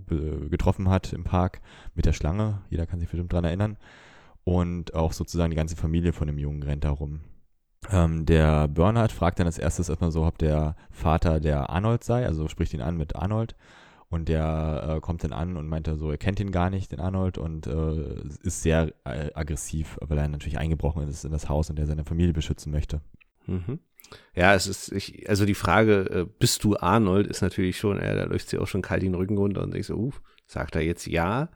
getroffen 0.51 0.89
hat 0.89 1.13
im 1.13 1.25
Park 1.25 1.61
mit 1.95 2.07
der 2.07 2.13
Schlange. 2.13 2.63
Jeder 2.71 2.87
kann 2.87 3.01
sich 3.01 3.09
bestimmt 3.09 3.33
dran 3.33 3.45
erinnern. 3.45 3.77
Und 4.45 4.95
auch 4.95 5.13
sozusagen 5.13 5.51
die 5.51 5.57
ganze 5.57 5.77
Familie 5.77 6.13
von 6.13 6.27
dem 6.27 6.39
Jungen 6.39 6.63
rennt 6.63 6.85
da 6.85 6.91
rum. 6.91 7.21
Ähm, 7.91 8.27
der 8.27 8.69
Bernhard 8.69 9.13
fragt 9.13 9.39
dann 9.39 9.47
als 9.47 9.59
erstes 9.59 9.89
erstmal 9.89 10.11
so, 10.11 10.25
ob 10.25 10.39
der 10.39 10.77
Vater 10.91 11.41
der 11.41 11.71
Arnold 11.71 12.05
sei, 12.05 12.27
also 12.27 12.49
spricht 12.49 12.75
ihn 12.75 12.83
an 12.83 12.97
mit 12.97 13.17
Arnold. 13.17 13.57
Und 14.09 14.29
der 14.29 14.97
äh, 14.97 15.01
kommt 15.01 15.23
dann 15.23 15.33
an 15.33 15.57
und 15.57 15.69
meint 15.69 15.89
so, 15.97 16.11
er 16.11 16.19
kennt 16.19 16.41
ihn 16.41 16.51
gar 16.51 16.69
nicht, 16.69 16.91
den 16.91 16.99
Arnold, 16.99 17.39
und 17.39 17.69
äh, 17.69 18.25
ist 18.43 18.63
sehr 18.63 18.93
äh, 19.05 19.31
aggressiv, 19.35 19.99
weil 20.01 20.19
er 20.19 20.27
natürlich 20.27 20.59
eingebrochen 20.59 21.07
ist 21.07 21.25
in 21.25 21.31
das 21.31 21.49
Haus 21.49 21.71
und 21.71 21.79
er 21.79 21.87
seine 21.87 22.05
Familie 22.05 22.33
beschützen 22.33 22.73
möchte. 22.73 23.01
Mhm. 23.47 23.79
Ja, 24.35 24.55
es 24.55 24.67
ist, 24.67 24.93
ich, 24.93 25.29
also 25.29 25.45
die 25.45 25.55
Frage, 25.55 26.11
äh, 26.11 26.27
bist 26.39 26.65
du 26.65 26.77
Arnold, 26.77 27.27
ist 27.27 27.43
natürlich 27.43 27.79
schon, 27.79 27.99
äh, 27.99 28.15
da 28.15 28.25
läuft 28.25 28.49
sie 28.49 28.59
auch 28.59 28.67
schon 28.67 28.83
kalt 28.83 29.03
den 29.03 29.15
Rücken 29.15 29.39
runter 29.39 29.63
und 29.63 29.73
denkst 29.73 29.89
so, 29.89 29.97
uh, 29.97 30.13
sagt 30.47 30.77
er 30.77 30.83
jetzt 30.83 31.07
ja? 31.07 31.51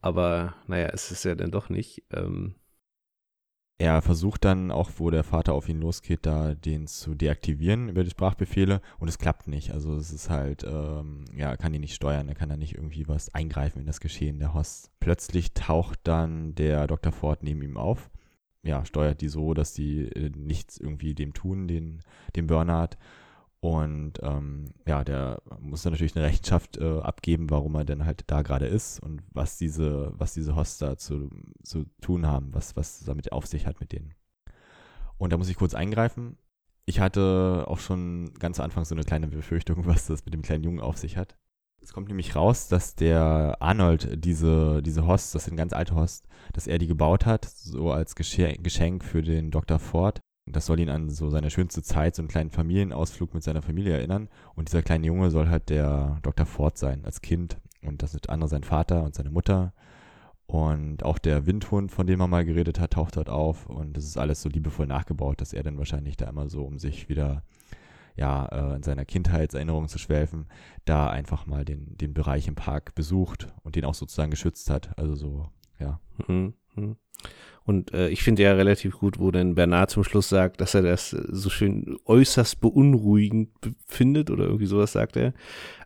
Aber 0.00 0.54
naja, 0.66 0.88
es 0.92 1.10
ist 1.10 1.24
ja 1.24 1.34
dann 1.34 1.50
doch 1.50 1.68
nicht. 1.68 2.02
Ähm. 2.12 2.56
Er 3.78 4.02
versucht 4.02 4.44
dann 4.44 4.70
auch, 4.70 4.90
wo 4.96 5.10
der 5.10 5.24
Vater 5.24 5.54
auf 5.54 5.68
ihn 5.68 5.80
losgeht, 5.80 6.26
da 6.26 6.54
den 6.54 6.86
zu 6.86 7.14
deaktivieren 7.14 7.88
über 7.88 8.04
die 8.04 8.10
Sprachbefehle 8.10 8.80
und 8.98 9.08
es 9.08 9.18
klappt 9.18 9.48
nicht. 9.48 9.72
Also 9.72 9.96
es 9.96 10.12
ist 10.12 10.30
halt, 10.30 10.64
ähm, 10.64 11.24
ja, 11.34 11.50
er 11.50 11.56
kann 11.56 11.74
ihn 11.74 11.80
nicht 11.80 11.94
steuern, 11.94 12.28
er 12.28 12.34
kann 12.34 12.48
da 12.48 12.56
nicht 12.56 12.74
irgendwie 12.74 13.08
was 13.08 13.34
eingreifen 13.34 13.80
in 13.80 13.86
das 13.86 14.00
Geschehen 14.00 14.38
der 14.38 14.54
Host. 14.54 14.92
Plötzlich 15.00 15.52
taucht 15.54 16.00
dann 16.04 16.54
der 16.54 16.86
Dr. 16.86 17.12
Ford 17.12 17.42
neben 17.42 17.62
ihm 17.62 17.76
auf 17.76 18.10
ja, 18.62 18.84
steuert 18.84 19.20
die 19.20 19.28
so, 19.28 19.54
dass 19.54 19.74
die 19.74 20.06
äh, 20.06 20.30
nichts 20.36 20.78
irgendwie 20.78 21.14
dem 21.14 21.34
tun, 21.34 21.68
den, 21.68 22.00
dem 22.36 22.46
Bernhard. 22.46 22.96
Und 23.60 24.14
ähm, 24.22 24.74
ja, 24.86 25.04
der 25.04 25.40
muss 25.60 25.82
dann 25.82 25.92
natürlich 25.92 26.16
eine 26.16 26.24
Rechenschaft 26.24 26.78
äh, 26.78 26.98
abgeben, 26.98 27.50
warum 27.50 27.76
er 27.76 27.84
denn 27.84 28.04
halt 28.04 28.24
da 28.26 28.42
gerade 28.42 28.66
ist 28.66 29.00
und 29.00 29.22
was 29.30 29.56
diese, 29.56 30.12
was 30.16 30.34
diese 30.34 30.56
Hosts 30.56 30.84
zu, 30.96 31.30
zu 31.62 31.84
tun 32.00 32.26
haben, 32.26 32.52
was, 32.54 32.76
was 32.76 33.04
damit 33.04 33.30
auf 33.30 33.46
sich 33.46 33.66
hat 33.66 33.78
mit 33.80 33.92
denen. 33.92 34.14
Und 35.16 35.32
da 35.32 35.36
muss 35.36 35.48
ich 35.48 35.56
kurz 35.56 35.74
eingreifen. 35.74 36.38
Ich 36.84 36.98
hatte 36.98 37.64
auch 37.68 37.78
schon 37.78 38.34
ganz 38.40 38.58
am 38.58 38.64
Anfang 38.64 38.84
so 38.84 38.96
eine 38.96 39.04
kleine 39.04 39.28
Befürchtung, 39.28 39.86
was 39.86 40.06
das 40.06 40.24
mit 40.24 40.34
dem 40.34 40.42
kleinen 40.42 40.64
Jungen 40.64 40.80
auf 40.80 40.98
sich 40.98 41.16
hat. 41.16 41.36
Es 41.82 41.92
kommt 41.92 42.08
nämlich 42.08 42.36
raus, 42.36 42.68
dass 42.68 42.94
der 42.94 43.56
Arnold 43.60 44.24
diese, 44.24 44.82
diese 44.82 45.06
Host, 45.06 45.34
das 45.34 45.44
sind 45.46 45.56
ganz 45.56 45.72
alte 45.72 45.96
Host, 45.96 46.28
dass 46.52 46.68
er 46.68 46.78
die 46.78 46.86
gebaut 46.86 47.26
hat, 47.26 47.44
so 47.44 47.90
als 47.90 48.14
Geschenk 48.14 49.04
für 49.04 49.22
den 49.22 49.50
Dr. 49.50 49.80
Ford. 49.80 50.20
Das 50.46 50.66
soll 50.66 50.80
ihn 50.80 50.90
an 50.90 51.10
so 51.10 51.28
seine 51.28 51.50
schönste 51.50 51.82
Zeit, 51.82 52.14
so 52.14 52.22
einen 52.22 52.28
kleinen 52.28 52.50
Familienausflug 52.50 53.34
mit 53.34 53.42
seiner 53.42 53.62
Familie 53.62 53.94
erinnern. 53.94 54.28
Und 54.54 54.68
dieser 54.68 54.82
kleine 54.82 55.06
Junge 55.06 55.30
soll 55.30 55.48
halt 55.48 55.70
der 55.70 56.18
Dr. 56.22 56.46
Ford 56.46 56.78
sein, 56.78 57.04
als 57.04 57.20
Kind. 57.20 57.58
Und 57.82 58.02
das 58.02 58.14
ist 58.14 58.30
andere 58.30 58.48
sein 58.48 58.64
Vater 58.64 59.02
und 59.02 59.14
seine 59.14 59.30
Mutter. 59.30 59.72
Und 60.46 61.04
auch 61.04 61.18
der 61.18 61.46
Windhund, 61.46 61.90
von 61.90 62.06
dem 62.06 62.18
man 62.18 62.30
mal 62.30 62.44
geredet 62.44 62.78
hat, 62.78 62.92
taucht 62.92 63.16
dort 63.16 63.28
auf. 63.28 63.66
Und 63.66 63.96
das 63.96 64.04
ist 64.04 64.18
alles 64.18 64.42
so 64.42 64.48
liebevoll 64.48 64.86
nachgebaut, 64.86 65.40
dass 65.40 65.52
er 65.52 65.62
dann 65.62 65.78
wahrscheinlich 65.78 66.16
da 66.16 66.28
immer 66.28 66.48
so 66.48 66.64
um 66.64 66.78
sich 66.78 67.08
wieder 67.08 67.42
ja, 68.16 68.46
äh, 68.46 68.76
in 68.76 68.82
seiner 68.82 69.04
Kindheitserinnerung 69.04 69.88
zu 69.88 69.98
schwelfen, 69.98 70.46
da 70.84 71.08
einfach 71.08 71.46
mal 71.46 71.64
den, 71.64 71.96
den 71.96 72.14
Bereich 72.14 72.48
im 72.48 72.54
Park 72.54 72.94
besucht 72.94 73.48
und 73.62 73.76
den 73.76 73.84
auch 73.84 73.94
sozusagen 73.94 74.30
geschützt 74.30 74.70
hat. 74.70 74.96
Also 74.98 75.14
so, 75.14 75.48
ja. 75.78 76.00
Mhm. 76.26 76.54
mhm. 76.74 76.96
Und 77.64 77.94
äh, 77.94 78.08
ich 78.08 78.22
finde 78.24 78.42
ja 78.42 78.52
relativ 78.54 78.98
gut, 78.98 79.20
wo 79.20 79.30
dann 79.30 79.54
Bernard 79.54 79.90
zum 79.90 80.02
Schluss 80.02 80.28
sagt, 80.28 80.60
dass 80.60 80.74
er 80.74 80.82
das 80.82 81.10
so 81.10 81.48
schön 81.48 81.96
äußerst 82.06 82.60
beunruhigend 82.60 83.50
findet 83.86 84.30
oder 84.30 84.44
irgendwie 84.44 84.66
sowas 84.66 84.92
sagt 84.92 85.16
er. 85.16 85.32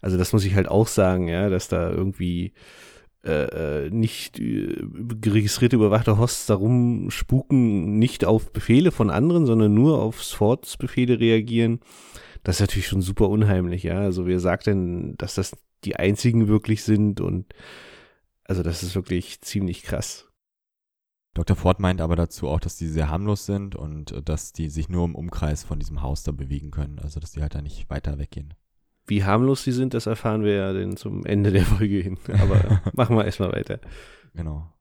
Also 0.00 0.16
das 0.16 0.32
muss 0.32 0.44
ich 0.44 0.54
halt 0.54 0.68
auch 0.68 0.86
sagen, 0.86 1.28
ja, 1.28 1.50
dass 1.50 1.68
da 1.68 1.90
irgendwie 1.90 2.54
äh, 3.26 3.86
äh 3.86 3.90
nicht 3.90 4.38
äh, 4.38 4.76
registrierte 5.26 5.76
überwachte 5.76 6.18
Hosts 6.18 6.46
darum 6.46 7.10
spuken, 7.10 7.98
nicht 7.98 8.24
auf 8.24 8.52
Befehle 8.52 8.92
von 8.92 9.10
anderen, 9.10 9.46
sondern 9.46 9.74
nur 9.74 10.00
auf 10.00 10.22
Swords 10.22 10.76
Befehle 10.76 11.20
reagieren 11.20 11.80
das 12.46 12.56
ist 12.56 12.60
natürlich 12.60 12.86
schon 12.86 13.02
super 13.02 13.28
unheimlich, 13.28 13.82
ja. 13.82 13.98
Also 13.98 14.24
wer 14.24 14.38
sagt 14.38 14.68
denn, 14.68 15.16
dass 15.18 15.34
das 15.34 15.56
die 15.82 15.96
einzigen 15.96 16.46
wirklich 16.46 16.84
sind 16.84 17.20
und 17.20 17.52
also 18.44 18.62
das 18.62 18.84
ist 18.84 18.94
wirklich 18.94 19.40
ziemlich 19.40 19.82
krass. 19.82 20.28
Dr. 21.34 21.56
Ford 21.56 21.80
meint 21.80 22.00
aber 22.00 22.14
dazu 22.14 22.46
auch, 22.46 22.60
dass 22.60 22.76
die 22.76 22.86
sehr 22.86 23.10
harmlos 23.10 23.46
sind 23.46 23.74
und 23.74 24.12
äh, 24.12 24.22
dass 24.22 24.52
die 24.52 24.70
sich 24.70 24.88
nur 24.88 25.04
im 25.04 25.16
Umkreis 25.16 25.64
von 25.64 25.80
diesem 25.80 26.02
Haus 26.02 26.22
da 26.22 26.30
bewegen 26.30 26.70
können, 26.70 27.00
also 27.00 27.18
dass 27.18 27.32
die 27.32 27.42
halt 27.42 27.56
da 27.56 27.62
nicht 27.62 27.90
weiter 27.90 28.16
weggehen. 28.16 28.54
Wie 29.06 29.24
harmlos 29.24 29.62
sie 29.62 29.72
sind, 29.72 29.94
das 29.94 30.06
erfahren 30.06 30.42
wir 30.42 30.54
ja 30.54 30.72
dann 30.72 30.96
zum 30.96 31.24
Ende 31.24 31.52
der 31.52 31.64
Folge 31.64 31.98
hin. 31.98 32.18
Aber 32.32 32.82
machen 32.92 33.16
wir 33.16 33.24
erstmal 33.24 33.52
weiter. 33.52 33.78
Genau. 34.34 34.72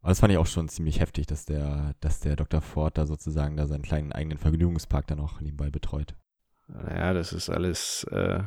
Aber 0.00 0.10
das 0.10 0.20
fand 0.20 0.32
ich 0.32 0.38
auch 0.38 0.46
schon 0.46 0.68
ziemlich 0.68 1.00
heftig, 1.00 1.26
dass 1.26 1.44
der, 1.44 1.94
dass 2.00 2.20
der 2.20 2.36
Dr. 2.36 2.60
Ford 2.60 2.96
da 2.96 3.06
sozusagen 3.06 3.56
da 3.56 3.66
seinen 3.66 3.82
kleinen 3.82 4.12
eigenen 4.12 4.38
Vergnügungspark 4.38 5.06
dann 5.08 5.20
auch 5.20 5.40
nebenbei 5.40 5.70
betreut. 5.70 6.14
Naja, 6.68 7.14
das 7.14 7.32
ist 7.32 7.50
alles, 7.50 8.04
äh, 8.04 8.40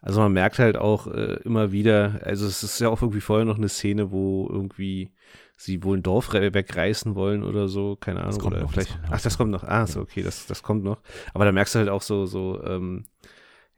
also 0.00 0.20
man 0.20 0.32
merkt 0.32 0.58
halt 0.58 0.76
auch 0.76 1.06
äh, 1.08 1.40
immer 1.44 1.72
wieder, 1.72 2.20
also 2.22 2.46
es 2.46 2.62
ist 2.62 2.80
ja 2.80 2.88
auch 2.88 3.02
irgendwie 3.02 3.20
vorher 3.20 3.44
noch 3.44 3.56
eine 3.56 3.68
Szene, 3.68 4.12
wo 4.12 4.48
irgendwie 4.48 5.12
sie 5.56 5.82
wohl 5.82 5.96
ein 5.96 6.02
Dorf 6.02 6.32
wegreißen 6.32 7.14
wollen 7.14 7.42
oder 7.42 7.66
so, 7.68 7.96
keine 7.96 8.22
Ahnung. 8.22 8.42
oder 8.42 8.60
noch, 8.60 8.72
vielleicht, 8.72 8.90
das 8.90 9.10
ach, 9.10 9.20
das 9.22 9.38
kommt 9.38 9.50
noch. 9.50 9.64
Ah, 9.64 9.86
so, 9.86 10.00
okay, 10.00 10.22
das, 10.22 10.46
das 10.46 10.62
kommt 10.62 10.84
noch. 10.84 11.00
Aber 11.32 11.46
da 11.46 11.52
merkst 11.52 11.74
du 11.74 11.78
halt 11.78 11.88
auch 11.88 12.02
so, 12.02 12.26
so, 12.26 12.62
ähm, 12.62 13.06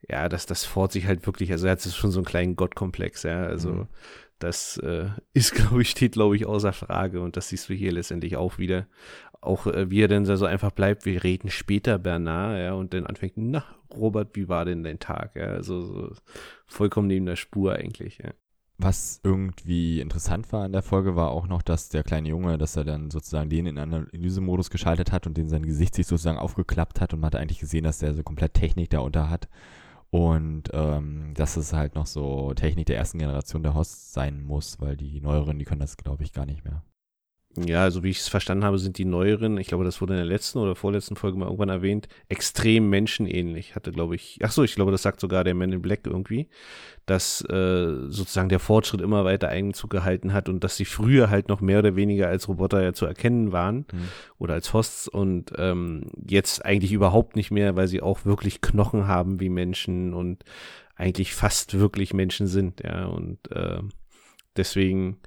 ja, 0.07 0.29
dass 0.29 0.45
das 0.45 0.65
Ford 0.65 0.91
sich 0.91 1.07
halt 1.07 1.25
wirklich, 1.25 1.51
also 1.51 1.67
er 1.67 1.73
hat 1.73 1.81
schon 1.81 2.11
so 2.11 2.19
einen 2.19 2.25
kleinen 2.25 2.55
Gottkomplex, 2.55 3.23
ja, 3.23 3.43
also 3.43 3.71
mhm. 3.71 3.87
das 4.39 4.77
äh, 4.77 5.09
ist, 5.33 5.53
glaube 5.53 5.81
ich, 5.81 5.89
steht, 5.89 6.13
glaube 6.13 6.35
ich, 6.35 6.45
außer 6.45 6.73
Frage 6.73 7.21
und 7.21 7.37
das 7.37 7.49
siehst 7.49 7.69
du 7.69 7.73
hier 7.73 7.91
letztendlich 7.91 8.37
auch 8.37 8.57
wieder 8.57 8.87
auch 9.41 9.67
äh, 9.67 9.89
wie 9.89 10.01
er 10.01 10.07
denn 10.07 10.25
so 10.25 10.45
einfach 10.45 10.71
bleibt, 10.71 11.05
wir 11.05 11.23
reden 11.23 11.49
später 11.49 11.97
Bernard, 11.97 12.59
ja, 12.59 12.73
und 12.73 12.93
dann 12.93 13.05
anfängt, 13.05 13.33
na, 13.37 13.63
Robert, 13.95 14.35
wie 14.35 14.49
war 14.49 14.65
denn 14.65 14.83
dein 14.83 14.99
Tag? 14.99 15.35
Ja, 15.35 15.47
also 15.47 15.81
so 15.81 16.11
vollkommen 16.65 17.07
neben 17.07 17.25
der 17.25 17.35
Spur 17.35 17.73
eigentlich, 17.73 18.19
ja. 18.19 18.31
Was 18.81 19.19
irgendwie 19.23 19.99
interessant 19.99 20.53
war 20.53 20.63
an 20.63 20.71
der 20.71 20.81
Folge, 20.81 21.17
war 21.17 21.31
auch 21.31 21.47
noch, 21.47 21.61
dass 21.61 21.89
der 21.89 22.03
kleine 22.03 22.29
Junge, 22.29 22.57
dass 22.57 22.77
er 22.77 22.85
dann 22.85 23.11
sozusagen 23.11 23.49
den 23.49 23.65
in 23.65 23.77
Analysemodus 23.77 24.69
geschaltet 24.69 25.11
hat 25.11 25.27
und 25.27 25.35
den 25.35 25.49
sein 25.49 25.65
Gesicht 25.65 25.95
sich 25.95 26.07
sozusagen 26.07 26.37
aufgeklappt 26.37 27.01
hat 27.01 27.13
und 27.13 27.19
man 27.19 27.27
hat 27.27 27.35
eigentlich 27.35 27.59
gesehen, 27.59 27.83
dass 27.83 27.99
der 27.99 28.13
so 28.13 28.23
komplett 28.23 28.53
Technik 28.53 28.89
da 28.89 28.99
unter 28.99 29.29
hat. 29.29 29.49
Und 30.11 30.69
ähm, 30.73 31.33
dass 31.35 31.55
es 31.57 31.73
halt 31.73 31.95
noch 31.95 32.07
so 32.07 32.53
Technik 32.55 32.87
der 32.87 32.97
ersten 32.97 33.19
Generation 33.19 33.61
der 33.63 33.75
Host 33.75 34.13
sein 34.13 34.43
muss, 34.43 34.81
weil 34.81 34.97
die 34.97 35.21
neueren, 35.21 35.59
die 35.59 35.65
können 35.65 35.81
das, 35.81 35.97
glaube 35.97 36.23
ich, 36.23 36.33
gar 36.33 36.45
nicht 36.47 36.63
mehr. 36.63 36.83
Ja, 37.67 37.83
also 37.83 38.03
wie 38.03 38.09
ich 38.09 38.19
es 38.19 38.27
verstanden 38.27 38.63
habe, 38.63 38.77
sind 38.77 38.97
die 38.97 39.05
neueren, 39.05 39.57
ich 39.57 39.67
glaube, 39.67 39.83
das 39.83 40.01
wurde 40.01 40.13
in 40.13 40.19
der 40.19 40.25
letzten 40.25 40.59
oder 40.59 40.75
vorletzten 40.75 41.15
Folge 41.15 41.37
mal 41.37 41.45
irgendwann 41.45 41.69
erwähnt, 41.69 42.07
extrem 42.27 42.89
menschenähnlich. 42.89 43.75
Hatte, 43.75 43.91
glaube 43.91 44.15
ich, 44.15 44.39
ach 44.43 44.51
so, 44.51 44.63
ich 44.63 44.75
glaube, 44.75 44.91
das 44.91 45.01
sagt 45.01 45.19
sogar 45.19 45.43
der 45.43 45.55
Man 45.55 45.71
in 45.71 45.81
Black 45.81 46.01
irgendwie, 46.05 46.47
dass 47.05 47.41
äh, 47.49 48.07
sozusagen 48.07 48.49
der 48.49 48.59
Fortschritt 48.59 49.01
immer 49.01 49.25
weiter 49.25 49.49
Einzug 49.49 49.89
gehalten 49.89 50.33
hat 50.33 50.49
und 50.49 50.63
dass 50.63 50.77
sie 50.77 50.85
früher 50.85 51.29
halt 51.29 51.49
noch 51.49 51.61
mehr 51.61 51.79
oder 51.79 51.95
weniger 51.95 52.27
als 52.27 52.47
Roboter 52.47 52.83
ja 52.83 52.93
zu 52.93 53.05
erkennen 53.05 53.51
waren 53.51 53.85
mhm. 53.91 54.09
oder 54.37 54.53
als 54.53 54.73
Hosts 54.73 55.07
und 55.07 55.51
ähm, 55.57 56.11
jetzt 56.27 56.65
eigentlich 56.65 56.91
überhaupt 56.91 57.35
nicht 57.35 57.51
mehr, 57.51 57.75
weil 57.75 57.87
sie 57.87 58.01
auch 58.01 58.25
wirklich 58.25 58.61
Knochen 58.61 59.07
haben 59.07 59.39
wie 59.39 59.49
Menschen 59.49 60.13
und 60.13 60.43
eigentlich 60.95 61.33
fast 61.33 61.79
wirklich 61.79 62.13
Menschen 62.13 62.47
sind, 62.47 62.81
ja, 62.83 63.05
und 63.05 63.39
äh, 63.51 63.79
deswegen 64.57 65.17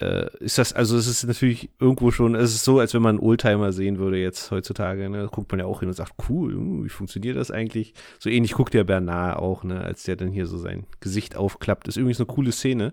äh, 0.00 0.28
ist 0.38 0.58
das, 0.58 0.72
also 0.72 0.96
es 0.96 1.06
ist 1.06 1.24
natürlich 1.24 1.70
irgendwo 1.78 2.10
schon, 2.10 2.34
es 2.34 2.54
ist 2.54 2.64
so, 2.64 2.78
als 2.78 2.94
wenn 2.94 3.02
man 3.02 3.16
einen 3.18 3.26
Oldtimer 3.26 3.72
sehen 3.72 3.98
würde 3.98 4.18
jetzt 4.18 4.50
heutzutage, 4.50 5.08
ne? 5.08 5.22
Da 5.22 5.26
guckt 5.26 5.50
man 5.50 5.60
ja 5.60 5.66
auch 5.66 5.80
hin 5.80 5.88
und 5.88 5.94
sagt, 5.94 6.14
cool, 6.28 6.56
uh, 6.56 6.84
wie 6.84 6.88
funktioniert 6.88 7.36
das 7.36 7.50
eigentlich? 7.50 7.94
So 8.18 8.28
ähnlich 8.30 8.52
guckt 8.52 8.74
der 8.74 8.84
Bernard 8.84 9.38
auch, 9.38 9.64
ne, 9.64 9.80
als 9.80 10.04
der 10.04 10.16
dann 10.16 10.30
hier 10.30 10.46
so 10.46 10.58
sein 10.58 10.86
Gesicht 11.00 11.36
aufklappt. 11.36 11.88
Ist 11.88 11.96
übrigens 11.96 12.18
eine 12.18 12.26
coole 12.26 12.52
Szene. 12.52 12.92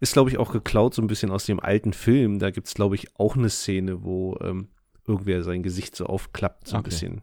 Ist, 0.00 0.14
glaube 0.14 0.30
ich, 0.30 0.38
auch 0.38 0.52
geklaut 0.52 0.94
so 0.94 1.02
ein 1.02 1.08
bisschen 1.08 1.30
aus 1.30 1.44
dem 1.44 1.60
alten 1.60 1.92
Film. 1.92 2.38
Da 2.38 2.50
gibt 2.50 2.68
es, 2.68 2.74
glaube 2.74 2.94
ich, 2.94 3.14
auch 3.16 3.36
eine 3.36 3.50
Szene, 3.50 4.02
wo 4.02 4.38
ähm, 4.42 4.68
irgendwer 5.06 5.42
sein 5.42 5.62
Gesicht 5.62 5.94
so 5.94 6.06
aufklappt, 6.06 6.68
so 6.68 6.76
okay. 6.76 6.80
ein 6.80 6.84
bisschen. 6.84 7.22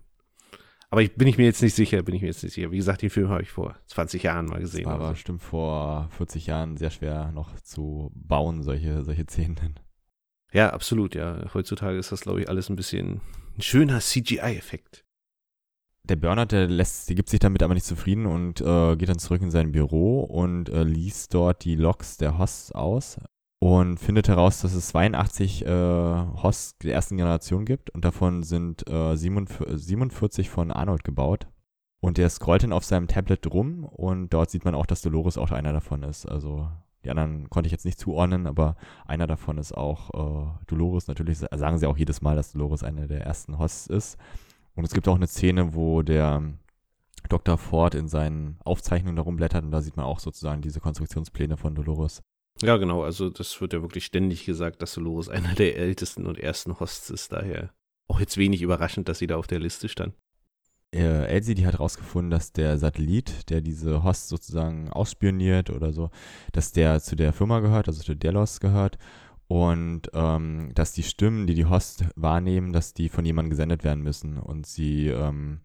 Aber 0.90 1.02
ich, 1.02 1.16
bin 1.16 1.28
ich 1.28 1.38
mir 1.38 1.46
jetzt 1.46 1.62
nicht 1.62 1.76
sicher, 1.76 2.02
bin 2.02 2.16
ich 2.16 2.22
mir 2.22 2.28
jetzt 2.28 2.44
nicht 2.44 2.54
sicher. 2.54 2.72
Wie 2.72 2.78
gesagt, 2.78 3.02
den 3.02 3.10
Film 3.10 3.30
habe 3.30 3.42
ich 3.42 3.52
vor 3.52 3.76
20 3.88 4.24
Jahren 4.24 4.46
mal 4.46 4.60
gesehen. 4.60 4.84
Das 4.84 4.94
war 4.94 5.00
aber 5.00 5.10
so. 5.10 5.16
stimmt 5.16 5.42
vor 5.42 6.10
40 6.12 6.48
Jahren 6.48 6.78
sehr 6.78 6.92
schwer 6.92 7.32
noch 7.34 7.60
zu 7.60 8.12
bauen, 8.16 8.64
solche, 8.64 9.04
solche 9.04 9.26
Szenen. 9.26 9.80
Ja, 10.54 10.70
absolut, 10.70 11.14
ja. 11.14 11.54
Heutzutage 11.54 11.98
ist 11.98 12.12
das, 12.12 12.22
glaube 12.22 12.42
ich, 12.42 12.50
alles 12.50 12.70
ein 12.70 12.78
bisschen 12.78 13.20
ein 13.58 13.62
schöner 13.62 14.00
CGI-Effekt. 14.00 15.04
Der 16.04 16.16
Bernard, 16.16 16.54
der 16.54 16.68
lässt, 16.68 17.10
der 17.10 17.18
gibt 17.18 17.28
sich 17.30 17.42
damit 17.42 17.62
aber 17.64 17.74
nicht 17.74 17.86
zufrieden 17.86 18.26
und 18.26 18.62
äh, 18.62 18.96
geht 18.96 19.10
dann 19.10 19.20
zurück 19.20 19.42
in 19.42 19.52
sein 19.52 19.74
Büro 19.74 20.22
und 20.22 20.70
äh, 20.70 20.84
liest 20.84 21.34
dort 21.34 21.66
die 21.66 21.76
Logs 21.76 22.16
der 22.16 22.38
Hosts 22.38 22.72
aus 22.72 23.18
und 23.60 23.98
findet 23.98 24.28
heraus, 24.28 24.62
dass 24.62 24.74
es 24.74 24.90
82 24.90 25.66
äh, 25.66 25.68
Hosts 25.70 26.78
der 26.80 26.94
ersten 26.94 27.18
Generation 27.18 27.66
gibt 27.66 27.90
und 27.90 28.06
davon 28.06 28.44
sind 28.44 28.88
äh, 28.90 29.16
47 29.16 30.50
von 30.50 30.72
Arnold 30.72 31.04
gebaut. 31.04 31.48
Und 32.00 32.20
der 32.20 32.30
scrollt 32.30 32.62
dann 32.62 32.74
auf 32.74 32.86
seinem 32.86 33.08
Tablet 33.08 33.52
rum 33.52 33.84
und 33.84 34.30
dort 34.30 34.52
sieht 34.52 34.64
man 34.66 34.76
auch, 34.76 34.86
dass 34.86 35.02
Dolores 35.02 35.38
auch 35.38 35.50
einer 35.50 35.74
davon 35.74 36.04
ist. 36.04 36.28
Also 36.28 36.70
die 37.04 37.10
anderen 37.10 37.50
konnte 37.50 37.68
ich 37.68 37.72
jetzt 37.72 37.86
nicht 37.86 38.00
zuordnen, 38.00 38.46
aber 38.46 38.76
einer 39.08 39.26
davon 39.26 39.58
ist 39.58 39.76
auch 39.76 40.12
äh, 40.14 40.66
Dolores. 40.68 41.08
Natürlich 41.08 41.40
sagen 41.40 41.80
sie 41.80 41.88
auch 41.88 41.98
jedes 41.98 42.22
Mal, 42.22 42.36
dass 42.36 42.52
Dolores 42.52 42.84
eine 42.84 43.08
der 43.08 43.22
ersten 43.26 43.58
Hosts 43.58 43.88
ist. 43.88 44.18
Und 44.76 44.84
es 44.84 44.94
gibt 44.94 45.08
auch 45.08 45.16
eine 45.16 45.26
Szene, 45.26 45.74
wo 45.74 46.04
der 46.04 46.44
Dr. 47.30 47.58
Ford 47.58 47.96
in 47.96 48.08
seinen 48.08 48.60
Aufzeichnungen 48.64 49.16
darum 49.16 49.36
blättert 49.36 49.64
und 49.64 49.72
da 49.72 49.82
sieht 49.82 49.98
man 49.98 50.06
auch 50.06 50.20
sozusagen 50.20 50.62
diese 50.62 50.80
Konstruktionspläne 50.80 51.58
von 51.58 51.74
Dolores. 51.74 52.22
Ja, 52.62 52.78
genau. 52.78 53.04
Also 53.04 53.30
das 53.30 53.60
wird 53.62 53.74
ja 53.74 53.82
wirklich 53.82 54.06
ständig 54.06 54.46
gesagt, 54.46 54.82
dass 54.82 54.94
Dolores 54.94 55.30
einer 55.30 55.54
der 55.54 55.78
ältesten 55.78 56.26
und 56.26 56.40
ersten 56.40 56.80
Hosts 56.80 57.10
ist. 57.10 57.32
Daher 57.32 57.72
auch 58.08 58.20
jetzt 58.20 58.38
wenig 58.38 58.62
überraschend, 58.62 59.10
dass 59.10 59.20
sie 59.20 59.28
da 59.28 59.38
auf 59.38 59.48
der 59.48 59.60
Liste 59.60 59.90
stand. 59.90 60.14
Äh, 60.94 61.28
Elsie, 61.28 61.54
die 61.54 61.68
hat 61.68 61.80
rausgefunden, 61.80 62.32
dass 62.32 62.54
der 62.54 62.78
Satellit, 62.78 63.50
der 63.50 63.60
diese 63.62 64.04
Hosts 64.04 64.30
sozusagen 64.30 64.90
ausspioniert 64.90 65.70
oder 65.70 65.92
so, 65.92 66.10
dass 66.54 66.72
der 66.72 67.02
zu 67.02 67.18
der 67.18 67.34
Firma 67.34 67.60
gehört, 67.60 67.90
also 67.90 68.02
zu 68.02 68.16
Delos 68.16 68.62
gehört 68.62 68.98
und 69.48 70.10
ähm, 70.14 70.72
dass 70.76 70.94
die 70.94 71.04
Stimmen, 71.04 71.46
die 71.46 71.56
die 71.56 71.66
Hosts 71.66 72.06
wahrnehmen, 72.16 72.72
dass 72.72 72.94
die 72.94 73.10
von 73.10 73.26
jemandem 73.26 73.50
gesendet 73.50 73.84
werden 73.84 74.02
müssen 74.02 74.38
und 74.38 74.66
sie 74.66 75.10
ähm, 75.10 75.60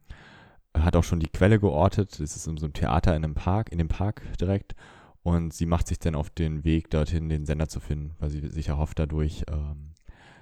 hat 0.75 0.97
auch 0.97 1.05
schon 1.05 1.21
die 1.21 1.29
Quelle 1.29 1.61
geortet, 1.61 2.19
es 2.19 2.35
ist 2.35 2.47
in 2.49 2.57
so 2.57 2.67
einem 2.67 2.73
Theater 2.73 3.15
in 3.15 3.25
einem 3.25 3.35
Park, 3.35 3.71
in 3.71 3.79
dem 3.79 3.89
Park 3.89 4.23
direkt 4.41 4.75
und 5.23 5.53
sie 5.53 5.67
macht 5.67 5.89
sich 5.89 5.99
dann 5.99 6.15
auf 6.15 6.31
den 6.31 6.65
Weg 6.65 6.91
dorthin, 6.91 7.29
den 7.29 7.47
Sender 7.47 7.69
zu 7.69 7.81
finden, 7.81 8.15
weil 8.19 8.31
sie 8.31 8.49
sich 8.49 8.69
erhofft, 8.69 8.99
dadurch 8.99 9.45
ähm, 9.49 9.95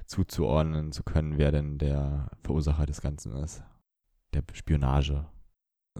zuzuordnen 0.06 0.92
zu 0.92 1.02
können, 1.02 1.38
wer 1.38 1.52
denn 1.52 1.78
der 1.78 2.30
Verursacher 2.42 2.86
des 2.86 3.00
Ganzen 3.00 3.32
ist. 3.36 3.62
Der 4.34 4.42
Spionage. 4.52 5.26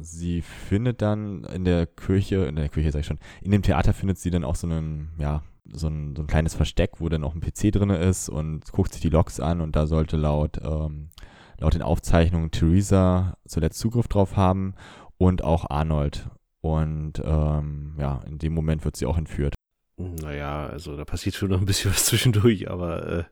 Sie 0.01 0.41
findet 0.41 1.03
dann 1.03 1.45
in 1.45 1.65
der 1.65 1.87
Kirche, 1.87 2.45
in 2.45 2.57
der 2.57 2.69
Kirche 2.69 2.93
sag 2.93 3.01
ich 3.01 3.07
schon, 3.07 3.19
in 3.43 3.51
dem 3.51 3.63
Theater 3.63 3.93
findet 3.93 4.19
sie 4.19 4.31
dann 4.31 4.45
auch 4.45 4.55
so 4.55 4.67
einen, 4.67 5.11
ja, 5.19 5.43
so 5.73 5.89
ein, 5.89 6.17
so 6.17 6.23
ein 6.23 6.27
kleines 6.27 6.55
Versteck, 6.55 7.01
wo 7.01 7.09
dann 7.09 7.25
auch 7.25 7.35
ein 7.35 7.41
PC 7.41 7.73
drin 7.73 7.91
ist 7.91 8.29
und 8.29 8.71
guckt 8.73 8.93
sich 8.93 9.03
die 9.03 9.09
Logs 9.09 9.41
an 9.41 9.61
und 9.61 9.77
da 9.77 9.87
sollte 9.87 10.17
laut, 10.17 10.59
ähm, 10.63 11.11
laut 11.59 11.75
den 11.75 11.83
Aufzeichnungen 11.83 12.51
Theresa 12.51 13.37
zuletzt 13.47 13.79
Zugriff 13.79 14.09
drauf 14.09 14.37
haben 14.37 14.75
und 15.19 15.45
auch 15.45 15.69
Arnold. 15.69 16.31
Und 16.61 17.15
ähm, 17.25 17.95
ja, 17.99 18.23
in 18.27 18.39
dem 18.39 18.53
Moment 18.53 18.85
wird 18.85 18.97
sie 18.97 19.07
auch 19.07 19.19
entführt. 19.19 19.55
Naja, 19.97 20.67
also 20.67 20.97
da 20.97 21.05
passiert 21.05 21.35
schon 21.35 21.51
noch 21.51 21.61
ein 21.61 21.67
bisschen 21.67 21.91
was 21.93 22.07
zwischendurch, 22.07 22.71
aber 22.71 23.07
äh, 23.07 23.25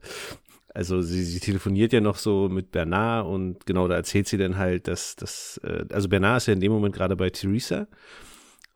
also 0.74 1.00
sie, 1.00 1.24
sie 1.24 1.40
telefoniert 1.40 1.92
ja 1.92 2.00
noch 2.00 2.16
so 2.16 2.48
mit 2.48 2.70
Bernard 2.70 3.26
und 3.26 3.66
genau 3.66 3.88
da 3.88 3.96
erzählt 3.96 4.28
sie 4.28 4.38
dann 4.38 4.58
halt, 4.58 4.86
dass 4.86 5.16
das, 5.16 5.60
äh, 5.64 5.84
also 5.90 6.08
Bernard 6.08 6.38
ist 6.38 6.46
ja 6.46 6.52
in 6.52 6.60
dem 6.60 6.72
Moment 6.72 6.94
gerade 6.94 7.16
bei 7.16 7.30
Theresa 7.30 7.86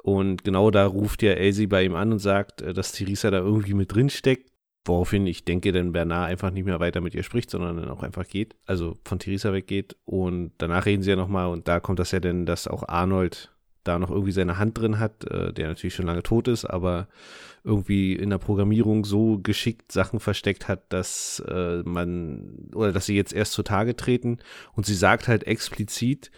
und 0.02 0.42
genau 0.42 0.70
da 0.70 0.86
ruft 0.86 1.22
ja 1.22 1.32
Elsie 1.32 1.68
bei 1.68 1.84
ihm 1.84 1.94
an 1.94 2.12
und 2.12 2.18
sagt, 2.18 2.60
äh, 2.60 2.72
dass 2.74 2.92
Theresa 2.92 3.30
da 3.30 3.38
irgendwie 3.38 3.74
mit 3.74 3.94
drin 3.94 4.10
steckt. 4.10 4.50
Woraufhin 4.84 5.28
ich 5.28 5.44
denke, 5.44 5.70
denn 5.70 5.92
Bernard 5.92 6.28
einfach 6.28 6.50
nicht 6.50 6.64
mehr 6.64 6.80
weiter 6.80 7.00
mit 7.00 7.14
ihr 7.14 7.22
spricht, 7.22 7.50
sondern 7.50 7.76
dann 7.76 7.88
auch 7.88 8.02
einfach 8.02 8.26
geht, 8.26 8.56
also 8.66 8.98
von 9.04 9.20
Theresa 9.20 9.52
weggeht. 9.52 9.96
Und 10.04 10.54
danach 10.58 10.86
reden 10.86 11.04
sie 11.04 11.10
ja 11.10 11.16
nochmal 11.16 11.46
und 11.46 11.68
da 11.68 11.78
kommt 11.78 12.00
das 12.00 12.10
ja 12.10 12.18
dann, 12.18 12.46
dass 12.46 12.66
auch 12.66 12.88
Arnold 12.88 13.51
da 13.84 13.98
noch 13.98 14.10
irgendwie 14.10 14.32
seine 14.32 14.58
Hand 14.58 14.78
drin 14.78 14.98
hat, 14.98 15.24
äh, 15.24 15.52
der 15.52 15.68
natürlich 15.68 15.94
schon 15.94 16.06
lange 16.06 16.22
tot 16.22 16.48
ist, 16.48 16.64
aber 16.64 17.08
irgendwie 17.64 18.14
in 18.14 18.30
der 18.30 18.38
Programmierung 18.38 19.04
so 19.04 19.38
geschickt 19.38 19.92
Sachen 19.92 20.20
versteckt 20.20 20.68
hat, 20.68 20.92
dass 20.92 21.42
äh, 21.48 21.82
man 21.84 22.70
oder 22.74 22.92
dass 22.92 23.06
sie 23.06 23.16
jetzt 23.16 23.32
erst 23.32 23.52
zutage 23.52 23.96
treten. 23.96 24.38
Und 24.74 24.86
sie 24.86 24.94
sagt 24.94 25.28
halt 25.28 25.44
explizit, 25.44 26.30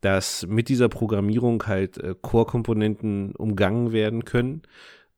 dass 0.00 0.46
mit 0.46 0.68
dieser 0.68 0.88
Programmierung 0.88 1.66
halt 1.66 1.98
äh, 1.98 2.14
Core-Komponenten 2.20 3.34
umgangen 3.34 3.92
werden 3.92 4.24
können, 4.24 4.62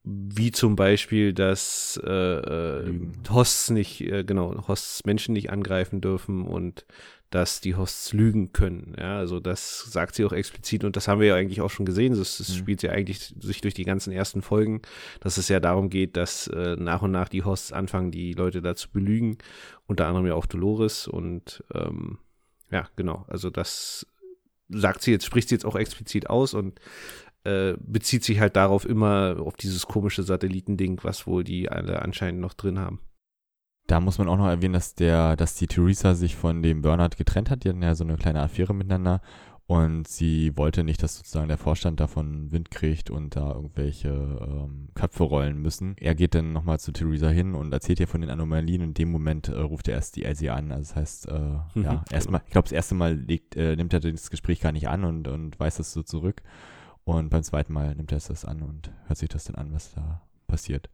wie 0.02 0.50
zum 0.50 0.76
Beispiel, 0.76 1.34
dass 1.34 2.00
äh, 2.02 2.10
äh, 2.10 2.92
Hosts 3.28 3.70
nicht, 3.70 4.00
äh, 4.00 4.24
genau, 4.24 4.66
Hosts 4.66 5.04
Menschen 5.04 5.34
nicht 5.34 5.50
angreifen 5.50 6.00
dürfen 6.00 6.46
und 6.46 6.86
dass 7.30 7.60
die 7.60 7.76
Hosts 7.76 8.12
lügen 8.12 8.52
können. 8.52 8.94
Ja, 8.98 9.18
also 9.18 9.38
das 9.38 9.84
sagt 9.84 10.16
sie 10.16 10.24
auch 10.24 10.32
explizit 10.32 10.82
und 10.84 10.96
das 10.96 11.06
haben 11.06 11.20
wir 11.20 11.28
ja 11.28 11.36
eigentlich 11.36 11.60
auch 11.60 11.70
schon 11.70 11.86
gesehen. 11.86 12.16
Das, 12.16 12.38
das 12.38 12.48
mhm. 12.48 12.54
spielt 12.54 12.82
ja 12.82 12.90
eigentlich 12.90 13.34
sich 13.38 13.60
durch 13.60 13.74
die 13.74 13.84
ganzen 13.84 14.12
ersten 14.12 14.42
Folgen, 14.42 14.82
dass 15.20 15.38
es 15.38 15.48
ja 15.48 15.60
darum 15.60 15.90
geht, 15.90 16.16
dass 16.16 16.48
äh, 16.48 16.76
nach 16.76 17.02
und 17.02 17.12
nach 17.12 17.28
die 17.28 17.44
Hosts 17.44 17.72
anfangen, 17.72 18.10
die 18.10 18.32
Leute 18.32 18.62
da 18.62 18.74
zu 18.74 18.90
belügen. 18.90 19.38
Unter 19.86 20.06
anderem 20.06 20.26
ja 20.26 20.34
auch 20.34 20.46
Dolores 20.46 21.06
und 21.06 21.64
ähm, 21.72 22.18
ja, 22.70 22.88
genau. 22.96 23.24
Also 23.28 23.50
das 23.50 24.06
sagt 24.68 25.02
sie 25.02 25.12
jetzt, 25.12 25.24
spricht 25.24 25.48
sie 25.48 25.54
jetzt 25.54 25.64
auch 25.64 25.76
explizit 25.76 26.28
aus 26.28 26.54
und 26.54 26.80
äh, 27.44 27.74
bezieht 27.78 28.24
sich 28.24 28.40
halt 28.40 28.56
darauf 28.56 28.84
immer 28.84 29.36
auf 29.40 29.56
dieses 29.56 29.86
komische 29.86 30.22
Satellitending, 30.22 30.98
was 31.02 31.26
wohl 31.26 31.44
die 31.44 31.68
alle 31.68 32.02
anscheinend 32.02 32.40
noch 32.40 32.54
drin 32.54 32.78
haben. 32.78 33.00
Da 33.90 33.98
muss 33.98 34.18
man 34.18 34.28
auch 34.28 34.36
noch 34.36 34.46
erwähnen, 34.46 34.74
dass 34.74 34.94
der, 34.94 35.34
dass 35.34 35.56
die 35.56 35.66
Theresa 35.66 36.14
sich 36.14 36.36
von 36.36 36.62
dem 36.62 36.80
Bernhard 36.80 37.16
getrennt 37.16 37.50
hat. 37.50 37.64
Die 37.64 37.70
hatten 37.70 37.82
ja 37.82 37.96
so 37.96 38.04
eine 38.04 38.16
kleine 38.16 38.40
Affäre 38.40 38.72
miteinander. 38.72 39.20
Und 39.66 40.06
sie 40.06 40.56
wollte 40.56 40.84
nicht, 40.84 41.02
dass 41.02 41.16
sozusagen 41.16 41.48
der 41.48 41.58
Vorstand 41.58 41.98
davon 41.98 42.52
Wind 42.52 42.70
kriegt 42.70 43.10
und 43.10 43.34
da 43.34 43.52
irgendwelche 43.52 44.10
ähm, 44.10 44.90
Köpfe 44.94 45.24
rollen 45.24 45.60
müssen. 45.60 45.96
Er 45.98 46.14
geht 46.14 46.36
dann 46.36 46.52
nochmal 46.52 46.78
zu 46.78 46.92
Theresa 46.92 47.30
hin 47.30 47.56
und 47.56 47.72
erzählt 47.72 47.98
ihr 47.98 48.06
von 48.06 48.20
den 48.20 48.30
Anomalien. 48.30 48.80
In 48.80 48.94
dem 48.94 49.10
Moment 49.10 49.48
äh, 49.48 49.58
ruft 49.58 49.88
er 49.88 49.94
erst 49.94 50.14
die 50.14 50.24
Elsie 50.24 50.50
an. 50.50 50.70
Also 50.70 50.94
das 50.94 50.96
heißt, 50.96 51.28
äh, 51.28 51.40
mhm, 51.74 51.82
ja, 51.82 52.04
erstmal, 52.12 52.42
ich 52.46 52.52
glaube, 52.52 52.66
das 52.66 52.72
erste 52.72 52.94
Mal 52.94 53.16
legt, 53.16 53.56
äh, 53.56 53.74
nimmt 53.74 53.92
er 53.92 53.98
das 53.98 54.30
Gespräch 54.30 54.60
gar 54.60 54.70
nicht 54.70 54.88
an 54.88 55.02
und, 55.02 55.26
und 55.26 55.58
weist 55.58 55.80
es 55.80 55.92
so 55.92 56.04
zurück. 56.04 56.42
Und 57.02 57.30
beim 57.30 57.42
zweiten 57.42 57.72
Mal 57.72 57.96
nimmt 57.96 58.12
er 58.12 58.18
es 58.18 58.28
das 58.28 58.44
an 58.44 58.62
und 58.62 58.92
hört 59.08 59.18
sich 59.18 59.30
das 59.30 59.44
dann 59.44 59.56
an, 59.56 59.72
was 59.72 59.92
da 59.94 60.22
passiert 60.46 60.90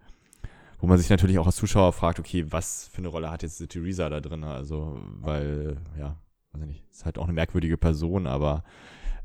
wo 0.79 0.87
man 0.87 0.99
sich 0.99 1.11
natürlich 1.11 1.39
auch 1.39 1.47
als 1.47 1.57
Zuschauer 1.57 1.93
fragt, 1.93 2.19
okay, 2.19 2.47
was 2.51 2.89
für 2.93 2.99
eine 2.99 3.09
Rolle 3.09 3.31
hat 3.31 3.43
jetzt 3.43 3.67
Theresa 3.69 4.09
da 4.09 4.21
drin? 4.21 4.45
Also, 4.45 5.01
weil, 5.21 5.79
ja, 5.99 6.17
weiß 6.53 6.63
ich 6.63 6.69
nicht, 6.69 6.85
ist 6.91 7.05
halt 7.05 7.19
auch 7.19 7.25
eine 7.25 7.33
merkwürdige 7.33 7.77
Person, 7.77 8.27
aber 8.27 8.63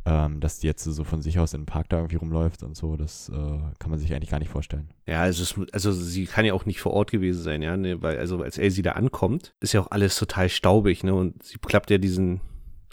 ähm, 0.04 0.40
dass 0.40 0.60
die 0.60 0.68
jetzt 0.68 0.84
so 0.84 1.04
von 1.04 1.22
sich 1.22 1.38
aus 1.38 1.54
in 1.54 1.62
den 1.62 1.66
Park 1.68 1.90
da 1.90 1.98
irgendwie 1.98 2.16
rumläuft 2.16 2.64
und 2.64 2.76
so, 2.76 2.96
das 2.96 3.30
äh, 3.30 3.34
kann 3.78 3.92
man 3.92 4.00
sich 4.00 4.14
eigentlich 4.14 4.32
gar 4.32 4.40
nicht 4.40 4.50
vorstellen. 4.50 4.90
Ja, 5.06 5.22
also, 5.22 5.44
es, 5.44 5.74
also 5.74 5.92
sie 5.92 6.26
kann 6.26 6.46
ja 6.46 6.54
auch 6.54 6.66
nicht 6.66 6.80
vor 6.80 6.94
Ort 6.94 7.12
gewesen 7.12 7.44
sein, 7.44 7.62
ja, 7.62 7.78
ne, 7.78 8.02
weil, 8.02 8.18
also 8.18 8.42
als 8.42 8.58
Elsie 8.58 8.82
da 8.82 8.94
ankommt, 8.94 9.54
ist 9.60 9.74
ja 9.74 9.82
auch 9.82 9.92
alles 9.92 10.16
total 10.18 10.50
staubig, 10.50 11.04
ne, 11.04 11.14
und 11.14 11.44
sie 11.44 11.60
klappt 11.60 11.92
ja 11.92 12.00
diesen 12.00 12.42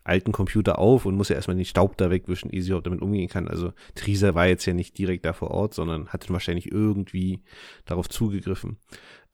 alten 0.09 0.33
Computer 0.33 0.79
auf 0.79 1.07
und 1.07 1.16
muss 1.16 1.29
ja 1.29 1.37
erstmal 1.37 1.57
den 1.57 1.64
Staub 1.64 1.97
da 1.97 2.11
wegwischen, 2.11 2.51
ehe 2.51 2.62
sie 2.62 2.68
überhaupt 2.68 2.87
damit 2.87 3.03
umgehen 3.03 3.29
kann. 3.29 3.49
Also 3.49 3.73
Theresa 3.94 4.35
war 4.35 4.47
jetzt 4.47 4.66
ja 4.66 4.75
nicht 4.75 4.97
direkt 4.99 5.25
da 5.25 5.33
vor 5.33 5.51
Ort, 5.51 5.75
sondern 5.75 6.09
hatte 6.09 6.33
wahrscheinlich 6.33 6.71
irgendwie 6.71 7.40
darauf 7.85 8.09
zugegriffen. 8.09 8.79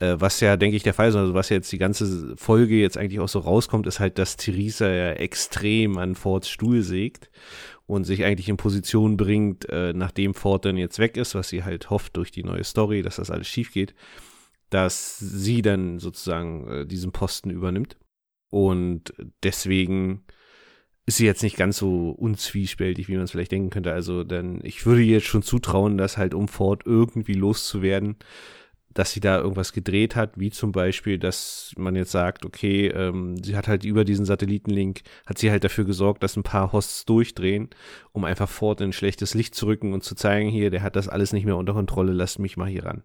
Äh, 0.00 0.16
was 0.18 0.40
ja, 0.40 0.56
denke 0.56 0.76
ich, 0.76 0.82
der 0.82 0.94
Fall 0.94 1.08
ist, 1.08 1.16
also 1.16 1.34
was 1.34 1.48
jetzt 1.48 1.70
die 1.72 1.78
ganze 1.78 2.36
Folge 2.36 2.76
jetzt 2.76 2.98
eigentlich 2.98 3.20
auch 3.20 3.28
so 3.28 3.38
rauskommt, 3.38 3.86
ist 3.86 4.00
halt, 4.00 4.18
dass 4.18 4.36
Theresa 4.36 4.88
ja 4.88 5.12
extrem 5.12 5.98
an 5.98 6.14
Fords 6.14 6.48
Stuhl 6.48 6.82
sägt 6.82 7.30
und 7.86 8.04
sich 8.04 8.24
eigentlich 8.24 8.48
in 8.48 8.56
Position 8.56 9.16
bringt, 9.16 9.68
äh, 9.68 9.92
nachdem 9.94 10.34
Ford 10.34 10.64
dann 10.64 10.76
jetzt 10.76 10.98
weg 10.98 11.16
ist, 11.16 11.34
was 11.34 11.48
sie 11.48 11.64
halt 11.64 11.90
hofft 11.90 12.16
durch 12.16 12.30
die 12.30 12.42
neue 12.44 12.64
Story, 12.64 13.02
dass 13.02 13.16
das 13.16 13.30
alles 13.30 13.46
schief 13.46 13.72
geht, 13.72 13.94
dass 14.70 15.18
sie 15.18 15.62
dann 15.62 15.98
sozusagen 15.98 16.68
äh, 16.68 16.86
diesen 16.86 17.12
Posten 17.12 17.50
übernimmt. 17.50 17.96
Und 18.50 19.12
deswegen 19.42 20.24
ist 21.06 21.18
sie 21.18 21.26
jetzt 21.26 21.42
nicht 21.42 21.56
ganz 21.56 21.76
so 21.78 22.10
unzwiespältig, 22.10 23.08
wie 23.08 23.16
man 23.16 23.24
es 23.24 23.30
vielleicht 23.30 23.52
denken 23.52 23.70
könnte. 23.70 23.92
Also, 23.92 24.24
denn 24.24 24.60
ich 24.62 24.86
würde 24.86 25.02
ihr 25.02 25.14
jetzt 25.14 25.26
schon 25.26 25.42
zutrauen, 25.42 25.98
dass 25.98 26.16
halt 26.16 26.34
um 26.34 26.48
Ford 26.48 26.82
irgendwie 26.86 27.34
loszuwerden, 27.34 28.16
dass 28.94 29.12
sie 29.12 29.20
da 29.20 29.38
irgendwas 29.38 29.72
gedreht 29.72 30.16
hat, 30.16 30.38
wie 30.38 30.50
zum 30.50 30.72
Beispiel, 30.72 31.18
dass 31.18 31.74
man 31.76 31.96
jetzt 31.96 32.12
sagt, 32.12 32.46
okay, 32.46 32.86
ähm, 32.86 33.36
sie 33.42 33.56
hat 33.56 33.68
halt 33.68 33.84
über 33.84 34.04
diesen 34.04 34.24
Satellitenlink, 34.24 35.02
hat 35.26 35.36
sie 35.36 35.50
halt 35.50 35.64
dafür 35.64 35.84
gesorgt, 35.84 36.22
dass 36.22 36.36
ein 36.36 36.44
paar 36.44 36.72
Hosts 36.72 37.04
durchdrehen, 37.04 37.70
um 38.12 38.24
einfach 38.24 38.48
Ford 38.48 38.80
in 38.80 38.92
schlechtes 38.92 39.34
Licht 39.34 39.54
zu 39.56 39.66
rücken 39.66 39.92
und 39.92 40.04
zu 40.04 40.14
zeigen, 40.14 40.48
hier, 40.48 40.70
der 40.70 40.82
hat 40.82 40.96
das 40.96 41.08
alles 41.08 41.32
nicht 41.32 41.44
mehr 41.44 41.56
unter 41.56 41.74
Kontrolle, 41.74 42.12
lasst 42.12 42.38
mich 42.38 42.56
mal 42.56 42.68
hier 42.68 42.84
ran. 42.86 43.02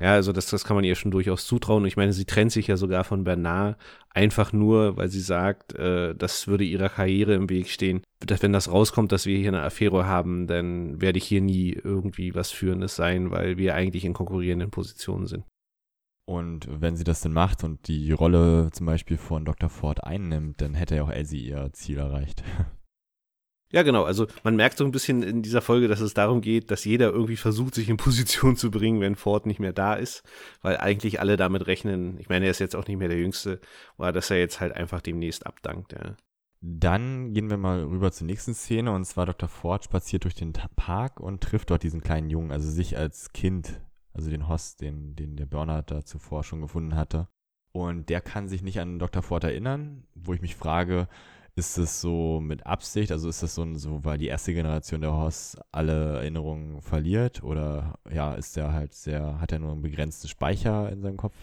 Ja, 0.00 0.14
also 0.14 0.32
das, 0.32 0.46
das 0.46 0.64
kann 0.64 0.76
man 0.76 0.84
ihr 0.84 0.94
schon 0.94 1.10
durchaus 1.10 1.46
zutrauen. 1.46 1.84
Ich 1.84 1.98
meine, 1.98 2.14
sie 2.14 2.24
trennt 2.24 2.52
sich 2.52 2.68
ja 2.68 2.78
sogar 2.78 3.04
von 3.04 3.22
Bernard 3.22 3.76
einfach 4.08 4.52
nur, 4.52 4.96
weil 4.96 5.08
sie 5.08 5.20
sagt, 5.20 5.74
äh, 5.74 6.14
das 6.14 6.48
würde 6.48 6.64
ihrer 6.64 6.88
Karriere 6.88 7.34
im 7.34 7.50
Weg 7.50 7.68
stehen. 7.68 8.02
Dass, 8.20 8.42
wenn 8.42 8.54
das 8.54 8.72
rauskommt, 8.72 9.12
dass 9.12 9.26
wir 9.26 9.36
hier 9.36 9.48
eine 9.48 9.62
Affäre 9.62 10.06
haben, 10.06 10.46
dann 10.46 11.02
werde 11.02 11.18
ich 11.18 11.24
hier 11.24 11.42
nie 11.42 11.72
irgendwie 11.72 12.34
was 12.34 12.50
Führendes 12.50 12.96
sein, 12.96 13.30
weil 13.30 13.58
wir 13.58 13.74
eigentlich 13.74 14.06
in 14.06 14.14
konkurrierenden 14.14 14.70
Positionen 14.70 15.26
sind. 15.26 15.44
Und 16.26 16.68
wenn 16.70 16.96
sie 16.96 17.04
das 17.04 17.20
denn 17.20 17.32
macht 17.32 17.62
und 17.64 17.86
die 17.88 18.12
Rolle 18.12 18.70
zum 18.72 18.86
Beispiel 18.86 19.18
von 19.18 19.44
Dr. 19.44 19.68
Ford 19.68 20.02
einnimmt, 20.04 20.62
dann 20.62 20.74
hätte 20.74 20.96
ja 20.96 21.02
auch 21.02 21.10
Elsie 21.10 21.46
ihr 21.46 21.72
Ziel 21.72 21.98
erreicht. 21.98 22.42
Ja, 23.72 23.82
genau. 23.82 24.04
Also 24.04 24.26
man 24.42 24.56
merkt 24.56 24.78
so 24.78 24.84
ein 24.84 24.90
bisschen 24.90 25.22
in 25.22 25.42
dieser 25.42 25.62
Folge, 25.62 25.86
dass 25.86 26.00
es 26.00 26.12
darum 26.12 26.40
geht, 26.40 26.70
dass 26.70 26.84
jeder 26.84 27.10
irgendwie 27.10 27.36
versucht, 27.36 27.74
sich 27.74 27.88
in 27.88 27.96
Position 27.96 28.56
zu 28.56 28.70
bringen, 28.70 29.00
wenn 29.00 29.14
Ford 29.14 29.46
nicht 29.46 29.60
mehr 29.60 29.72
da 29.72 29.94
ist, 29.94 30.22
weil 30.62 30.76
eigentlich 30.76 31.20
alle 31.20 31.36
damit 31.36 31.66
rechnen, 31.66 32.18
ich 32.18 32.28
meine, 32.28 32.46
er 32.46 32.50
ist 32.50 32.58
jetzt 32.58 32.74
auch 32.74 32.86
nicht 32.88 32.98
mehr 32.98 33.08
der 33.08 33.18
Jüngste, 33.18 33.60
oder 33.96 34.12
dass 34.12 34.30
er 34.30 34.38
jetzt 34.38 34.60
halt 34.60 34.74
einfach 34.74 35.00
demnächst 35.00 35.46
abdankt, 35.46 35.92
ja. 35.92 36.16
Dann 36.62 37.32
gehen 37.32 37.48
wir 37.48 37.56
mal 37.56 37.84
rüber 37.84 38.12
zur 38.12 38.26
nächsten 38.26 38.52
Szene 38.52 38.92
und 38.92 39.06
zwar 39.06 39.24
Dr. 39.24 39.48
Ford 39.48 39.82
spaziert 39.82 40.24
durch 40.24 40.34
den 40.34 40.52
Park 40.52 41.18
und 41.18 41.40
trifft 41.40 41.70
dort 41.70 41.82
diesen 41.82 42.02
kleinen 42.02 42.28
Jungen, 42.28 42.52
also 42.52 42.68
sich 42.68 42.98
als 42.98 43.32
Kind, 43.32 43.80
also 44.12 44.28
den 44.28 44.46
Host, 44.46 44.82
den, 44.82 45.16
den 45.16 45.36
der 45.36 45.46
Bernard 45.46 45.90
da 45.90 46.04
zuvor 46.04 46.44
schon 46.44 46.60
gefunden 46.60 46.96
hatte. 46.96 47.28
Und 47.72 48.10
der 48.10 48.20
kann 48.20 48.48
sich 48.48 48.62
nicht 48.62 48.78
an 48.78 48.98
Dr. 48.98 49.22
Ford 49.22 49.44
erinnern, 49.44 50.04
wo 50.14 50.34
ich 50.34 50.42
mich 50.42 50.54
frage, 50.54 51.08
ist 51.56 51.78
es 51.78 52.00
so 52.00 52.40
mit 52.40 52.66
Absicht? 52.66 53.12
Also 53.12 53.28
ist 53.28 53.42
das 53.42 53.54
so, 53.54 53.66
so, 53.74 54.04
weil 54.04 54.18
die 54.18 54.28
erste 54.28 54.54
Generation 54.54 55.00
der 55.00 55.16
Hoss 55.16 55.56
alle 55.72 56.18
Erinnerungen 56.18 56.80
verliert? 56.80 57.42
Oder 57.42 57.98
ja, 58.12 58.34
ist 58.34 58.56
der 58.56 58.72
halt 58.72 58.94
sehr, 58.94 59.40
hat 59.40 59.52
er 59.52 59.58
nur 59.58 59.72
einen 59.72 59.82
begrenzten 59.82 60.28
Speicher 60.28 60.90
in 60.90 61.02
seinem 61.02 61.16
Kopf? 61.16 61.36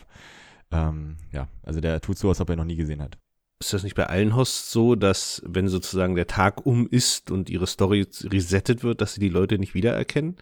Ähm, 0.72 1.18
ja, 1.32 1.48
also 1.64 1.80
der 1.80 2.02
tut 2.02 2.18
so, 2.18 2.30
als 2.30 2.42
ob 2.42 2.50
er 2.50 2.56
noch 2.56 2.66
nie 2.66 2.76
gesehen 2.76 3.02
hat. 3.02 3.18
Ist 3.60 3.74
das 3.74 3.84
nicht 3.84 3.96
bei 3.96 4.06
allen 4.06 4.36
Hosts 4.36 4.72
so, 4.72 4.96
dass 4.96 5.42
wenn 5.46 5.68
sozusagen 5.68 6.16
der 6.16 6.28
Tag 6.28 6.66
um 6.66 6.88
ist 6.88 7.32
und 7.32 7.50
ihre 7.50 7.66
Story 7.66 8.06
resettet 8.24 8.84
wird, 8.84 9.02
dass 9.02 9.16
sie 9.16 9.20
die 9.20 9.30
Leute 9.30 9.58
nicht 9.58 9.74
wiedererkennen? 9.74 10.38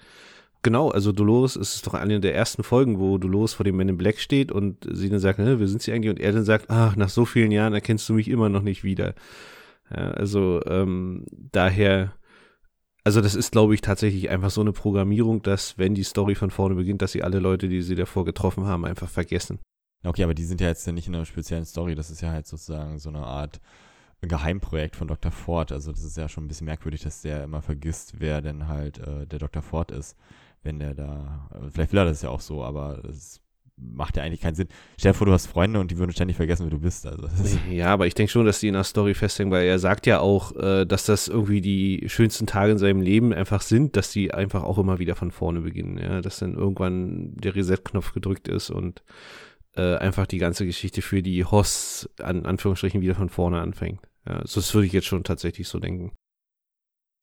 Genau, 0.63 0.89
also 0.89 1.12
Dolores 1.12 1.56
ist 1.56 1.75
es 1.75 1.82
doch 1.84 1.93
eine 1.93 2.19
der 2.19 2.34
ersten 2.34 2.63
Folgen, 2.63 2.99
wo 2.99 3.19
Dolores 3.19 3.54
vor 3.54 3.63
dem 3.63 3.78
Man 3.78 3.88
in 3.88 3.97
Black 3.97 4.19
steht 4.19 4.51
und 4.51 4.78
sie 4.91 5.10
dann 5.10 5.19
sagt, 5.19 5.38
wer 5.38 5.67
sind 5.67 5.84
sie 5.84 5.93
eigentlich? 5.93 6.10
Und 6.10 6.19
er 6.19 6.32
dann 6.32 6.43
sagt, 6.43 6.71
ach, 6.71 6.95
nach 6.95 7.10
so 7.10 7.23
vielen 7.23 7.51
Jahren 7.51 7.73
erkennst 7.73 8.10
du 8.10 8.13
mich 8.13 8.28
immer 8.28 8.49
noch 8.49 8.63
nicht 8.63 8.84
wieder. 8.84 9.13
Ja, 9.89 10.12
also 10.12 10.62
ähm, 10.65 11.26
daher, 11.32 12.13
also 13.04 13.21
das 13.21 13.36
ist, 13.36 13.52
glaube 13.52 13.76
ich, 13.76 13.82
tatsächlich 13.82 14.30
einfach 14.30 14.50
so 14.50 14.62
eine 14.62 14.71
Programmierung, 14.71 15.41
dass 15.41 15.78
wenn 15.78 15.93
die 15.93 16.04
Story 16.04 16.36
von 16.36 16.50
vorne 16.50 16.76
beginnt, 16.76 17.02
dass 17.02 17.12
sie 17.12 17.24
alle 17.24 17.39
Leute, 17.39 17.67
die 17.69 17.82
sie 17.82 17.95
davor 17.95 18.26
getroffen 18.26 18.65
haben, 18.65 18.86
einfach 18.86 19.10
vergessen. 19.10 19.60
Okay, 20.04 20.24
aber 20.24 20.34
die 20.34 20.45
sind 20.45 20.62
ja 20.62 20.67
jetzt 20.67 20.88
nicht 20.88 21.08
in 21.08 21.15
einer 21.15 21.26
speziellen 21.26 21.65
Story, 21.65 21.95
das 21.95 22.12
ist 22.12 22.21
ja 22.21 22.32
halt 22.32 22.48
sozusagen 22.48 23.00
so 23.00 23.10
eine 23.10 23.26
Art 23.26 23.60
Geheimprojekt 24.21 24.95
von 24.95 25.08
Dr. 25.08 25.32
Ford. 25.32 25.71
Also 25.71 25.91
das 25.91 26.04
ist 26.04 26.17
ja 26.17 26.30
schon 26.30 26.45
ein 26.45 26.48
bisschen 26.48 26.65
merkwürdig, 26.65 27.02
dass 27.02 27.21
der 27.21 27.43
immer 27.43 27.62
vergisst, 27.62 28.19
wer 28.19 28.41
denn 28.41 28.67
halt 28.67 28.98
äh, 29.00 29.26
der 29.28 29.39
Dr. 29.39 29.62
Ford 29.62 29.91
ist, 29.91 30.15
wenn 30.63 30.80
der 30.80 30.93
da, 30.93 31.50
äh, 31.54 31.69
vielleicht 31.69 31.91
will 31.91 32.00
er 32.00 32.06
das 32.06 32.21
ja 32.21 32.30
auch 32.30 32.41
so, 32.41 32.63
aber 32.63 33.02
das 33.04 33.41
macht 33.78 34.18
ja 34.18 34.24
eigentlich 34.24 34.42
keinen 34.42 34.56
Sinn. 34.56 34.68
Stell 34.98 35.12
dir 35.12 35.18
vor, 35.18 35.28
du 35.28 35.34
hast 35.34 35.48
Freunde 35.48 35.80
und 35.80 35.92
die 35.92 35.98
würden 35.98 36.12
ständig 36.12 36.38
vergessen, 36.38 36.64
wer 36.64 36.72
du 36.72 36.80
bist. 36.80 37.06
Also, 37.06 37.28
ja, 37.70 37.88
aber 37.88 38.08
ich 38.08 38.16
denke 38.16 38.32
schon, 38.32 38.46
dass 38.46 38.60
die 38.60 38.68
in 38.68 38.74
der 38.74 38.84
Story 38.84 39.14
festhängen, 39.14 39.52
weil 39.52 39.66
er 39.66 39.80
sagt 39.80 40.06
ja 40.06 40.20
auch, 40.20 40.56
äh, 40.56 40.86
dass 40.86 41.06
das 41.06 41.28
irgendwie 41.28 41.62
die 41.62 42.06
schönsten 42.08 42.48
Tage 42.48 42.72
in 42.72 42.78
seinem 42.78 43.02
Leben 43.02 43.34
einfach 43.34 43.62
sind, 43.62 43.98
dass 43.98 44.12
die 44.12 44.34
einfach 44.34 44.64
auch 44.64 44.78
immer 44.78 45.00
wieder 45.00 45.16
von 45.16 45.32
vorne 45.32 45.62
beginnen. 45.62 45.98
Ja, 45.98 46.22
dass 46.22 46.40
dann 46.40 46.56
irgendwann 46.56 47.36
der 47.36 47.56
Reset-Knopf 47.56 48.14
gedrückt 48.14 48.48
ist 48.48 48.70
und 48.70 49.04
äh, 49.76 49.96
einfach 49.98 50.26
die 50.26 50.38
ganze 50.38 50.66
Geschichte 50.66 51.02
für 51.02 51.22
die 51.22 51.44
Hoss 51.44 52.10
an 52.22 52.46
Anführungsstrichen 52.46 53.02
wieder 53.02 53.16
von 53.16 53.30
vorne 53.30 53.60
anfängt. 53.60 54.02
Ja, 54.28 54.38
also 54.38 54.60
das 54.60 54.74
würde 54.74 54.88
ich 54.88 54.94
jetzt 54.94 55.08
schon 55.08 55.24
tatsächlich 55.24 55.68
so 55.68 55.80
denken. 55.80 56.12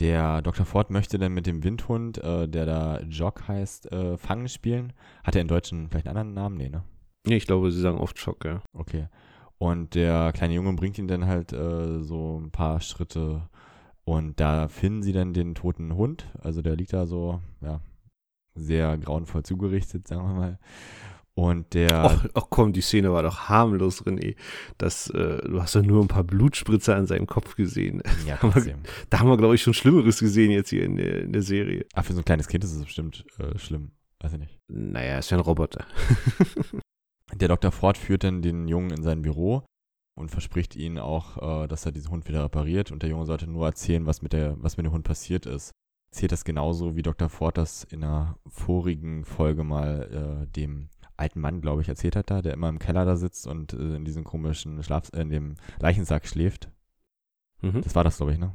Der 0.03 0.43
Dr. 0.43 0.67
Ford 0.67 0.91
möchte 0.91 1.17
dann 1.17 1.33
mit 1.33 1.47
dem 1.47 1.62
Windhund, 1.62 2.19
äh, 2.19 2.49
der 2.49 2.67
da 2.67 3.01
Jock 3.03 3.47
heißt, 3.47 3.93
äh, 3.93 4.17
Fangen 4.17 4.49
spielen. 4.49 4.93
Hat 5.23 5.37
er 5.37 5.43
in 5.43 5.47
Deutschen 5.47 5.88
vielleicht 5.88 6.09
einen 6.09 6.17
anderen 6.17 6.35
Namen? 6.35 6.57
Nee, 6.57 6.71
ne? 6.71 6.83
Nee, 7.25 7.37
ich 7.37 7.47
glaube, 7.47 7.71
sie 7.71 7.81
sagen 7.81 7.99
oft 7.99 8.19
Jock, 8.19 8.45
ja. 8.45 8.62
Okay. 8.73 9.07
Und 9.59 9.95
der 9.95 10.33
kleine 10.33 10.55
Junge 10.55 10.73
bringt 10.73 10.99
ihn 10.99 11.07
dann 11.07 11.27
halt 11.27 11.53
äh, 11.53 12.03
so 12.03 12.37
ein 12.37 12.51
paar 12.51 12.81
Schritte 12.81 13.49
und 14.05 14.41
da 14.41 14.67
finden 14.67 15.05
sie 15.05 15.12
dann 15.12 15.35
den 15.35 15.55
toten 15.55 15.95
Hund. 15.95 16.27
Also 16.41 16.62
der 16.62 16.75
liegt 16.75 16.93
da 16.93 17.07
so, 17.07 17.41
ja, 17.61 17.81
sehr 18.57 18.99
grauenvoll 18.99 19.45
zugerichtet, 19.45 20.09
sagen 20.09 20.27
wir 20.27 20.35
mal. 20.35 20.59
Und 21.35 21.73
der. 21.73 22.05
Ach, 22.05 22.27
ach, 22.35 22.47
komm, 22.51 22.73
die 22.73 22.83
Szene 22.83 23.12
war 23.12 23.23
doch 23.23 23.49
harmlos, 23.49 24.05
René. 24.05 24.37
Das, 24.77 25.09
äh, 25.11 25.38
du 25.49 25.62
hast 25.62 25.75
doch 25.75 25.83
nur 25.83 26.03
ein 26.03 26.09
paar 26.09 26.25
Blutspritzer 26.25 26.95
an 26.95 27.07
seinem 27.07 27.27
Kopf 27.27 27.57
gesehen. 27.57 28.03
Ja, 28.27 28.37
da 28.40 28.42
haben 28.42 28.64
wir, 28.64 28.79
da 29.09 29.21
haben 29.21 29.29
wir 29.29 29.38
glaube 29.38 29.55
ich, 29.55 29.62
schon 29.62 29.73
Schlimmeres 29.73 30.21
gesehen 30.21 30.51
jetzt 30.51 30.71
hier 30.71 30.85
in 30.85 30.97
der, 30.97 31.23
in 31.23 31.33
der 31.33 31.42
Serie. 31.42 31.87
Ach, 31.95 32.05
für 32.05 32.12
so 32.12 32.21
ein 32.21 32.25
kleines 32.25 32.49
Kind 32.49 32.64
ist 32.64 32.75
es 32.75 32.85
bestimmt 32.85 33.25
äh, 33.38 33.59
schlimm. 33.59 33.92
Weiß 34.21 34.35
ich 34.35 34.38
nicht. 34.38 34.59
Naja, 34.68 35.18
ist 35.18 35.31
ja 35.31 35.38
ein 35.38 35.42
Roboter. 35.42 35.87
der 37.35 37.49
Dr. 37.49 37.73
Ford 37.73 37.97
führt 37.97 38.25
dann 38.25 38.42
den 38.42 38.68
Jungen 38.68 38.90
in 38.90 39.03
sein 39.03 39.23
Büro 39.23 39.64
und 40.14 40.31
verspricht 40.31 40.77
ihnen 40.77 40.99
auch, 40.99 41.64
äh, 41.64 41.66
dass 41.66 41.87
er 41.87 41.92
diesen 41.92 42.11
Hund 42.11 42.29
wieder 42.29 42.45
repariert. 42.45 42.92
Und 42.92 43.03
der 43.03 43.11
Junge 43.11 43.25
sollte 43.25 43.47
nur 43.47 43.66
erzählen, 43.66 44.05
was 44.05 44.21
mit, 44.21 44.35
der, 44.35 44.62
was 44.62 44.77
mit 44.77 44.85
dem 44.85 44.92
Hund 44.92 45.05
passiert 45.05 45.47
ist. 45.47 45.73
Erzählt 46.12 46.33
das 46.33 46.45
genauso, 46.45 46.95
wie 46.95 47.03
Dr. 47.03 47.31
Ford 47.31 47.57
das 47.57 47.85
in 47.85 48.05
einer 48.05 48.37
vorigen 48.47 49.25
Folge 49.25 49.64
mal 49.64 50.45
äh, 50.45 50.47
dem 50.53 50.90
alten 51.16 51.40
Mann, 51.40 51.61
glaube 51.61 51.83
ich, 51.83 51.88
erzählt 51.88 52.16
hat 52.16 52.31
da, 52.31 52.42
der 52.42 52.55
immer 52.55 52.68
im 52.68 52.79
Keller 52.79 53.05
da 53.05 53.16
sitzt 53.16 53.46
und 53.46 53.72
äh, 53.72 53.96
in 53.96 54.05
diesem 54.05 54.25
komischen 54.25 54.83
Schlaf, 54.83 55.11
äh, 55.12 55.22
in 55.22 55.31
dem 55.31 55.55
Leichensack 55.79 56.27
schläft. 56.27 56.70
Mhm. 57.61 57.83
Das 57.83 57.94
war 57.94 58.05
das, 58.05 58.16
glaube 58.16 58.33
ich, 58.33 58.38
ne? 58.38 58.55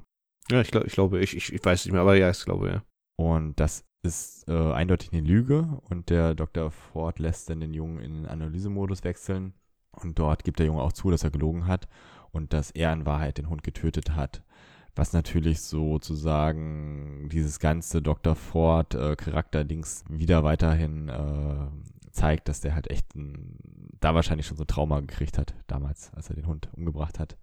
Ja, 0.49 0.61
ich, 0.61 0.71
glaub, 0.71 0.85
ich 0.85 0.93
glaube, 0.93 1.19
ich, 1.19 1.35
ich, 1.35 1.51
ich 1.53 1.63
weiß 1.63 1.85
nicht 1.85 1.91
mehr, 1.91 2.01
aber 2.01 2.15
ja, 2.15 2.29
ich 2.29 2.43
glaube, 2.43 2.69
ja. 2.69 2.83
Und 3.17 3.59
das 3.59 3.83
ist 4.03 4.47
äh, 4.47 4.71
eindeutig 4.73 5.11
eine 5.11 5.21
Lüge 5.21 5.81
und 5.89 6.09
der 6.09 6.35
Dr. 6.35 6.71
Ford 6.71 7.19
lässt 7.19 7.49
dann 7.49 7.59
den 7.59 7.73
Jungen 7.73 7.99
in 7.99 8.13
den 8.13 8.25
Analysemodus 8.25 9.03
wechseln 9.03 9.53
und 9.91 10.19
dort 10.19 10.43
gibt 10.43 10.59
der 10.59 10.67
Junge 10.67 10.81
auch 10.81 10.93
zu, 10.93 11.09
dass 11.09 11.23
er 11.23 11.31
gelogen 11.31 11.67
hat 11.67 11.87
und 12.31 12.53
dass 12.53 12.71
er 12.71 12.93
in 12.93 13.05
Wahrheit 13.05 13.37
den 13.37 13.49
Hund 13.49 13.63
getötet 13.63 14.15
hat. 14.15 14.43
Was 14.95 15.13
natürlich 15.13 15.61
sozusagen 15.61 17.29
dieses 17.29 17.59
ganze 17.59 18.01
Dr. 18.01 18.35
Ford 18.35 18.95
äh, 18.95 19.15
Charakterdings 19.15 20.03
wieder 20.09 20.43
weiterhin 20.43 21.09
äh, 21.09 21.67
zeigt, 22.17 22.49
dass 22.49 22.61
der 22.61 22.75
halt 22.75 22.89
echt 22.89 23.15
ein, 23.15 23.57
da 23.99 24.13
wahrscheinlich 24.15 24.47
schon 24.47 24.57
so 24.57 24.63
ein 24.63 24.67
Trauma 24.67 24.99
gekriegt 24.99 25.37
hat, 25.37 25.53
damals, 25.67 26.11
als 26.13 26.29
er 26.29 26.35
den 26.35 26.47
Hund 26.47 26.69
umgebracht 26.75 27.19
hat. 27.19 27.37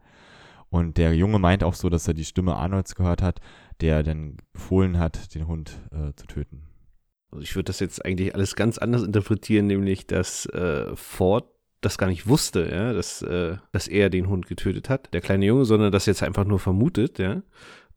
Und 0.69 0.99
der 0.99 1.15
Junge 1.15 1.39
meint 1.39 1.63
auch 1.63 1.75
so, 1.75 1.89
dass 1.89 2.09
er 2.09 2.15
die 2.15 2.25
Stimme 2.25 2.57
Arnolds 2.57 2.95
gehört 2.95 3.23
hat, 3.23 3.41
der 3.81 4.03
dann 4.03 4.39
befohlen 4.53 4.99
hat, 4.99 5.35
den 5.35 5.47
Hund 5.47 5.81
äh, 5.93 6.13
zu 6.15 6.27
töten. 6.27 6.65
Also 7.31 7.43
ich 7.43 7.55
würde 7.55 7.67
das 7.67 7.81
jetzt 7.81 8.05
eigentlich 8.05 8.35
alles 8.35 8.57
ganz 8.57 8.79
anders 8.79 9.03
interpretieren, 9.03 9.67
nämlich 9.67 10.07
dass 10.07 10.47
äh, 10.47 10.95
Ford 10.97 11.49
das 11.81 11.99
gar 11.99 12.07
nicht 12.07 12.27
wusste, 12.27 12.69
ja, 12.71 12.93
dass, 12.93 13.23
äh, 13.23 13.57
dass 13.73 13.89
er 13.89 14.11
den 14.11 14.29
Hund 14.29 14.47
getötet 14.47 14.89
hat, 14.89 15.13
der 15.13 15.21
kleine 15.21 15.47
Junge, 15.47 15.65
sondern 15.65 15.93
das 15.93 16.07
jetzt 16.07 16.23
einfach 16.23 16.45
nur 16.45 16.59
vermutet, 16.59 17.19
ja. 17.19 17.43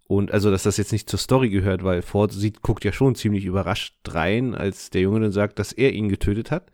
Und 0.08 0.32
also, 0.32 0.50
dass 0.50 0.64
das 0.64 0.78
jetzt 0.78 0.94
nicht 0.94 1.10
zur 1.10 1.20
Story 1.20 1.50
gehört, 1.50 1.84
weil 1.84 2.02
Ford 2.02 2.32
sieht, 2.32 2.62
guckt 2.62 2.86
ja 2.86 2.94
schon 2.94 3.16
ziemlich 3.16 3.46
überrascht 3.46 3.94
rein, 4.08 4.56
als 4.56 4.90
der 4.90 5.02
Junge 5.02 5.20
dann 5.20 5.32
sagt, 5.34 5.60
dass 5.60 5.74
er 5.74 5.92
ihn 5.92 6.08
getötet 6.08 6.50
hat. 6.50 6.72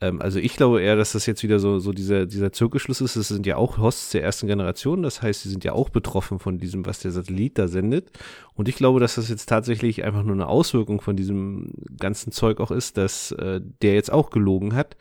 Ähm, 0.00 0.20
also 0.20 0.38
ich 0.38 0.56
glaube 0.56 0.82
eher, 0.82 0.96
dass 0.96 1.12
das 1.12 1.26
jetzt 1.26 1.42
wieder 1.42 1.58
so, 1.58 1.78
so 1.78 1.92
dieser, 1.92 2.26
dieser 2.26 2.52
Zirkelschluss 2.52 3.00
ist. 3.00 3.16
Das 3.16 3.28
sind 3.28 3.46
ja 3.46 3.56
auch 3.56 3.78
Hosts 3.78 4.10
der 4.10 4.24
ersten 4.24 4.48
Generation. 4.48 5.02
Das 5.02 5.22
heißt, 5.22 5.42
sie 5.42 5.48
sind 5.48 5.64
ja 5.64 5.72
auch 5.72 5.90
betroffen 5.90 6.38
von 6.38 6.58
diesem, 6.58 6.84
was 6.86 6.98
der 6.98 7.12
Satellit 7.12 7.56
da 7.56 7.68
sendet. 7.68 8.10
Und 8.54 8.68
ich 8.68 8.76
glaube, 8.76 9.00
dass 9.00 9.14
das 9.14 9.28
jetzt 9.28 9.48
tatsächlich 9.48 10.04
einfach 10.04 10.24
nur 10.24 10.34
eine 10.34 10.48
Auswirkung 10.48 11.00
von 11.00 11.16
diesem 11.16 11.70
ganzen 11.98 12.32
Zeug 12.32 12.60
auch 12.60 12.72
ist, 12.72 12.96
dass 12.96 13.32
äh, 13.32 13.60
der 13.82 13.94
jetzt 13.94 14.12
auch 14.12 14.30
gelogen 14.30 14.74
hat 14.74 14.96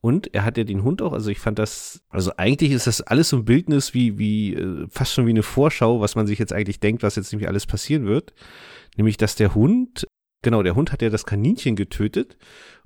und 0.00 0.34
er 0.34 0.44
hat 0.44 0.58
ja 0.58 0.64
den 0.64 0.84
Hund 0.84 1.02
auch, 1.02 1.12
also 1.12 1.30
ich 1.30 1.38
fand 1.38 1.58
das, 1.58 2.02
also 2.10 2.32
eigentlich 2.36 2.72
ist 2.72 2.86
das 2.86 3.00
alles 3.00 3.30
so 3.30 3.38
ein 3.38 3.44
Bildnis 3.44 3.94
wie, 3.94 4.18
wie, 4.18 4.54
äh, 4.54 4.86
fast 4.88 5.14
schon 5.14 5.26
wie 5.26 5.30
eine 5.30 5.42
Vorschau, 5.42 6.00
was 6.00 6.14
man 6.14 6.26
sich 6.26 6.38
jetzt 6.38 6.52
eigentlich 6.52 6.80
denkt, 6.80 7.02
was 7.02 7.16
jetzt 7.16 7.32
nämlich 7.32 7.48
alles 7.48 7.66
passieren 7.66 8.06
wird. 8.06 8.32
Nämlich, 8.96 9.16
dass 9.16 9.34
der 9.34 9.54
Hund, 9.54 10.06
genau, 10.42 10.62
der 10.62 10.74
Hund 10.74 10.92
hat 10.92 11.02
ja 11.02 11.10
das 11.10 11.26
Kaninchen 11.26 11.76
getötet 11.76 12.36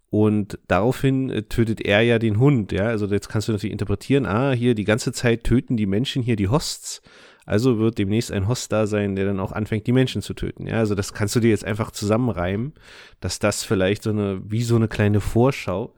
und 0.09 0.59
daraufhin 0.67 1.31
äh, 1.31 1.43
tötet 1.45 1.81
er 1.81 2.01
ja 2.03 2.19
den 2.19 2.39
Hund, 2.39 2.73
ja. 2.73 2.87
Also 2.87 3.07
jetzt 3.07 3.29
kannst 3.29 3.49
du 3.49 3.53
natürlich 3.53 3.73
interpretieren, 3.73 4.27
ah, 4.27 4.53
hier 4.53 4.75
die 4.75 4.85
ganze 4.85 5.13
Zeit 5.13 5.45
töten 5.45 5.77
die 5.77 5.87
Menschen 5.87 6.23
hier 6.23 6.37
die 6.37 6.49
Hosts. 6.49 7.03
Also 7.47 7.79
wird 7.79 7.99
demnächst 7.99 8.31
ein 8.31 8.49
Host 8.49 8.71
da 8.71 8.87
sein, 8.87 9.17
der 9.17 9.25
dann 9.25 9.41
auch 9.41 9.53
anfängt, 9.53 9.87
die 9.87 9.93
Menschen 9.93 10.23
zu 10.23 10.35
töten. 10.35 10.67
Ja, 10.67 10.79
also 10.79 10.95
das 10.95 11.13
kannst 11.13 11.35
du 11.37 11.41
dir 11.41 11.51
jetzt 11.51 11.65
einfach 11.65 11.91
zusammenreimen, 11.91 12.75
dass 13.21 13.39
das 13.39 13.65
vielleicht 13.65 14.03
so 14.05 14.11
eine, 14.11 14.41
wie 14.45 14.63
so 14.63 14.77
eine 14.77 14.89
kleine 14.89 15.21
Vorschau 15.21 15.95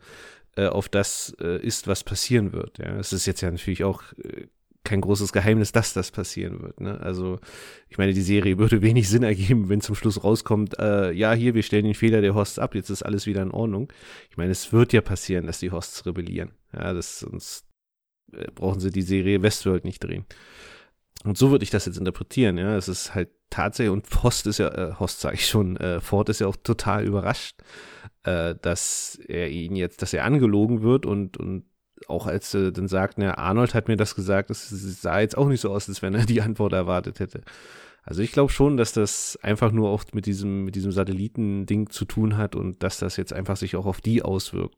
äh, 0.57 0.67
auf 0.67 0.89
das 0.89 1.35
äh, 1.41 1.61
ist, 1.61 1.87
was 1.87 2.05
passieren 2.05 2.53
wird. 2.53 2.79
Ja, 2.79 2.97
es 2.99 3.13
ist 3.13 3.27
jetzt 3.27 3.41
ja 3.41 3.51
natürlich 3.51 3.85
auch 3.85 4.03
äh, 4.23 4.47
kein 4.85 5.01
großes 5.01 5.33
Geheimnis, 5.33 5.73
dass 5.73 5.95
das 5.95 6.11
passieren 6.11 6.61
wird. 6.61 6.81
Ne? 6.81 7.01
Also 7.01 7.39
ich 7.89 7.99
meine, 7.99 8.13
die 8.13 8.23
Serie 8.23 8.59
würde 8.59 8.83
wenig 8.83 9.09
Sinn 9.09 9.23
ergeben, 9.23 9.69
wenn 9.69 9.81
zum 9.81 9.95
Schluss 9.95 10.25
rauskommt, 10.25 10.79
äh, 10.79 11.13
ja, 11.13 11.33
hier, 11.33 11.55
wir 11.55 11.63
stellen 11.63 11.85
den 11.85 11.95
Fehler 11.95 12.21
der 12.21 12.35
Hosts 12.35 12.59
ab, 12.59 12.75
jetzt 12.75 12.91
ist 12.91 13.03
alles 13.03 13.27
wieder 13.27 13.43
in 13.43 13.51
Ordnung. 13.51 13.93
Ich 14.31 14.37
meine, 14.37 14.51
es 14.51 14.73
wird 14.73 14.93
ja 14.93 15.01
passieren, 15.01 15.47
dass 15.47 15.61
die 15.61 15.71
Hosts 15.71 16.07
rebellieren. 16.07 16.53
Ja, 16.73 16.93
das, 16.93 17.21
sonst 17.21 17.67
äh, 18.33 18.47
brauchen 18.55 18.81
sie 18.81 18.91
die 18.91 19.03
Serie 19.03 19.43
Westworld 19.43 19.85
nicht 19.85 20.03
drehen. 20.03 20.27
Und 21.25 21.39
so 21.39 21.51
würde 21.51 21.65
ich 21.65 21.71
das 21.71 21.87
jetzt 21.87 21.99
interpretieren, 21.99 22.59
ja. 22.59 22.77
Es 22.77 22.89
ist 22.89 23.15
halt 23.15 23.31
tatsächlich, 23.51 23.93
und 23.93 24.07
Host 24.23 24.47
ist 24.47 24.59
ja, 24.59 24.69
äh, 24.69 24.95
Host 24.99 25.21
sage 25.21 25.37
ich 25.37 25.47
schon, 25.47 25.77
äh, 25.77 26.01
Ford 26.01 26.29
ist 26.29 26.41
ja 26.41 26.47
auch 26.47 26.57
total 26.57 27.05
überrascht, 27.05 27.61
äh, 28.25 28.55
dass 28.61 29.19
er 29.29 29.51
ihn 29.51 29.77
jetzt, 29.77 30.03
dass 30.03 30.13
er 30.13 30.25
angelogen 30.25 30.83
wird 30.83 31.07
und, 31.07 31.37
und 31.37 31.65
auch 32.09 32.27
als 32.27 32.53
er 32.55 32.73
dann 32.73 32.89
sagt, 32.89 33.19
na, 33.19 33.39
Arnold 33.39 33.75
hat 33.75 33.89
mir 33.89 33.97
das 33.97 34.15
gesagt, 34.15 34.51
es 34.51 34.71
sah 35.01 35.21
jetzt 35.21 35.37
auch 35.39 35.49
nicht 35.49 35.61
so 35.61 35.71
aus, 35.71 35.89
als 35.89 36.03
wenn 36.03 36.15
er 36.15 36.27
die 36.27 36.43
Antwort 36.43 36.73
erwartet 36.73 37.21
hätte. 37.21 37.43
Also 38.05 38.23
ich 38.23 38.33
glaube 38.33 38.51
schon, 38.53 38.77
dass 38.77 38.93
das 38.93 39.39
einfach 39.43 39.71
nur 39.71 39.91
auch 39.91 40.05
mit 40.13 40.27
diesem, 40.27 40.65
mit 40.65 40.75
diesem 40.75 40.91
Satellitending 40.91 41.91
zu 41.91 42.05
tun 42.05 42.37
hat 42.37 42.57
und 42.57 42.83
dass 42.83 42.99
das 42.99 43.17
jetzt 43.17 43.33
einfach 43.33 43.57
sich 43.57 43.77
auch 43.77 43.87
auf 43.87 44.01
die 44.01 44.23
auswirkt. 44.23 44.77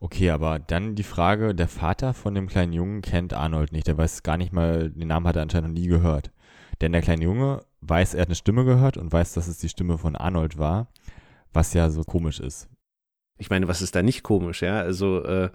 Okay, 0.00 0.30
aber 0.30 0.58
dann 0.58 0.94
die 0.94 1.02
Frage, 1.02 1.54
der 1.54 1.68
Vater 1.68 2.12
von 2.12 2.34
dem 2.34 2.48
kleinen 2.48 2.72
Jungen 2.74 3.00
kennt 3.00 3.32
Arnold 3.32 3.72
nicht. 3.72 3.86
Der 3.86 3.96
weiß 3.96 4.22
gar 4.22 4.36
nicht 4.36 4.52
mal, 4.52 4.90
den 4.90 5.08
Namen 5.08 5.26
hat 5.26 5.36
er 5.36 5.42
anscheinend 5.42 5.68
noch 5.70 5.80
nie 5.80 5.88
gehört. 5.88 6.32
Denn 6.80 6.92
der 6.92 7.00
kleine 7.00 7.24
Junge 7.24 7.64
weiß, 7.80 8.14
er 8.14 8.22
hat 8.22 8.28
eine 8.28 8.34
Stimme 8.34 8.64
gehört 8.64 8.98
und 8.98 9.12
weiß, 9.12 9.32
dass 9.32 9.48
es 9.48 9.58
die 9.58 9.70
Stimme 9.70 9.96
von 9.96 10.14
Arnold 10.14 10.58
war, 10.58 10.88
was 11.52 11.72
ja 11.72 11.88
so 11.88 12.02
komisch 12.04 12.40
ist. 12.40 12.68
Ich 13.38 13.48
meine, 13.48 13.68
was 13.68 13.80
ist 13.80 13.94
da 13.94 14.02
nicht 14.02 14.22
komisch, 14.22 14.62
ja? 14.62 14.80
Also 14.80 15.22
äh, 15.22 15.50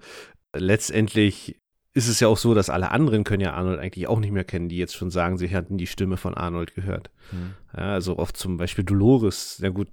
letztendlich 0.54 1.60
ist 1.94 2.08
es 2.08 2.20
ja 2.20 2.28
auch 2.28 2.38
so, 2.38 2.54
dass 2.54 2.70
alle 2.70 2.90
anderen 2.90 3.22
können 3.22 3.42
ja 3.42 3.52
Arnold 3.52 3.78
eigentlich 3.78 4.08
auch 4.08 4.18
nicht 4.18 4.32
mehr 4.32 4.44
kennen, 4.44 4.68
die 4.68 4.78
jetzt 4.78 4.96
schon 4.96 5.10
sagen, 5.10 5.36
sie 5.36 5.48
hätten 5.48 5.78
die 5.78 5.86
Stimme 5.86 6.16
von 6.16 6.34
Arnold 6.34 6.74
gehört. 6.74 7.10
Hm. 7.30 7.54
Ja, 7.76 7.92
also 7.92 8.18
oft 8.18 8.36
zum 8.36 8.56
Beispiel 8.56 8.84
Dolores, 8.84 9.58
ja 9.62 9.68
gut, 9.68 9.88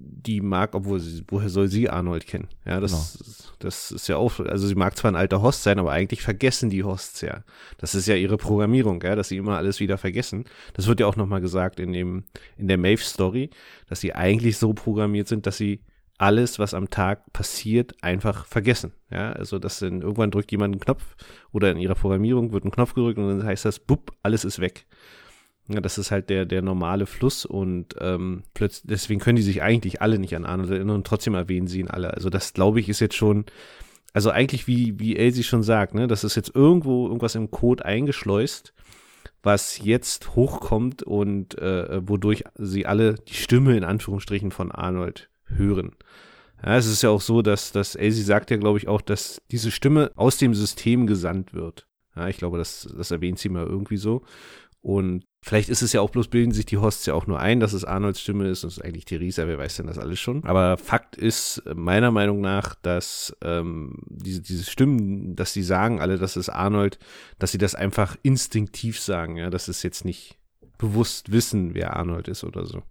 die 0.00 0.40
mag, 0.40 0.74
obwohl 0.74 1.00
sie, 1.00 1.24
woher 1.28 1.48
soll 1.48 1.68
sie 1.68 1.88
Arnold 1.88 2.26
kennen? 2.26 2.48
Ja, 2.64 2.80
das, 2.80 3.18
genau. 3.18 3.52
das 3.60 3.90
ist 3.90 4.08
ja 4.08 4.16
auch, 4.16 4.38
also 4.40 4.66
sie 4.66 4.74
mag 4.74 4.96
zwar 4.96 5.10
ein 5.10 5.16
alter 5.16 5.42
Host 5.42 5.62
sein, 5.62 5.78
aber 5.78 5.92
eigentlich 5.92 6.22
vergessen 6.22 6.70
die 6.70 6.84
Hosts 6.84 7.20
ja. 7.22 7.44
Das 7.78 7.94
ist 7.94 8.06
ja 8.06 8.14
ihre 8.14 8.36
Programmierung, 8.36 9.02
ja, 9.02 9.16
dass 9.16 9.28
sie 9.28 9.36
immer 9.36 9.56
alles 9.56 9.80
wieder 9.80 9.98
vergessen. 9.98 10.44
Das 10.74 10.86
wird 10.86 11.00
ja 11.00 11.06
auch 11.06 11.16
nochmal 11.16 11.40
gesagt 11.40 11.80
in 11.80 11.92
dem, 11.92 12.24
in 12.56 12.68
der 12.68 12.78
Maeve-Story, 12.78 13.50
dass 13.88 14.00
sie 14.00 14.14
eigentlich 14.14 14.58
so 14.58 14.72
programmiert 14.72 15.28
sind, 15.28 15.46
dass 15.46 15.56
sie 15.56 15.80
alles, 16.18 16.58
was 16.58 16.74
am 16.74 16.90
Tag 16.90 17.32
passiert, 17.32 17.94
einfach 18.02 18.44
vergessen. 18.44 18.92
Ja, 19.10 19.32
also 19.32 19.58
das 19.58 19.78
sind, 19.78 20.02
irgendwann 20.02 20.32
drückt 20.32 20.50
jemand 20.50 20.74
einen 20.74 20.80
Knopf 20.80 21.16
oder 21.52 21.70
in 21.70 21.78
ihrer 21.78 21.94
Programmierung 21.94 22.52
wird 22.52 22.64
ein 22.64 22.72
Knopf 22.72 22.94
gedrückt 22.94 23.18
und 23.18 23.28
dann 23.28 23.46
heißt 23.46 23.64
das, 23.64 23.78
bupp, 23.78 24.12
alles 24.22 24.44
ist 24.44 24.58
weg. 24.58 24.86
Ja, 25.68 25.80
das 25.82 25.98
ist 25.98 26.10
halt 26.10 26.30
der, 26.30 26.46
der 26.46 26.62
normale 26.62 27.04
Fluss 27.04 27.44
und 27.44 27.94
ähm, 28.00 28.42
plötzlich, 28.54 28.84
deswegen 28.88 29.20
können 29.20 29.36
die 29.36 29.42
sich 29.42 29.62
eigentlich 29.62 30.00
alle 30.00 30.18
nicht 30.18 30.34
an 30.34 30.46
Arnold 30.46 30.70
erinnern 30.70 30.96
und 30.96 31.06
trotzdem 31.06 31.34
erwähnen 31.34 31.66
sie 31.66 31.80
ihn 31.80 31.88
alle. 31.88 32.14
Also 32.14 32.30
das 32.30 32.54
glaube 32.54 32.80
ich 32.80 32.88
ist 32.88 33.00
jetzt 33.00 33.16
schon, 33.16 33.44
also 34.14 34.30
eigentlich 34.30 34.66
wie, 34.66 34.98
wie 34.98 35.16
Elsie 35.16 35.42
schon 35.42 35.62
sagt, 35.62 35.94
ne, 35.94 36.06
das 36.06 36.24
ist 36.24 36.36
jetzt 36.36 36.54
irgendwo 36.54 37.06
irgendwas 37.06 37.34
im 37.34 37.50
Code 37.50 37.84
eingeschleust, 37.84 38.72
was 39.42 39.78
jetzt 39.82 40.34
hochkommt 40.34 41.02
und 41.02 41.58
äh, 41.58 42.06
wodurch 42.08 42.44
sie 42.54 42.86
alle 42.86 43.14
die 43.14 43.34
Stimme 43.34 43.76
in 43.76 43.84
Anführungsstrichen 43.84 44.50
von 44.50 44.72
Arnold 44.72 45.28
hören. 45.44 45.92
Ja, 46.64 46.76
es 46.76 46.86
ist 46.86 47.02
ja 47.02 47.10
auch 47.10 47.20
so, 47.20 47.42
dass, 47.42 47.72
dass 47.72 47.94
Elsie 47.94 48.22
sagt 48.22 48.50
ja, 48.50 48.56
glaube 48.56 48.78
ich, 48.78 48.88
auch, 48.88 49.02
dass 49.02 49.42
diese 49.50 49.70
Stimme 49.70 50.12
aus 50.16 50.38
dem 50.38 50.54
System 50.54 51.06
gesandt 51.06 51.52
wird. 51.52 51.86
Ja, 52.16 52.28
ich 52.28 52.38
glaube, 52.38 52.58
das, 52.58 52.92
das 52.96 53.10
erwähnt 53.10 53.38
sie 53.38 53.48
mal 53.48 53.66
irgendwie 53.66 53.96
so. 53.96 54.22
Und 54.88 55.26
vielleicht 55.44 55.68
ist 55.68 55.82
es 55.82 55.92
ja 55.92 56.00
auch 56.00 56.08
bloß, 56.08 56.28
bilden 56.28 56.52
sich 56.52 56.64
die 56.64 56.78
Hosts 56.78 57.04
ja 57.04 57.12
auch 57.12 57.26
nur 57.26 57.38
ein, 57.38 57.60
dass 57.60 57.74
es 57.74 57.84
Arnolds 57.84 58.22
Stimme 58.22 58.48
ist 58.48 58.64
und 58.64 58.68
es 58.68 58.78
ist 58.78 58.82
eigentlich 58.82 59.04
Theresa, 59.04 59.46
wer 59.46 59.58
weiß 59.58 59.76
denn 59.76 59.86
das 59.86 59.98
alles 59.98 60.18
schon. 60.18 60.42
Aber 60.44 60.78
Fakt 60.78 61.14
ist 61.14 61.62
meiner 61.74 62.10
Meinung 62.10 62.40
nach, 62.40 62.74
dass 62.74 63.36
ähm, 63.42 63.98
diese, 64.06 64.40
diese 64.40 64.64
Stimmen, 64.64 65.36
dass 65.36 65.52
sie 65.52 65.62
sagen 65.62 66.00
alle, 66.00 66.16
dass 66.16 66.36
es 66.36 66.48
Arnold, 66.48 66.98
dass 67.38 67.52
sie 67.52 67.58
das 67.58 67.74
einfach 67.74 68.16
instinktiv 68.22 68.98
sagen, 68.98 69.36
ja, 69.36 69.50
dass 69.50 69.68
es 69.68 69.82
jetzt 69.82 70.06
nicht 70.06 70.38
bewusst 70.78 71.32
wissen, 71.32 71.74
wer 71.74 71.94
Arnold 71.94 72.26
ist 72.26 72.42
oder 72.42 72.64
so. 72.64 72.82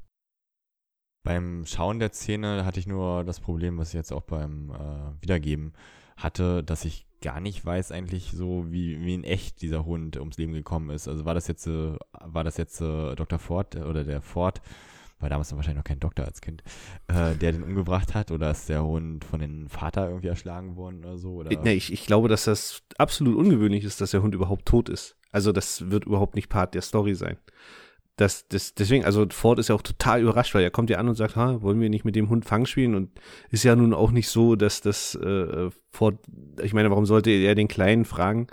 Beim 1.25 1.65
Schauen 1.65 1.97
der 1.97 2.13
Szene 2.13 2.63
hatte 2.63 2.79
ich 2.79 2.85
nur 2.85 3.23
das 3.23 3.39
Problem, 3.39 3.79
was 3.79 3.87
ich 3.87 3.95
jetzt 3.95 4.13
auch 4.13 4.21
beim 4.21 4.69
äh, 4.69 5.23
Wiedergeben 5.23 5.73
hatte, 6.15 6.63
dass 6.63 6.85
ich 6.85 7.06
gar 7.21 7.39
nicht 7.39 7.65
weiß 7.65 7.91
eigentlich 7.91 8.31
so, 8.31 8.65
wie, 8.69 8.99
wie 9.01 9.13
in 9.13 9.23
echt 9.23 9.61
dieser 9.61 9.85
Hund 9.85 10.17
ums 10.17 10.37
Leben 10.37 10.53
gekommen 10.53 10.89
ist. 10.89 11.07
Also 11.07 11.25
war 11.25 11.33
das 11.33 11.47
jetzt, 11.47 11.67
äh, 11.67 11.97
war 12.21 12.43
das 12.43 12.57
jetzt 12.57 12.81
äh, 12.81 13.15
Dr. 13.15 13.39
Ford 13.39 13.75
oder 13.75 14.03
der 14.03 14.21
Ford, 14.21 14.61
war 15.19 15.29
damals 15.29 15.49
noch 15.49 15.57
wahrscheinlich 15.57 15.79
noch 15.79 15.87
kein 15.87 15.99
Doktor 15.99 16.25
als 16.25 16.41
Kind, 16.41 16.63
äh, 17.07 17.35
der 17.35 17.51
den 17.51 17.63
umgebracht 17.63 18.13
hat 18.13 18.31
oder 18.31 18.51
ist 18.51 18.69
der 18.69 18.83
Hund 18.83 19.25
von 19.25 19.39
dem 19.39 19.67
Vater 19.67 20.07
irgendwie 20.07 20.27
erschlagen 20.27 20.75
worden 20.75 20.99
oder 20.99 21.17
so? 21.17 21.35
Oder? 21.35 21.59
Nee, 21.61 21.73
ich, 21.73 21.91
ich 21.91 22.05
glaube, 22.05 22.27
dass 22.27 22.45
das 22.45 22.83
absolut 22.97 23.35
ungewöhnlich 23.35 23.83
ist, 23.83 23.99
dass 23.99 24.11
der 24.11 24.21
Hund 24.21 24.35
überhaupt 24.35 24.65
tot 24.65 24.89
ist. 24.89 25.15
Also 25.31 25.51
das 25.51 25.89
wird 25.89 26.05
überhaupt 26.05 26.35
nicht 26.35 26.49
Part 26.49 26.75
der 26.75 26.81
Story 26.81 27.15
sein 27.15 27.37
das, 28.17 28.47
das, 28.47 28.73
deswegen, 28.73 29.05
also 29.05 29.25
Ford 29.29 29.59
ist 29.59 29.69
ja 29.69 29.75
auch 29.75 29.81
total 29.81 30.21
überrascht, 30.21 30.53
weil 30.55 30.63
er 30.63 30.71
kommt 30.71 30.89
ja 30.89 30.97
an 30.97 31.07
und 31.07 31.15
sagt, 31.15 31.35
ha, 31.35 31.61
wollen 31.61 31.79
wir 31.79 31.89
nicht 31.89 32.03
mit 32.03 32.15
dem 32.15 32.29
Hund 32.29 32.45
Fang 32.45 32.65
spielen? 32.65 32.95
Und 32.95 33.11
ist 33.49 33.63
ja 33.63 33.75
nun 33.75 33.93
auch 33.93 34.11
nicht 34.11 34.27
so, 34.27 34.55
dass 34.55 34.81
das 34.81 35.15
äh, 35.15 35.69
Ford, 35.91 36.19
ich 36.61 36.73
meine, 36.73 36.89
warum 36.89 37.05
sollte 37.05 37.29
er 37.29 37.55
den 37.55 37.67
Kleinen 37.67 38.05
fragen, 38.05 38.47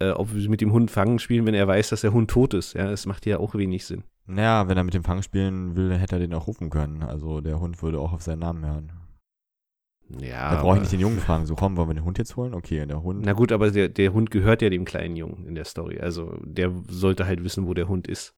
äh, 0.00 0.10
ob 0.10 0.34
wir 0.34 0.50
mit 0.50 0.60
dem 0.60 0.72
Hund 0.72 0.90
Fangen 0.90 1.20
spielen, 1.20 1.46
wenn 1.46 1.54
er 1.54 1.68
weiß, 1.68 1.88
dass 1.90 2.00
der 2.00 2.12
Hund 2.12 2.30
tot 2.30 2.52
ist? 2.52 2.74
Ja, 2.74 2.90
das 2.90 3.06
macht 3.06 3.26
ja 3.26 3.38
auch 3.38 3.54
wenig 3.54 3.86
Sinn. 3.86 4.02
Naja, 4.26 4.68
wenn 4.68 4.76
er 4.76 4.84
mit 4.84 4.94
dem 4.94 5.04
Fang 5.04 5.22
spielen 5.22 5.76
will, 5.76 5.96
hätte 5.96 6.16
er 6.16 6.20
den 6.20 6.34
auch 6.34 6.48
rufen 6.48 6.68
können. 6.68 7.02
Also 7.02 7.40
der 7.40 7.60
Hund 7.60 7.80
würde 7.82 8.00
auch 8.00 8.12
auf 8.12 8.22
seinen 8.22 8.40
Namen 8.40 8.66
hören. 8.66 8.92
Ja. 10.20 10.54
Da 10.54 10.62
brauche 10.62 10.76
ich 10.76 10.80
nicht 10.82 10.92
den 10.92 11.00
Jungen 11.00 11.18
fragen, 11.18 11.46
so 11.46 11.54
komm, 11.54 11.76
wollen 11.76 11.88
wir 11.88 11.94
den 11.94 12.04
Hund 12.04 12.18
jetzt 12.18 12.36
holen? 12.36 12.54
Okay, 12.54 12.84
der 12.86 13.02
Hund. 13.02 13.24
Na 13.24 13.32
gut, 13.32 13.52
aber 13.52 13.70
der, 13.70 13.88
der 13.88 14.12
Hund 14.12 14.30
gehört 14.30 14.62
ja 14.62 14.70
dem 14.70 14.84
kleinen 14.84 15.16
Jungen 15.16 15.46
in 15.46 15.54
der 15.54 15.64
Story. 15.64 16.00
Also 16.00 16.36
der 16.44 16.72
sollte 16.88 17.26
halt 17.26 17.44
wissen, 17.44 17.66
wo 17.66 17.74
der 17.74 17.88
Hund 17.88 18.08
ist. 18.08 18.34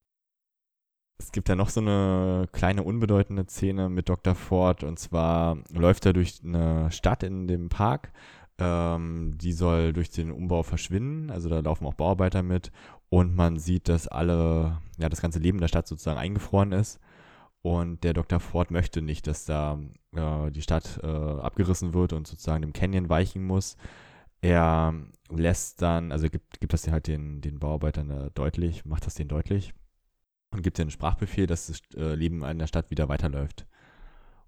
Es 1.18 1.32
gibt 1.32 1.48
ja 1.48 1.56
noch 1.56 1.68
so 1.68 1.80
eine 1.80 2.48
kleine 2.52 2.84
unbedeutende 2.84 3.44
Szene 3.46 3.88
mit 3.88 4.08
Dr. 4.08 4.34
Ford 4.34 4.84
und 4.84 4.98
zwar 4.98 5.58
läuft 5.72 6.06
er 6.06 6.12
durch 6.12 6.40
eine 6.44 6.90
Stadt 6.92 7.22
in 7.22 7.48
dem 7.48 7.68
Park. 7.68 8.12
Ähm, 8.60 9.36
die 9.38 9.52
soll 9.52 9.92
durch 9.92 10.10
den 10.10 10.32
Umbau 10.32 10.62
verschwinden, 10.62 11.30
also 11.30 11.48
da 11.48 11.60
laufen 11.60 11.86
auch 11.86 11.94
Bauarbeiter 11.94 12.42
mit 12.42 12.72
und 13.08 13.36
man 13.36 13.58
sieht, 13.58 13.88
dass 13.88 14.08
alle, 14.08 14.80
ja, 14.98 15.08
das 15.08 15.20
ganze 15.20 15.38
Leben 15.38 15.58
der 15.60 15.68
Stadt 15.68 15.86
sozusagen 15.86 16.18
eingefroren 16.18 16.72
ist. 16.72 17.00
Und 17.62 18.04
der 18.04 18.14
Dr. 18.14 18.40
Ford 18.40 18.70
möchte 18.70 19.02
nicht, 19.02 19.26
dass 19.26 19.44
da 19.44 19.78
äh, 20.14 20.50
die 20.50 20.62
Stadt 20.62 21.00
äh, 21.02 21.06
abgerissen 21.06 21.92
wird 21.94 22.12
und 22.12 22.26
sozusagen 22.26 22.62
dem 22.62 22.72
Canyon 22.72 23.08
weichen 23.08 23.44
muss. 23.44 23.76
Er 24.40 24.94
lässt 25.30 25.82
dann, 25.82 26.12
also 26.12 26.28
gibt, 26.30 26.60
gibt 26.60 26.72
das 26.72 26.88
halt 26.88 27.08
den, 27.08 27.40
den 27.40 27.58
Bauarbeitern 27.58 28.10
äh, 28.10 28.30
deutlich, 28.34 28.84
macht 28.84 29.06
das 29.06 29.14
denen 29.14 29.28
deutlich, 29.28 29.74
und 30.50 30.62
gibt 30.62 30.78
den 30.78 30.90
Sprachbefehl, 30.90 31.46
dass 31.46 31.66
das 31.66 31.80
äh, 31.96 32.14
Leben 32.14 32.42
in 32.44 32.58
der 32.58 32.66
Stadt 32.66 32.90
wieder 32.90 33.08
weiterläuft. 33.08 33.66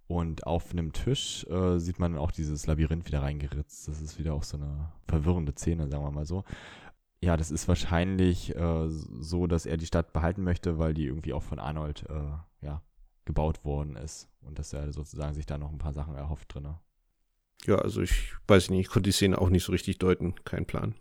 Und 0.07 0.47
auf 0.47 0.73
einem 0.73 0.93
Tisch 0.93 1.47
äh, 1.47 1.79
sieht 1.79 2.01
man 2.01 2.19
auch 2.19 2.33
dieses 2.33 2.67
Labyrinth 2.67 3.07
wieder 3.07 3.23
reingeritzt. 3.23 3.87
Das 3.87 4.01
ist 4.01 4.19
wieder 4.19 4.35
auch 4.35 4.43
so 4.43 4.57
eine 4.57 4.91
verwirrende 5.07 5.53
Szene, 5.53 5.89
sagen 5.89 6.03
wir 6.03 6.11
mal 6.11 6.27
so. 6.27 6.45
Ja, 7.23 7.37
das 7.37 7.51
ist 7.51 7.69
wahrscheinlich 7.69 8.57
äh, 8.57 8.89
so, 8.89 9.47
dass 9.47 9.67
er 9.67 9.77
die 9.77 9.87
Stadt 9.87 10.13
behalten 10.13 10.43
möchte, 10.43 10.79
weil 10.79 10.95
die 10.95 11.07
irgendwie 11.07 11.33
auch 11.33 11.43
von 11.43 11.59
Arnold 11.59 12.07
äh, 12.09 12.65
ja, 12.67 12.83
gebaut 13.25 13.65
worden 13.65 13.95
ist. 13.95 14.29
Und 14.41 14.59
dass 14.59 14.73
er 14.73 14.93
sozusagen 14.93 15.35
sich 15.35 15.47
da 15.47 15.59
noch 15.59 15.71
ein 15.71 15.79
paar 15.79 15.93
Sachen 15.93 16.17
erhofft 16.17 16.55
drin. 16.55 16.75
Ja, 17.67 17.77
also 17.77 18.01
ich 18.01 18.35
weiß 18.49 18.71
nicht, 18.71 18.81
ich 18.81 18.89
konnte 18.89 19.09
die 19.09 19.13
Szene 19.13 19.39
auch 19.39 19.51
nicht 19.51 19.65
so 19.65 19.71
richtig 19.71 19.99
deuten. 19.99 20.35
Kein 20.45 20.67
Plan 20.67 20.95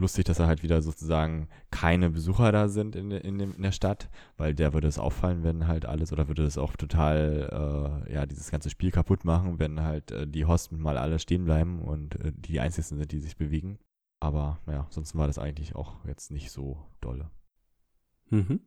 lustig, 0.00 0.24
dass 0.24 0.38
da 0.38 0.46
halt 0.46 0.62
wieder 0.62 0.82
sozusagen 0.82 1.48
keine 1.70 2.10
Besucher 2.10 2.50
da 2.52 2.68
sind 2.68 2.96
in, 2.96 3.10
in, 3.10 3.38
dem, 3.38 3.54
in 3.54 3.62
der 3.62 3.72
Stadt, 3.72 4.10
weil 4.36 4.54
der 4.54 4.72
würde 4.72 4.88
es 4.88 4.98
auffallen, 4.98 5.44
wenn 5.44 5.66
halt 5.66 5.86
alles, 5.86 6.12
oder 6.12 6.28
würde 6.28 6.44
es 6.44 6.58
auch 6.58 6.76
total, 6.76 8.04
äh, 8.08 8.12
ja, 8.12 8.26
dieses 8.26 8.50
ganze 8.50 8.70
Spiel 8.70 8.90
kaputt 8.90 9.24
machen, 9.24 9.58
wenn 9.58 9.80
halt 9.80 10.10
äh, 10.10 10.26
die 10.26 10.46
Hosten 10.46 10.78
mal 10.80 10.98
alle 10.98 11.18
stehen 11.18 11.44
bleiben 11.44 11.80
und 11.82 12.16
äh, 12.16 12.32
die 12.34 12.60
einzigen 12.60 12.98
sind, 12.98 13.12
die 13.12 13.20
sich 13.20 13.36
bewegen. 13.36 13.78
Aber 14.20 14.60
ja, 14.66 14.86
sonst 14.90 15.14
war 15.16 15.26
das 15.26 15.38
eigentlich 15.38 15.74
auch 15.74 16.04
jetzt 16.04 16.30
nicht 16.30 16.50
so 16.50 16.78
dolle. 17.00 17.30
Mhm. 18.30 18.60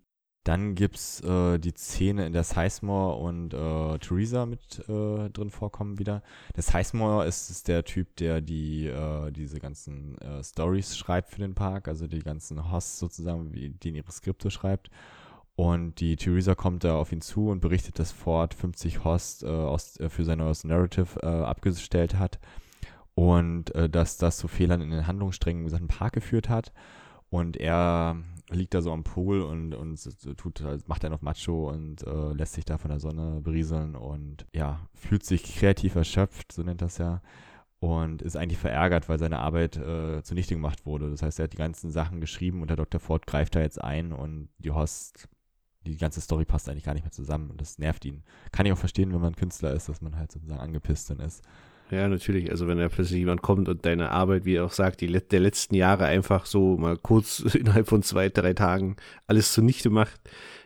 Dann 0.43 0.75
gibt 0.75 0.97
es 0.97 1.21
äh, 1.21 1.57
die 1.57 1.71
Szene, 1.71 2.25
in 2.25 2.33
der 2.33 2.43
Sizemore 2.43 3.15
und 3.15 3.53
äh, 3.53 3.97
Theresa 3.99 4.45
mit 4.45 4.79
äh, 4.89 5.29
drin 5.29 5.49
vorkommen 5.49 5.99
wieder. 5.99 6.21
Der 6.57 6.63
Sizemore 6.63 7.25
ist, 7.25 7.49
ist 7.49 7.69
der 7.69 7.85
Typ, 7.85 8.17
der 8.17 8.41
die 8.41 8.87
äh, 8.87 9.31
diese 9.31 9.59
ganzen 9.59 10.17
äh, 10.17 10.43
Stories 10.43 10.97
schreibt 10.97 11.29
für 11.29 11.39
den 11.39 11.55
Park, 11.55 11.87
also 11.87 12.07
die 12.07 12.19
ganzen 12.19 12.71
Hosts 12.71 12.99
sozusagen, 12.99 13.53
wie, 13.53 13.69
die 13.69 13.89
in 13.89 13.95
ihre 13.95 14.11
Skripte 14.11 14.51
schreibt. 14.51 14.89
Und 15.55 16.01
die 16.01 16.17
Theresa 16.17 16.55
kommt 16.55 16.83
da 16.83 16.95
auf 16.95 17.13
ihn 17.13 17.21
zu 17.21 17.47
und 17.47 17.61
berichtet, 17.61 17.97
dass 17.99 18.11
Ford 18.11 18.53
50 18.53 19.05
Hosts 19.05 19.43
äh, 19.43 19.47
aus, 19.47 19.97
für 20.09 20.25
sein 20.25 20.39
neues 20.39 20.65
Narrative 20.65 21.23
abgestellt 21.23 22.15
hat 22.17 22.39
und 23.15 23.71
dass 23.91 24.17
das 24.17 24.37
zu 24.37 24.47
Fehlern 24.47 24.81
in 24.81 24.89
den 24.89 25.05
Handlungssträngen 25.05 25.65
in 25.65 25.69
seinem 25.69 25.87
Park 25.87 26.13
geführt 26.13 26.49
hat 26.49 26.73
Und 27.29 27.57
er 27.57 28.17
liegt 28.49 28.73
da 28.73 28.81
so 28.81 28.91
am 28.91 29.03
Pool 29.03 29.41
und, 29.41 29.73
und 29.73 30.37
tut, 30.37 30.63
macht 30.87 31.03
dann 31.03 31.13
auf 31.13 31.21
Macho 31.21 31.69
und 31.69 32.05
äh, 32.05 32.33
lässt 32.33 32.53
sich 32.53 32.65
da 32.65 32.77
von 32.77 32.89
der 32.89 32.99
Sonne 32.99 33.41
berieseln 33.41 33.95
und 33.95 34.45
ja, 34.53 34.87
fühlt 34.93 35.23
sich 35.23 35.43
kreativ 35.43 35.95
erschöpft, 35.95 36.51
so 36.51 36.63
nennt 36.63 36.81
das 36.81 36.97
ja. 36.97 37.21
Und 37.79 38.21
ist 38.21 38.37
eigentlich 38.37 38.59
verärgert, 38.59 39.09
weil 39.09 39.19
seine 39.19 39.39
Arbeit 39.39 39.75
äh, 39.75 40.23
zunichte 40.23 40.55
gemacht 40.55 40.85
wurde. 40.85 41.11
Das 41.11 41.21
heißt, 41.21 41.39
er 41.39 41.43
hat 41.43 41.53
die 41.53 41.57
ganzen 41.57 41.91
Sachen 41.91 42.21
geschrieben 42.21 42.61
und 42.61 42.69
der 42.69 42.77
Dr. 42.77 43.01
Ford 43.01 43.27
greift 43.27 43.55
da 43.55 43.59
jetzt 43.59 43.81
ein 43.81 44.13
und 44.13 44.47
die 44.57 44.71
Host, 44.71 45.27
die 45.85 45.97
ganze 45.97 46.21
Story 46.21 46.45
passt 46.45 46.69
eigentlich 46.69 46.85
gar 46.85 46.93
nicht 46.93 47.03
mehr 47.03 47.11
zusammen 47.11 47.49
und 47.49 47.59
das 47.59 47.79
nervt 47.79 48.05
ihn. 48.05 48.23
Kann 48.53 48.65
ich 48.65 48.71
auch 48.71 48.77
verstehen, 48.77 49.11
wenn 49.11 49.19
man 49.19 49.35
Künstler 49.35 49.73
ist, 49.73 49.89
dass 49.89 50.01
man 50.01 50.15
halt 50.15 50.31
sozusagen 50.31 50.61
angepisst 50.61 51.09
dann 51.09 51.19
ist. 51.19 51.43
Ja, 51.93 52.07
natürlich. 52.07 52.49
Also 52.49 52.67
wenn 52.67 52.79
da 52.79 52.89
plötzlich 52.89 53.19
jemand 53.19 53.41
kommt 53.41 53.69
und 53.69 53.85
deine 53.85 54.09
Arbeit, 54.09 54.45
wie 54.45 54.55
er 54.55 54.65
auch 54.65 54.71
sagt, 54.71 55.01
die 55.01 55.07
der 55.07 55.39
letzten 55.39 55.75
Jahre 55.75 56.05
einfach 56.05 56.45
so 56.45 56.77
mal 56.77 56.97
kurz 56.97 57.39
innerhalb 57.55 57.87
von 57.87 58.01
zwei, 58.01 58.29
drei 58.29 58.53
Tagen 58.53 58.95
alles 59.27 59.53
zunichte 59.53 59.89
macht, 59.89 60.19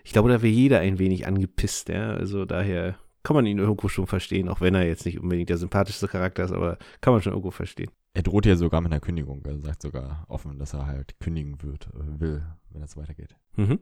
ich 0.04 0.14
glaube, 0.14 0.30
da 0.30 0.42
wäre 0.42 0.54
jeder 0.54 0.80
ein 0.80 1.00
wenig 1.00 1.28
angepisst, 1.28 1.90
ja. 1.90 2.12
Also 2.12 2.46
daher 2.46 2.98
kann 3.24 3.36
man 3.36 3.46
ihn 3.46 3.58
irgendwo 3.58 3.90
schon 3.90 4.08
verstehen, 4.08 4.48
auch 4.48 4.62
wenn 4.62 4.74
er 4.74 4.88
jetzt 4.88 5.06
nicht 5.06 5.20
unbedingt 5.20 5.50
der 5.50 5.58
sympathischste 5.58 6.08
Charakter 6.08 6.46
ist, 6.46 6.54
aber 6.54 6.78
kann 7.02 7.12
man 7.12 7.22
schon 7.22 7.34
irgendwo 7.34 7.52
verstehen. 7.52 7.92
Er 8.14 8.24
droht 8.24 8.46
ja 8.46 8.56
sogar 8.56 8.80
mit 8.80 8.92
einer 8.92 9.02
Kündigung, 9.02 9.44
er 9.46 9.60
sagt 9.60 9.82
sogar 9.82 10.26
offen, 10.30 10.58
dass 10.58 10.74
er 10.74 10.88
halt 10.88 11.20
kündigen 11.20 11.62
wird, 11.62 11.88
äh, 11.88 12.22
will, 12.22 12.42
wenn 12.70 12.82
es 12.82 12.96
weitergeht. 12.96 13.36
Mhm. 13.58 13.80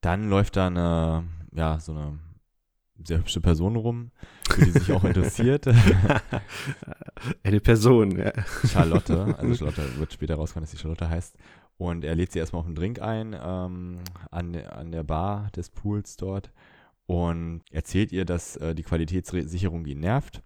Dann 0.00 0.30
läuft 0.30 0.56
da 0.56 0.68
eine, 0.68 1.24
ja, 1.52 1.80
so 1.80 1.92
eine 1.92 2.20
sehr 3.02 3.18
hübsche 3.18 3.40
Person 3.40 3.76
rum, 3.76 4.10
für 4.48 4.64
die 4.64 4.70
sich 4.70 4.92
auch 4.92 5.04
interessiert. 5.04 5.66
Eine 7.42 7.60
Person, 7.60 8.18
ja. 8.18 8.32
Charlotte, 8.66 9.36
also 9.38 9.54
Charlotte 9.70 9.98
wird 9.98 10.12
später 10.12 10.36
rauskommen, 10.36 10.64
dass 10.64 10.70
sie 10.70 10.78
Charlotte 10.78 11.08
heißt. 11.08 11.36
Und 11.76 12.04
er 12.04 12.14
lädt 12.14 12.32
sie 12.32 12.38
erstmal 12.38 12.60
auf 12.60 12.66
einen 12.66 12.76
Drink 12.76 13.02
ein, 13.02 13.34
ähm, 13.34 13.98
an, 14.30 14.54
an 14.54 14.92
der 14.92 15.02
Bar 15.02 15.50
des 15.56 15.70
Pools 15.70 16.16
dort 16.16 16.52
und 17.06 17.62
erzählt 17.70 18.12
ihr, 18.12 18.24
dass 18.24 18.56
äh, 18.56 18.74
die 18.74 18.82
Qualitätssicherung 18.82 19.84
ihn 19.86 20.00
nervt 20.00 20.42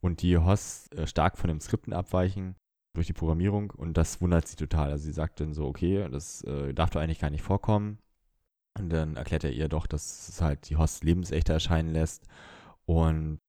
und 0.00 0.22
die 0.22 0.38
Hosts 0.38 0.90
äh, 0.92 1.06
stark 1.06 1.36
von 1.36 1.48
den 1.48 1.60
Skripten 1.60 1.92
abweichen 1.92 2.54
durch 2.94 3.06
die 3.06 3.12
Programmierung 3.12 3.70
und 3.70 3.96
das 3.96 4.20
wundert 4.20 4.48
sie 4.48 4.56
total. 4.56 4.90
Also 4.90 5.04
sie 5.04 5.12
sagt 5.12 5.40
dann 5.40 5.52
so, 5.52 5.66
okay, 5.66 6.08
das 6.10 6.42
äh, 6.44 6.72
darf 6.72 6.90
doch 6.90 7.00
eigentlich 7.00 7.18
gar 7.18 7.30
nicht 7.30 7.42
vorkommen. 7.42 7.98
Und 8.78 8.90
dann 8.90 9.16
erklärt 9.16 9.44
er 9.44 9.52
ihr 9.52 9.68
doch, 9.68 9.86
dass 9.86 10.28
es 10.28 10.40
halt 10.40 10.68
die 10.68 10.76
Host 10.76 11.04
lebensechter 11.04 11.54
erscheinen 11.54 11.90
lässt 11.90 12.26
und 12.86 13.40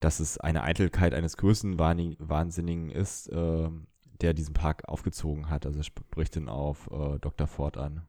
dass 0.00 0.20
es 0.20 0.38
eine 0.38 0.62
Eitelkeit 0.62 1.14
eines 1.14 1.36
Größenwahnsinnigen 1.36 2.90
ist, 2.90 3.28
äh, 3.28 3.68
der 4.20 4.34
diesen 4.34 4.54
Park 4.54 4.88
aufgezogen 4.88 5.50
hat. 5.50 5.66
Also 5.66 5.82
spricht 5.82 6.36
dann 6.36 6.48
auf 6.48 6.88
äh, 6.90 7.18
Dr. 7.18 7.46
Ford 7.46 7.76
an. 7.76 8.02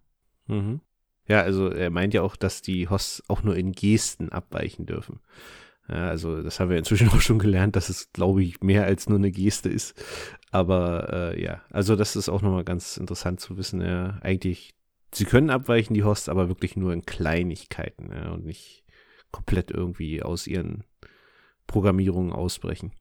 Mhm. 0.47 0.81
Ja, 1.27 1.41
also 1.41 1.69
er 1.69 1.89
meint 1.89 2.13
ja 2.13 2.21
auch, 2.21 2.35
dass 2.35 2.61
die 2.61 2.87
Hosts 2.87 3.23
auch 3.27 3.43
nur 3.43 3.55
in 3.55 3.73
Gesten 3.73 4.29
abweichen 4.29 4.85
dürfen. 4.85 5.19
Ja, 5.89 6.07
also 6.07 6.41
das 6.41 6.59
haben 6.59 6.69
wir 6.69 6.77
inzwischen 6.77 7.09
auch 7.13 7.21
schon 7.21 7.39
gelernt, 7.39 7.75
dass 7.75 7.89
es, 7.89 8.11
glaube 8.13 8.43
ich, 8.43 8.61
mehr 8.61 8.85
als 8.85 9.07
nur 9.07 9.17
eine 9.17 9.31
Geste 9.31 9.69
ist. 9.69 10.01
Aber 10.51 11.33
äh, 11.33 11.41
ja, 11.41 11.61
also 11.69 11.95
das 11.95 12.15
ist 12.15 12.29
auch 12.29 12.41
nochmal 12.41 12.63
ganz 12.63 12.97
interessant 12.97 13.39
zu 13.39 13.57
wissen. 13.57 13.81
Ja, 13.81 14.17
eigentlich 14.21 14.76
sie 15.13 15.25
können 15.25 15.49
abweichen, 15.49 15.93
die 15.93 16.03
Hosts, 16.03 16.29
aber 16.29 16.47
wirklich 16.47 16.75
nur 16.75 16.93
in 16.93 17.05
Kleinigkeiten 17.05 18.11
ja, 18.11 18.31
und 18.31 18.45
nicht 18.45 18.83
komplett 19.31 19.71
irgendwie 19.71 20.23
aus 20.23 20.47
ihren 20.47 20.83
Programmierungen 21.67 22.31
ausbrechen. 22.31 22.91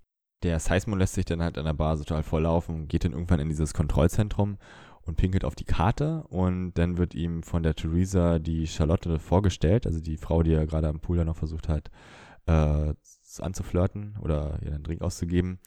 Der 0.43 0.59
Seismon 0.59 0.99
lässt 0.99 1.15
sich 1.15 1.25
dann 1.25 1.43
halt 1.43 1.57
an 1.57 1.65
der 1.65 1.73
Bar 1.73 1.97
total 1.97 2.23
volllaufen, 2.23 2.89
geht 2.89 3.05
dann 3.05 3.13
irgendwann 3.13 3.41
in 3.41 3.49
dieses 3.49 3.75
Kontrollzentrum 3.75 4.59
und 5.03 5.17
pinkelt 5.17 5.45
auf 5.45 5.55
die 5.55 5.65
Karte 5.65 6.25
und 6.29 6.75
dann 6.75 6.99
wird 6.99 7.15
ihm 7.15 7.43
von 7.43 7.63
der 7.63 7.75
Theresa 7.75 8.39
die 8.39 8.67
Charlotte 8.67 9.19
vorgestellt, 9.19 9.87
also 9.87 10.01
die 10.01 10.17
Frau, 10.17 10.43
die 10.43 10.53
er 10.53 10.67
gerade 10.67 10.89
am 10.89 11.01
Pool 11.01 11.17
dann 11.17 11.27
noch 11.27 11.37
versucht 11.37 11.69
hat 11.69 11.91
äh, 12.47 12.95
anzuflirten 13.39 14.17
oder 14.21 14.59
ihr 14.63 14.75
einen 14.75 14.85
Drink 14.85 15.03
auszugeben. 15.03 15.59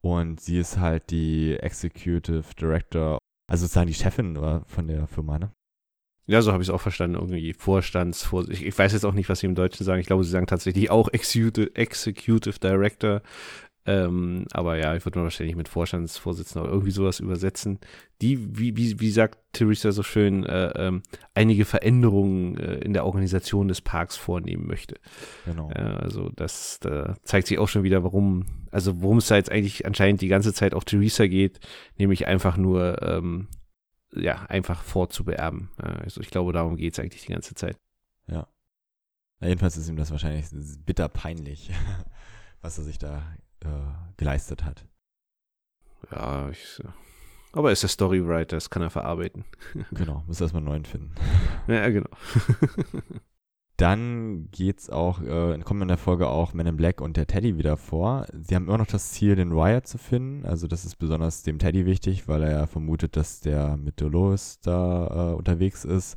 Und 0.00 0.40
sie 0.40 0.58
ist 0.58 0.78
halt 0.78 1.10
die 1.10 1.56
Executive 1.56 2.44
Director, 2.58 3.18
also 3.46 3.62
sozusagen 3.62 3.86
die 3.86 3.94
Chefin 3.94 4.36
von 4.66 4.86
der 4.86 5.06
Firma, 5.06 5.38
ne? 5.38 5.52
Ja, 6.26 6.40
so 6.40 6.52
habe 6.52 6.62
ich 6.62 6.68
es 6.68 6.74
auch 6.74 6.80
verstanden. 6.80 7.16
Irgendwie 7.16 7.52
Vorstandsvors. 7.52 8.48
Ich, 8.48 8.64
ich 8.64 8.78
weiß 8.78 8.92
jetzt 8.92 9.04
auch 9.04 9.12
nicht, 9.12 9.28
was 9.28 9.40
sie 9.40 9.46
im 9.46 9.54
Deutschen 9.54 9.84
sagen. 9.84 10.00
Ich 10.00 10.06
glaube, 10.06 10.24
sie 10.24 10.30
sagen 10.30 10.46
tatsächlich 10.46 10.90
auch 10.90 11.08
Executive, 11.12 11.74
Executive 11.74 12.58
Director. 12.58 13.20
Ähm, 13.86 14.46
aber 14.52 14.78
ja, 14.78 14.96
ich 14.96 15.04
würde 15.04 15.18
mal 15.18 15.24
wahrscheinlich 15.24 15.56
mit 15.56 15.68
Vorstandsvorsitzender 15.68 16.62
oder 16.62 16.72
irgendwie 16.72 16.90
sowas 16.90 17.20
übersetzen. 17.20 17.78
Die, 18.22 18.58
wie, 18.58 18.74
wie, 18.78 18.98
wie 18.98 19.10
sagt 19.10 19.38
Theresa 19.52 19.92
so 19.92 20.02
schön, 20.02 20.44
äh, 20.44 20.70
ähm, 20.76 21.02
einige 21.34 21.66
Veränderungen 21.66 22.56
äh, 22.56 22.76
in 22.76 22.94
der 22.94 23.04
Organisation 23.04 23.68
des 23.68 23.82
Parks 23.82 24.16
vornehmen 24.16 24.66
möchte. 24.66 24.96
Genau. 25.44 25.70
Äh, 25.70 25.82
also 25.82 26.30
das 26.34 26.80
da 26.80 27.16
zeigt 27.24 27.48
sich 27.48 27.58
auch 27.58 27.68
schon 27.68 27.82
wieder, 27.82 28.02
warum, 28.02 28.46
also 28.70 29.02
worum 29.02 29.18
es 29.18 29.26
da 29.26 29.36
jetzt 29.36 29.52
eigentlich 29.52 29.84
anscheinend 29.84 30.22
die 30.22 30.28
ganze 30.28 30.54
Zeit 30.54 30.72
auch 30.72 30.84
Theresa 30.84 31.26
geht, 31.26 31.60
nämlich 31.98 32.26
einfach 32.26 32.56
nur 32.56 33.02
ähm, 33.02 33.48
ja, 34.14 34.42
einfach 34.46 34.82
vorzubeerben. 34.82 35.70
Also 35.76 36.20
ich 36.20 36.30
glaube, 36.30 36.52
darum 36.52 36.76
geht 36.76 36.92
es 36.92 36.98
eigentlich 36.98 37.24
die 37.24 37.32
ganze 37.32 37.54
Zeit. 37.54 37.76
Ja. 38.26 38.46
Na, 39.40 39.48
jedenfalls 39.48 39.76
ist 39.76 39.88
ihm 39.88 39.96
das 39.96 40.10
wahrscheinlich 40.10 40.46
bitter 40.84 41.08
peinlich, 41.08 41.70
was 42.60 42.78
er 42.78 42.84
sich 42.84 42.98
da 42.98 43.22
äh, 43.60 44.14
geleistet 44.16 44.64
hat. 44.64 44.86
Ja, 46.10 46.48
ich, 46.50 46.80
aber 47.52 47.68
er 47.68 47.72
ist 47.72 47.82
der 47.82 47.88
Storywriter, 47.88 48.56
das 48.56 48.68
kann 48.68 48.82
er 48.82 48.90
verarbeiten. 48.90 49.44
genau, 49.92 50.24
muss 50.26 50.40
erstmal 50.40 50.60
einen 50.60 50.68
neuen 50.68 50.84
finden. 50.84 51.14
Ja, 51.68 51.88
genau. 51.88 52.10
Dann 53.76 54.50
geht's 54.52 54.88
auch, 54.88 55.20
äh, 55.20 55.58
kommen 55.64 55.82
in 55.82 55.88
der 55.88 55.98
Folge 55.98 56.28
auch 56.28 56.54
Men 56.54 56.68
in 56.68 56.76
Black 56.76 57.00
und 57.00 57.16
der 57.16 57.26
Teddy 57.26 57.58
wieder 57.58 57.76
vor. 57.76 58.26
Sie 58.32 58.54
haben 58.54 58.68
immer 58.68 58.78
noch 58.78 58.86
das 58.86 59.10
Ziel, 59.10 59.34
den 59.34 59.50
Riot 59.50 59.88
zu 59.88 59.98
finden. 59.98 60.46
Also 60.46 60.68
das 60.68 60.84
ist 60.84 60.96
besonders 60.96 61.42
dem 61.42 61.58
Teddy 61.58 61.84
wichtig, 61.84 62.28
weil 62.28 62.44
er 62.44 62.68
vermutet, 62.68 63.16
dass 63.16 63.40
der 63.40 63.76
mit 63.76 64.00
Dolores 64.00 64.60
da 64.60 65.32
äh, 65.32 65.34
unterwegs 65.34 65.84
ist. 65.84 66.16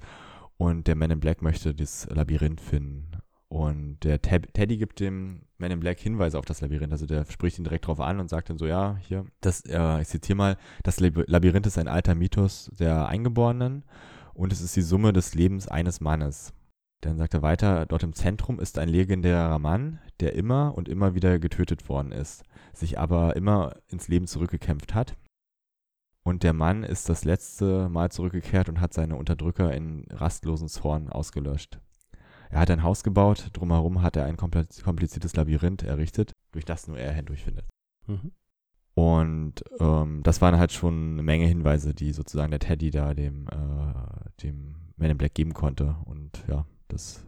Und 0.58 0.88
der 0.88 0.96
Man 0.96 1.10
in 1.10 1.20
Black 1.20 1.42
möchte 1.42 1.74
das 1.74 2.08
Labyrinth 2.10 2.62
finden. 2.62 3.12
Und 3.50 4.04
der 4.04 4.22
Tab 4.22 4.54
Teddy 4.54 4.78
gibt 4.78 5.00
dem 5.00 5.42
Man 5.58 5.72
in 5.72 5.80
Black 5.80 6.00
Hinweise 6.00 6.38
auf 6.38 6.46
das 6.46 6.62
Labyrinth. 6.62 6.92
Also 6.92 7.08
der 7.08 7.26
spricht 7.26 7.58
ihn 7.58 7.64
direkt 7.64 7.88
drauf 7.88 8.00
an 8.00 8.20
und 8.20 8.30
sagt 8.30 8.52
dann 8.52 8.58
so, 8.60 8.68
ja, 8.68 8.98
hier, 9.02 9.26
das, 9.42 9.62
äh, 9.62 10.02
ich 10.02 10.10
zitiere 10.10 10.36
mal, 10.36 10.58
das 10.84 11.00
Labyrinth 11.00 11.66
ist 11.66 11.80
ein 11.80 11.88
alter 11.88 12.14
Mythos 12.14 12.70
der 12.78 13.08
Eingeborenen 13.08 13.84
und 14.36 14.54
es 14.54 14.62
ist 14.62 14.76
die 14.76 14.82
Summe 14.82 15.14
des 15.14 15.34
Lebens 15.34 15.68
eines 15.68 16.02
Mannes. 16.02 16.54
Dann 17.02 17.18
sagt 17.18 17.34
er 17.36 17.42
weiter, 17.42 17.86
dort 17.86 18.04
im 18.04 18.14
Zentrum 18.14 18.60
ist 18.60 18.80
ein 18.80 18.90
legendärer 18.90 19.60
Mann, 19.60 20.00
der 20.20 20.34
immer 20.34 20.76
und 20.76 20.90
immer 20.90 21.14
wieder 21.14 21.38
getötet 21.40 21.90
worden 21.90 22.12
ist, 22.12 22.44
sich 22.74 22.98
aber 22.98 23.36
immer 23.36 23.76
ins 23.88 24.08
Leben 24.08 24.28
zurückgekämpft 24.28 24.96
hat. 24.96 25.16
Und 26.24 26.44
der 26.44 26.54
Mann 26.54 26.84
ist 26.84 27.08
das 27.08 27.24
letzte 27.24 27.88
Mal 27.88 28.12
zurückgekehrt 28.12 28.68
und 28.68 28.82
hat 28.82 28.94
seine 28.94 29.16
Unterdrücker 29.16 29.74
in 29.74 30.06
rastlosen 30.10 30.68
Zorn 30.68 31.10
ausgelöscht. 31.10 31.80
Er 32.50 32.60
hat 32.60 32.72
ein 32.72 32.84
Haus 32.84 33.04
gebaut, 33.04 33.50
drumherum 33.54 34.02
hat 34.02 34.16
er 34.16 34.26
ein 34.26 34.38
kompliziertes 34.38 35.36
Labyrinth 35.36 35.84
errichtet, 35.84 36.34
durch 36.52 36.66
das 36.66 36.88
nur 36.88 36.98
er 36.98 37.14
hindurchfindet. 37.14 37.66
Mhm. 38.08 38.32
Und 38.94 39.64
ähm, 39.80 40.24
das 40.24 40.42
waren 40.42 40.58
halt 40.58 40.72
schon 40.72 41.14
eine 41.14 41.24
Menge 41.24 41.46
Hinweise, 41.46 41.94
die 41.94 42.12
sozusagen 42.14 42.50
der 42.50 42.60
Teddy 42.60 42.90
da 42.90 43.14
dem, 43.14 43.48
äh, 43.48 44.42
dem 44.42 44.76
Man 44.96 45.12
in 45.12 45.18
Black 45.18 45.36
geben 45.36 45.54
konnte. 45.54 45.96
Und 46.06 46.44
ja, 46.48 46.66
das 46.88 47.26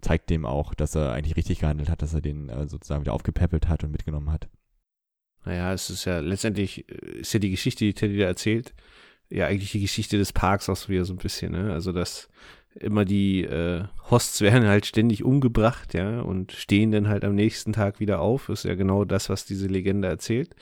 zeigt 0.00 0.30
dem 0.30 0.46
auch, 0.46 0.74
dass 0.74 0.94
er 0.94 1.12
eigentlich 1.12 1.36
richtig 1.36 1.60
gehandelt 1.60 1.90
hat, 1.90 2.02
dass 2.02 2.14
er 2.14 2.20
den 2.20 2.48
äh, 2.48 2.66
sozusagen 2.66 3.02
wieder 3.02 3.12
aufgepäppelt 3.12 3.68
hat 3.68 3.84
und 3.84 3.92
mitgenommen 3.92 4.30
hat. 4.30 4.48
Naja, 5.44 5.72
es 5.72 5.90
ist 5.90 6.04
ja 6.04 6.20
letztendlich, 6.20 6.88
äh, 6.88 7.20
ist 7.20 7.32
ja 7.32 7.40
die 7.40 7.50
Geschichte, 7.50 7.84
die 7.84 7.94
Teddy 7.94 8.18
da 8.18 8.26
erzählt, 8.26 8.74
ja 9.28 9.46
eigentlich 9.46 9.72
die 9.72 9.80
Geschichte 9.80 10.18
des 10.18 10.32
Parks 10.32 10.68
auch 10.68 10.88
wieder 10.88 11.04
so 11.04 11.12
ein 11.12 11.18
bisschen, 11.18 11.52
ne? 11.52 11.72
Also 11.72 11.92
dass 11.92 12.28
immer 12.74 13.04
die 13.04 13.42
äh, 13.42 13.84
Hosts 14.10 14.40
werden 14.42 14.66
halt 14.66 14.86
ständig 14.86 15.24
umgebracht, 15.24 15.94
ja, 15.94 16.20
und 16.20 16.52
stehen 16.52 16.92
dann 16.92 17.08
halt 17.08 17.24
am 17.24 17.34
nächsten 17.34 17.72
Tag 17.72 18.00
wieder 18.00 18.20
auf. 18.20 18.48
Ist 18.48 18.64
ja 18.64 18.74
genau 18.74 19.04
das, 19.04 19.28
was 19.28 19.44
diese 19.44 19.66
Legende 19.66 20.08
erzählt. 20.08 20.54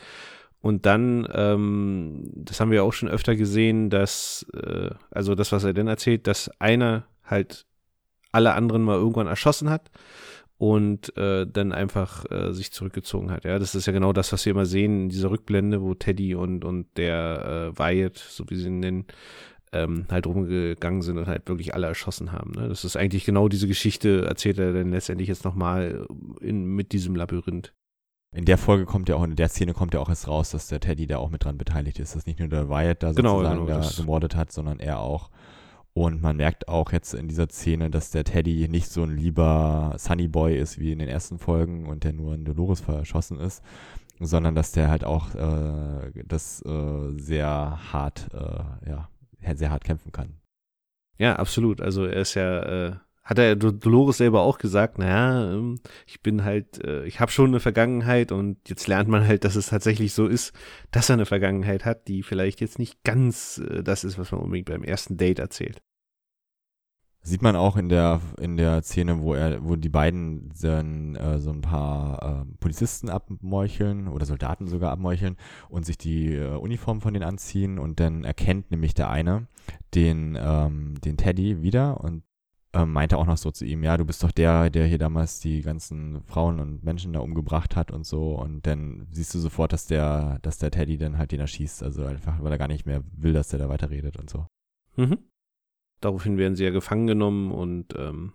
Und 0.60 0.86
dann, 0.86 1.28
ähm, 1.32 2.30
das 2.34 2.60
haben 2.60 2.70
wir 2.70 2.82
auch 2.82 2.92
schon 2.92 3.08
öfter 3.08 3.36
gesehen, 3.36 3.90
dass, 3.90 4.46
äh, 4.54 4.90
also 5.10 5.34
das, 5.34 5.52
was 5.52 5.64
er 5.64 5.74
dann 5.74 5.86
erzählt, 5.86 6.26
dass 6.26 6.48
einer 6.60 7.06
halt 7.24 7.66
alle 8.32 8.54
anderen 8.54 8.82
mal 8.82 8.96
irgendwann 8.96 9.26
erschossen 9.26 9.70
hat 9.70 9.90
und 10.58 11.16
äh, 11.16 11.46
dann 11.46 11.72
einfach 11.72 12.24
äh, 12.30 12.52
sich 12.52 12.72
zurückgezogen 12.72 13.30
hat. 13.30 13.44
Ja, 13.44 13.58
das 13.58 13.74
ist 13.74 13.86
ja 13.86 13.92
genau 13.92 14.12
das, 14.12 14.32
was 14.32 14.44
wir 14.44 14.50
immer 14.52 14.66
sehen 14.66 15.04
in 15.04 15.08
dieser 15.08 15.30
Rückblende, 15.30 15.80
wo 15.82 15.94
Teddy 15.94 16.34
und, 16.34 16.64
und 16.64 16.86
der 16.96 17.72
äh, 17.74 17.78
Wyatt, 17.78 18.18
so 18.18 18.44
wie 18.48 18.56
sie 18.56 18.66
ihn 18.66 18.80
nennen, 18.80 19.06
ähm, 19.72 20.06
halt 20.10 20.26
rumgegangen 20.26 21.02
sind 21.02 21.18
und 21.18 21.26
halt 21.26 21.48
wirklich 21.48 21.74
alle 21.74 21.86
erschossen 21.86 22.32
haben. 22.32 22.52
Ne? 22.52 22.68
Das 22.68 22.84
ist 22.84 22.96
eigentlich 22.96 23.24
genau 23.24 23.48
diese 23.48 23.68
Geschichte, 23.68 24.24
erzählt 24.26 24.58
er 24.58 24.72
dann 24.72 24.90
letztendlich 24.92 25.28
jetzt 25.28 25.44
nochmal 25.44 26.06
mit 26.40 26.92
diesem 26.92 27.14
Labyrinth. 27.14 27.72
In 28.34 28.44
der 28.44 28.58
Folge 28.58 28.84
kommt 28.84 29.08
ja 29.08 29.16
auch, 29.16 29.24
in 29.24 29.36
der 29.36 29.48
Szene 29.48 29.72
kommt 29.74 29.94
ja 29.94 30.00
auch 30.00 30.08
erst 30.08 30.26
raus, 30.28 30.50
dass 30.50 30.68
der 30.68 30.80
Teddy 30.80 31.06
da 31.06 31.18
auch 31.18 31.30
mit 31.30 31.44
dran 31.44 31.56
beteiligt 31.56 31.98
ist, 31.98 32.14
dass 32.16 32.26
nicht 32.26 32.38
nur 32.40 32.48
der 32.48 32.68
Wyatt 32.68 33.02
da 33.02 33.12
Genau, 33.12 33.36
sozusagen 33.38 33.66
genau, 33.66 33.68
da 33.68 33.76
das- 33.78 33.96
gemordet 33.96 34.34
hat, 34.36 34.52
sondern 34.52 34.80
er 34.80 34.98
auch. 35.00 35.30
Und 35.94 36.22
man 36.22 36.36
merkt 36.36 36.68
auch 36.68 36.92
jetzt 36.92 37.14
in 37.14 37.28
dieser 37.28 37.48
Szene, 37.48 37.90
dass 37.90 38.10
der 38.10 38.24
Teddy 38.24 38.68
nicht 38.68 38.88
so 38.88 39.02
ein 39.02 39.16
lieber 39.16 39.94
Sunny 39.98 40.28
Boy 40.28 40.56
ist 40.56 40.78
wie 40.78 40.92
in 40.92 41.00
den 41.00 41.08
ersten 41.08 41.38
Folgen 41.38 41.86
und 41.86 42.04
der 42.04 42.12
nur 42.12 42.34
in 42.34 42.44
Dolores 42.44 42.80
verschossen 42.80 43.40
ist, 43.40 43.64
sondern 44.20 44.54
dass 44.54 44.72
der 44.72 44.88
halt 44.88 45.04
auch 45.04 45.34
äh, 45.34 46.12
das 46.24 46.62
äh, 46.64 47.10
sehr 47.16 47.78
hart, 47.92 48.28
äh, 48.32 48.88
ja, 48.88 49.08
sehr 49.54 49.70
hart 49.70 49.84
kämpfen 49.84 50.12
kann. 50.12 50.34
Ja, 51.18 51.36
absolut. 51.36 51.80
Also 51.80 52.04
er 52.04 52.20
ist 52.20 52.34
ja, 52.34 52.62
äh, 52.62 52.96
hat 53.28 53.38
er 53.38 53.56
Dolores 53.56 54.16
selber 54.16 54.40
auch 54.40 54.56
gesagt, 54.56 54.96
naja, 54.98 55.52
ähm, 55.52 55.80
ich 56.06 56.22
bin 56.22 56.44
halt, 56.44 56.82
äh, 56.82 57.04
ich 57.04 57.20
habe 57.20 57.30
schon 57.30 57.48
eine 57.48 57.60
Vergangenheit 57.60 58.32
und 58.32 58.56
jetzt 58.66 58.88
lernt 58.88 59.10
man 59.10 59.26
halt, 59.26 59.44
dass 59.44 59.54
es 59.54 59.66
tatsächlich 59.66 60.14
so 60.14 60.26
ist, 60.26 60.54
dass 60.92 61.10
er 61.10 61.14
eine 61.14 61.26
Vergangenheit 61.26 61.84
hat, 61.84 62.08
die 62.08 62.22
vielleicht 62.22 62.62
jetzt 62.62 62.78
nicht 62.78 63.04
ganz 63.04 63.58
äh, 63.58 63.82
das 63.82 64.02
ist, 64.02 64.18
was 64.18 64.32
man 64.32 64.40
unbedingt 64.40 64.70
beim 64.70 64.82
ersten 64.82 65.18
Date 65.18 65.40
erzählt. 65.40 65.82
Sieht 67.20 67.42
man 67.42 67.54
auch 67.54 67.76
in 67.76 67.90
der 67.90 68.22
in 68.40 68.56
der 68.56 68.80
Szene, 68.82 69.20
wo 69.20 69.34
er, 69.34 69.62
wo 69.62 69.76
die 69.76 69.90
beiden 69.90 70.50
dann 70.62 71.14
äh, 71.16 71.38
so 71.38 71.50
ein 71.50 71.60
paar 71.60 72.46
äh, 72.46 72.56
Polizisten 72.60 73.10
abmeucheln 73.10 74.08
oder 74.08 74.24
Soldaten 74.24 74.68
sogar 74.68 74.90
abmeucheln 74.90 75.36
und 75.68 75.84
sich 75.84 75.98
die 75.98 76.34
äh, 76.34 76.54
Uniform 76.54 77.02
von 77.02 77.12
denen 77.12 77.28
anziehen 77.28 77.78
und 77.78 78.00
dann 78.00 78.24
erkennt 78.24 78.70
nämlich 78.70 78.94
der 78.94 79.10
eine 79.10 79.48
den 79.94 80.38
ähm, 80.40 80.94
den 81.04 81.18
Teddy 81.18 81.60
wieder 81.60 82.00
und 82.00 82.22
ähm, 82.72 82.92
meinte 82.92 83.18
auch 83.18 83.26
noch 83.26 83.36
so 83.38 83.50
zu 83.50 83.64
ihm, 83.64 83.82
ja, 83.82 83.96
du 83.96 84.04
bist 84.04 84.22
doch 84.22 84.30
der, 84.30 84.70
der 84.70 84.86
hier 84.86 84.98
damals 84.98 85.40
die 85.40 85.62
ganzen 85.62 86.22
Frauen 86.24 86.60
und 86.60 86.84
Menschen 86.84 87.12
da 87.12 87.20
umgebracht 87.20 87.76
hat 87.76 87.90
und 87.90 88.04
so 88.04 88.34
und 88.34 88.66
dann 88.66 89.06
siehst 89.10 89.34
du 89.34 89.38
sofort, 89.38 89.72
dass 89.72 89.86
der 89.86 90.38
dass 90.42 90.58
der 90.58 90.70
Teddy 90.70 90.98
dann 90.98 91.18
halt 91.18 91.32
den 91.32 91.40
erschießt, 91.40 91.82
also 91.82 92.04
einfach, 92.04 92.42
weil 92.42 92.52
er 92.52 92.58
gar 92.58 92.68
nicht 92.68 92.86
mehr 92.86 93.02
will, 93.12 93.32
dass 93.32 93.48
der 93.48 93.58
da 93.58 93.68
weiterredet 93.68 94.16
und 94.18 94.28
so. 94.28 94.46
Mhm. 94.96 95.18
Daraufhin 96.00 96.38
werden 96.38 96.56
sie 96.56 96.64
ja 96.64 96.70
gefangen 96.70 97.06
genommen 97.06 97.50
und 97.50 97.94
ähm, 97.96 98.32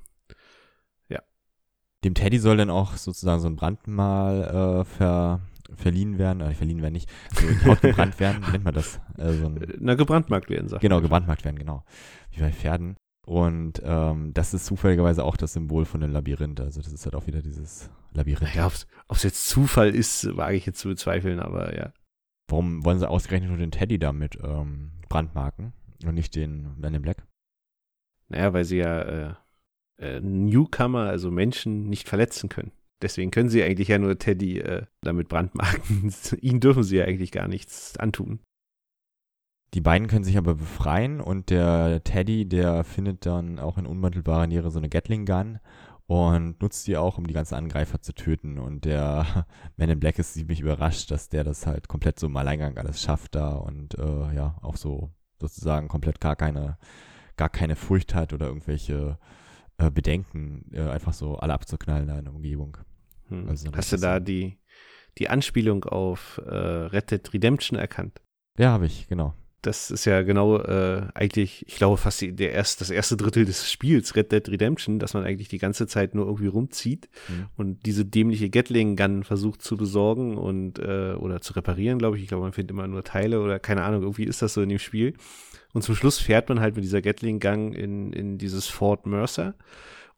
Dem 2.04 2.16
Teddy 2.16 2.38
soll 2.38 2.58
dann 2.58 2.70
auch 2.70 2.98
sozusagen 2.98 3.42
so 3.42 3.48
ein 3.48 3.56
Brandmal 3.56 4.82
äh, 4.82 4.86
ver, 4.86 5.40
verliehen 5.74 6.18
werden, 6.18 6.42
äh, 6.42 6.54
verliehen 6.54 6.82
werden 6.82 6.94
nicht, 6.94 7.10
so 7.34 7.72
Haut 7.72 7.82
gebrannt 7.82 8.20
werden, 8.20 8.46
wie 8.46 8.52
nennt 8.52 8.66
man 8.66 8.74
das? 8.74 9.00
Äh, 9.18 9.32
so 9.34 9.46
ein, 9.46 9.74
na, 9.80 9.96
gebrandmarkt 9.96 10.50
werden, 10.50 10.68
sagt 10.68 10.82
genau, 10.82 11.02
gebrandmarkt 11.02 11.46
werden, 11.46 11.58
genau. 11.58 11.84
Wie 12.32 12.42
bei 12.42 12.52
Pferden. 12.52 12.98
Und 13.26 13.82
ähm, 13.86 14.34
das 14.34 14.54
ist 14.54 14.66
zufälligerweise 14.66 15.24
auch 15.24 15.38
das 15.38 15.54
Symbol 15.54 15.86
von 15.86 16.02
dem 16.02 16.12
Labyrinth. 16.12 16.60
Also 16.60 16.82
das 16.82 16.92
ist 16.92 17.06
halt 17.06 17.16
auch 17.16 17.26
wieder 17.26 17.42
dieses 17.42 17.90
Labyrinth. 18.12 18.54
Ja, 18.54 18.68
ob 18.68 19.16
es 19.18 19.24
jetzt 19.24 19.48
Zufall 19.48 19.96
ist, 19.96 20.36
wage 20.36 20.58
ich 20.58 20.66
jetzt 20.66 20.80
zu 20.80 20.90
bezweifeln, 20.90 21.40
aber 21.40 21.76
ja. 21.76 21.94
Warum 22.50 22.84
wollen 22.84 23.00
sie 23.00 23.10
ausgerechnet 23.10 23.50
nur 23.50 23.58
den 23.58 23.72
Teddy 23.72 23.98
damit 23.98 24.38
ähm, 24.44 24.92
brandmarken 25.08 25.74
und 26.06 26.16
nicht 26.16 26.36
den 26.36 26.78
Man 26.80 26.94
in 26.94 27.02
Black? 27.02 27.26
Naja, 28.28 28.52
weil 28.54 28.66
sie 28.66 28.78
ja 28.78 29.02
äh, 29.02 29.34
äh, 29.98 30.20
Newcomer, 30.20 31.08
also 31.08 31.32
Menschen, 31.32 31.90
nicht 31.90 32.10
verletzen 32.10 32.50
können. 32.50 32.72
Deswegen 33.02 33.32
können 33.32 33.50
sie 33.50 33.64
eigentlich 33.64 33.88
ja 33.88 33.98
nur 33.98 34.18
Teddy 34.18 34.60
äh, 34.60 34.86
damit 35.02 35.30
brandmarken. 35.30 36.14
Ihnen 36.42 36.60
dürfen 36.60 36.84
sie 36.84 36.98
ja 36.98 37.06
eigentlich 37.06 37.32
gar 37.32 37.48
nichts 37.48 37.98
antun. 37.98 38.40
Die 39.74 39.82
beiden 39.82 40.08
können 40.08 40.24
sich 40.24 40.38
aber 40.38 40.56
befreien 40.56 41.20
und 41.20 41.50
der 41.50 42.04
Teddy, 42.04 42.48
der 42.48 42.84
findet 42.84 43.26
dann 43.26 43.58
auch 43.58 43.80
in 43.80 43.88
unmittelbarer 43.88 44.46
Nähe 44.46 44.70
so 44.70 44.78
eine 44.78 44.90
Gatling 44.90 45.26
Gun 45.26 45.60
und 46.06 46.62
nutzt 46.62 46.86
die 46.86 46.96
auch, 46.96 47.18
um 47.18 47.26
die 47.26 47.34
ganzen 47.34 47.56
Angreifer 47.56 48.00
zu 48.00 48.14
töten. 48.14 48.60
Und 48.60 48.86
der 48.86 49.48
Man 49.78 49.90
in 49.90 50.00
Black 50.00 50.20
ist 50.20 50.34
ziemlich 50.34 50.60
überrascht, 50.60 51.10
dass 51.10 51.30
der 51.30 51.44
das 51.44 51.66
halt 51.66 51.88
komplett 51.88 52.20
so 52.20 52.28
im 52.28 52.38
Alleingang 52.38 52.78
alles 52.78 53.02
schafft 53.02 53.34
da 53.34 53.50
und 53.54 53.98
äh, 53.98 54.36
ja, 54.36 54.58
auch 54.62 54.78
so 54.78 55.12
sozusagen 55.40 55.88
komplett 55.88 56.22
gar 56.22 56.36
keine, 56.36 56.78
gar 57.36 57.50
keine 57.50 57.76
Furcht 57.76 58.14
hat 58.14 58.32
oder 58.32 58.48
irgendwelche 58.48 59.18
äh, 59.78 59.90
Bedenken, 59.90 60.70
äh, 60.72 60.82
einfach 60.82 61.14
so 61.14 61.38
alle 61.38 61.54
abzuknallen 61.54 62.08
da 62.08 62.20
in 62.20 62.26
der 62.26 62.36
Umgebung. 62.36 62.78
Hm. 63.30 63.50
Also, 63.50 63.72
Hast 63.76 63.92
du 63.92 63.98
da 63.98 64.20
die, 64.20 64.60
die 65.18 65.30
Anspielung 65.30 65.84
auf 65.86 66.40
äh, 66.46 66.54
Red 66.54 67.10
Dead 67.10 67.34
Redemption 67.34 67.80
erkannt? 67.80 68.22
Ja, 68.58 68.70
habe 68.70 68.86
ich, 68.86 69.08
genau. 69.08 69.34
Das 69.64 69.90
ist 69.92 70.06
ja 70.06 70.22
genau 70.22 70.60
äh, 70.60 71.08
eigentlich, 71.14 71.66
ich 71.68 71.76
glaube, 71.78 71.98
fast 71.98 72.22
die, 72.22 72.34
der 72.34 72.52
erst, 72.52 72.82
das 72.82 72.90
erste 72.90 73.18
Drittel 73.18 73.46
des 73.46 73.72
Spiels, 73.72 74.16
Red 74.16 74.32
Dead 74.32 74.48
Redemption, 74.50 75.00
dass 75.00 75.14
man 75.16 75.24
eigentlich 75.24 75.48
die 75.48 75.58
ganze 75.58 75.88
Zeit 75.88 76.14
nur 76.14 76.26
irgendwie 76.26 76.48
rumzieht 76.48 77.10
Mhm. 77.30 77.46
und 77.56 77.86
diese 77.86 78.06
dämliche 78.06 78.50
Gatling-Gun 78.50 79.24
versucht 79.24 79.62
zu 79.62 79.78
besorgen 79.78 80.38
und 80.38 80.80
äh, 80.80 81.14
oder 81.14 81.42
zu 81.42 81.54
reparieren, 81.54 81.98
glaube 81.98 82.18
ich. 82.18 82.24
Ich 82.24 82.30
glaube, 82.30 82.44
man 82.44 82.54
findet 82.54 82.72
immer 82.72 82.88
nur 82.88 83.04
Teile 83.04 83.40
oder 83.42 83.58
keine 83.60 83.84
Ahnung, 83.84 84.02
irgendwie 84.04 84.26
ist 84.26 84.42
das 84.42 84.54
so 84.54 84.62
in 84.62 84.70
dem 84.70 84.80
Spiel. 84.80 85.14
Und 85.74 85.82
zum 85.82 85.96
Schluss 85.96 86.20
fährt 86.20 86.50
man 86.50 86.60
halt 86.60 86.76
mit 86.76 86.84
dieser 86.84 87.02
Gatling-Gun 87.02 87.74
in, 87.74 88.14
in 88.14 88.38
dieses 88.38 88.68
Fort 88.68 89.08
Mercer. 89.08 89.56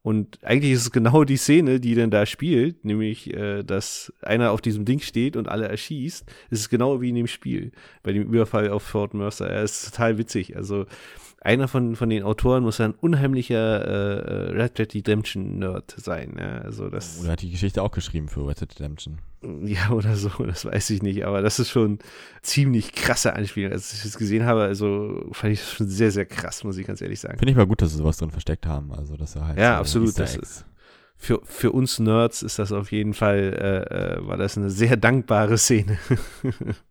Und 0.05 0.37
eigentlich 0.43 0.73
ist 0.73 0.81
es 0.81 0.91
genau 0.91 1.23
die 1.23 1.35
Szene, 1.35 1.79
die 1.79 1.95
denn 1.95 2.11
da 2.11 2.27
spielt, 2.27 2.85
nämlich, 2.85 3.33
äh, 3.33 3.63
dass 3.63 4.13
einer 4.21 4.51
auf 4.51 4.61
diesem 4.61 4.85
Ding 4.85 4.99
steht 4.99 5.35
und 5.35 5.49
alle 5.49 5.67
erschießt. 5.67 6.25
Es 6.51 6.59
ist 6.59 6.69
genau 6.69 7.01
wie 7.01 7.09
in 7.09 7.15
dem 7.15 7.25
Spiel, 7.25 7.71
bei 8.03 8.13
dem 8.13 8.21
Überfall 8.21 8.69
auf 8.69 8.83
Fort 8.83 9.15
Mercer. 9.15 9.49
Er 9.49 9.63
ist 9.63 9.83
total 9.89 10.19
witzig. 10.19 10.55
Also 10.55 10.85
einer 11.45 11.67
von, 11.67 11.95
von 11.95 12.09
den 12.09 12.23
Autoren 12.23 12.63
muss 12.63 12.81
ein 12.81 12.93
unheimlicher 12.93 13.85
äh, 13.87 14.19
äh, 14.51 14.61
Red 14.61 14.77
Dead 14.77 14.95
Redemption 14.95 15.59
Nerd 15.59 15.93
sein. 15.97 16.35
Ja? 16.39 16.57
Also 16.59 16.89
das, 16.89 17.19
Oder 17.21 17.33
hat 17.33 17.41
die 17.41 17.51
Geschichte 17.51 17.81
auch 17.83 17.91
geschrieben 17.91 18.27
für 18.27 18.47
Red 18.47 18.61
Dead 18.61 18.79
Redemption? 18.79 19.19
ja, 19.63 19.91
oder 19.91 20.15
so, 20.15 20.29
das 20.45 20.65
weiß 20.65 20.89
ich 20.89 21.03
nicht, 21.03 21.23
aber 21.25 21.41
das 21.43 21.59
ist 21.59 21.69
schon 21.69 21.99
ziemlich 22.41 22.93
krasse 22.93 23.33
Anspielung. 23.35 23.71
Als 23.71 23.93
ich 23.93 24.01
das 24.03 24.17
gesehen 24.17 24.45
habe, 24.45 24.63
also 24.63 25.23
fand 25.33 25.53
ich 25.53 25.59
das 25.59 25.71
schon 25.73 25.87
sehr, 25.87 26.11
sehr 26.11 26.25
krass, 26.25 26.63
muss 26.63 26.77
ich 26.77 26.87
ganz 26.87 26.99
ehrlich 27.01 27.19
sagen. 27.19 27.37
Finde 27.37 27.51
ich 27.51 27.57
mal 27.57 27.67
gut, 27.67 27.81
dass 27.81 27.91
sie 27.91 27.97
sowas 27.97 28.17
drin 28.17 28.31
versteckt 28.31 28.65
haben. 28.65 28.91
Also, 28.91 29.15
dass 29.15 29.35
er 29.35 29.47
halt 29.47 29.59
Ja, 29.59 29.75
so 29.75 29.79
absolut, 29.81 30.17
das 30.19 30.35
Eggs- 30.35 30.65
Für, 31.17 31.41
für 31.43 31.71
uns 31.71 31.99
Nerds 31.99 32.41
ist 32.41 32.57
das 32.59 32.71
auf 32.71 32.91
jeden 32.91 33.13
Fall, 33.13 33.37
äh, 33.39 34.15
äh, 34.15 34.27
war 34.27 34.37
das 34.37 34.57
eine 34.57 34.69
sehr 34.71 34.97
dankbare 34.97 35.57
Szene. 35.59 35.97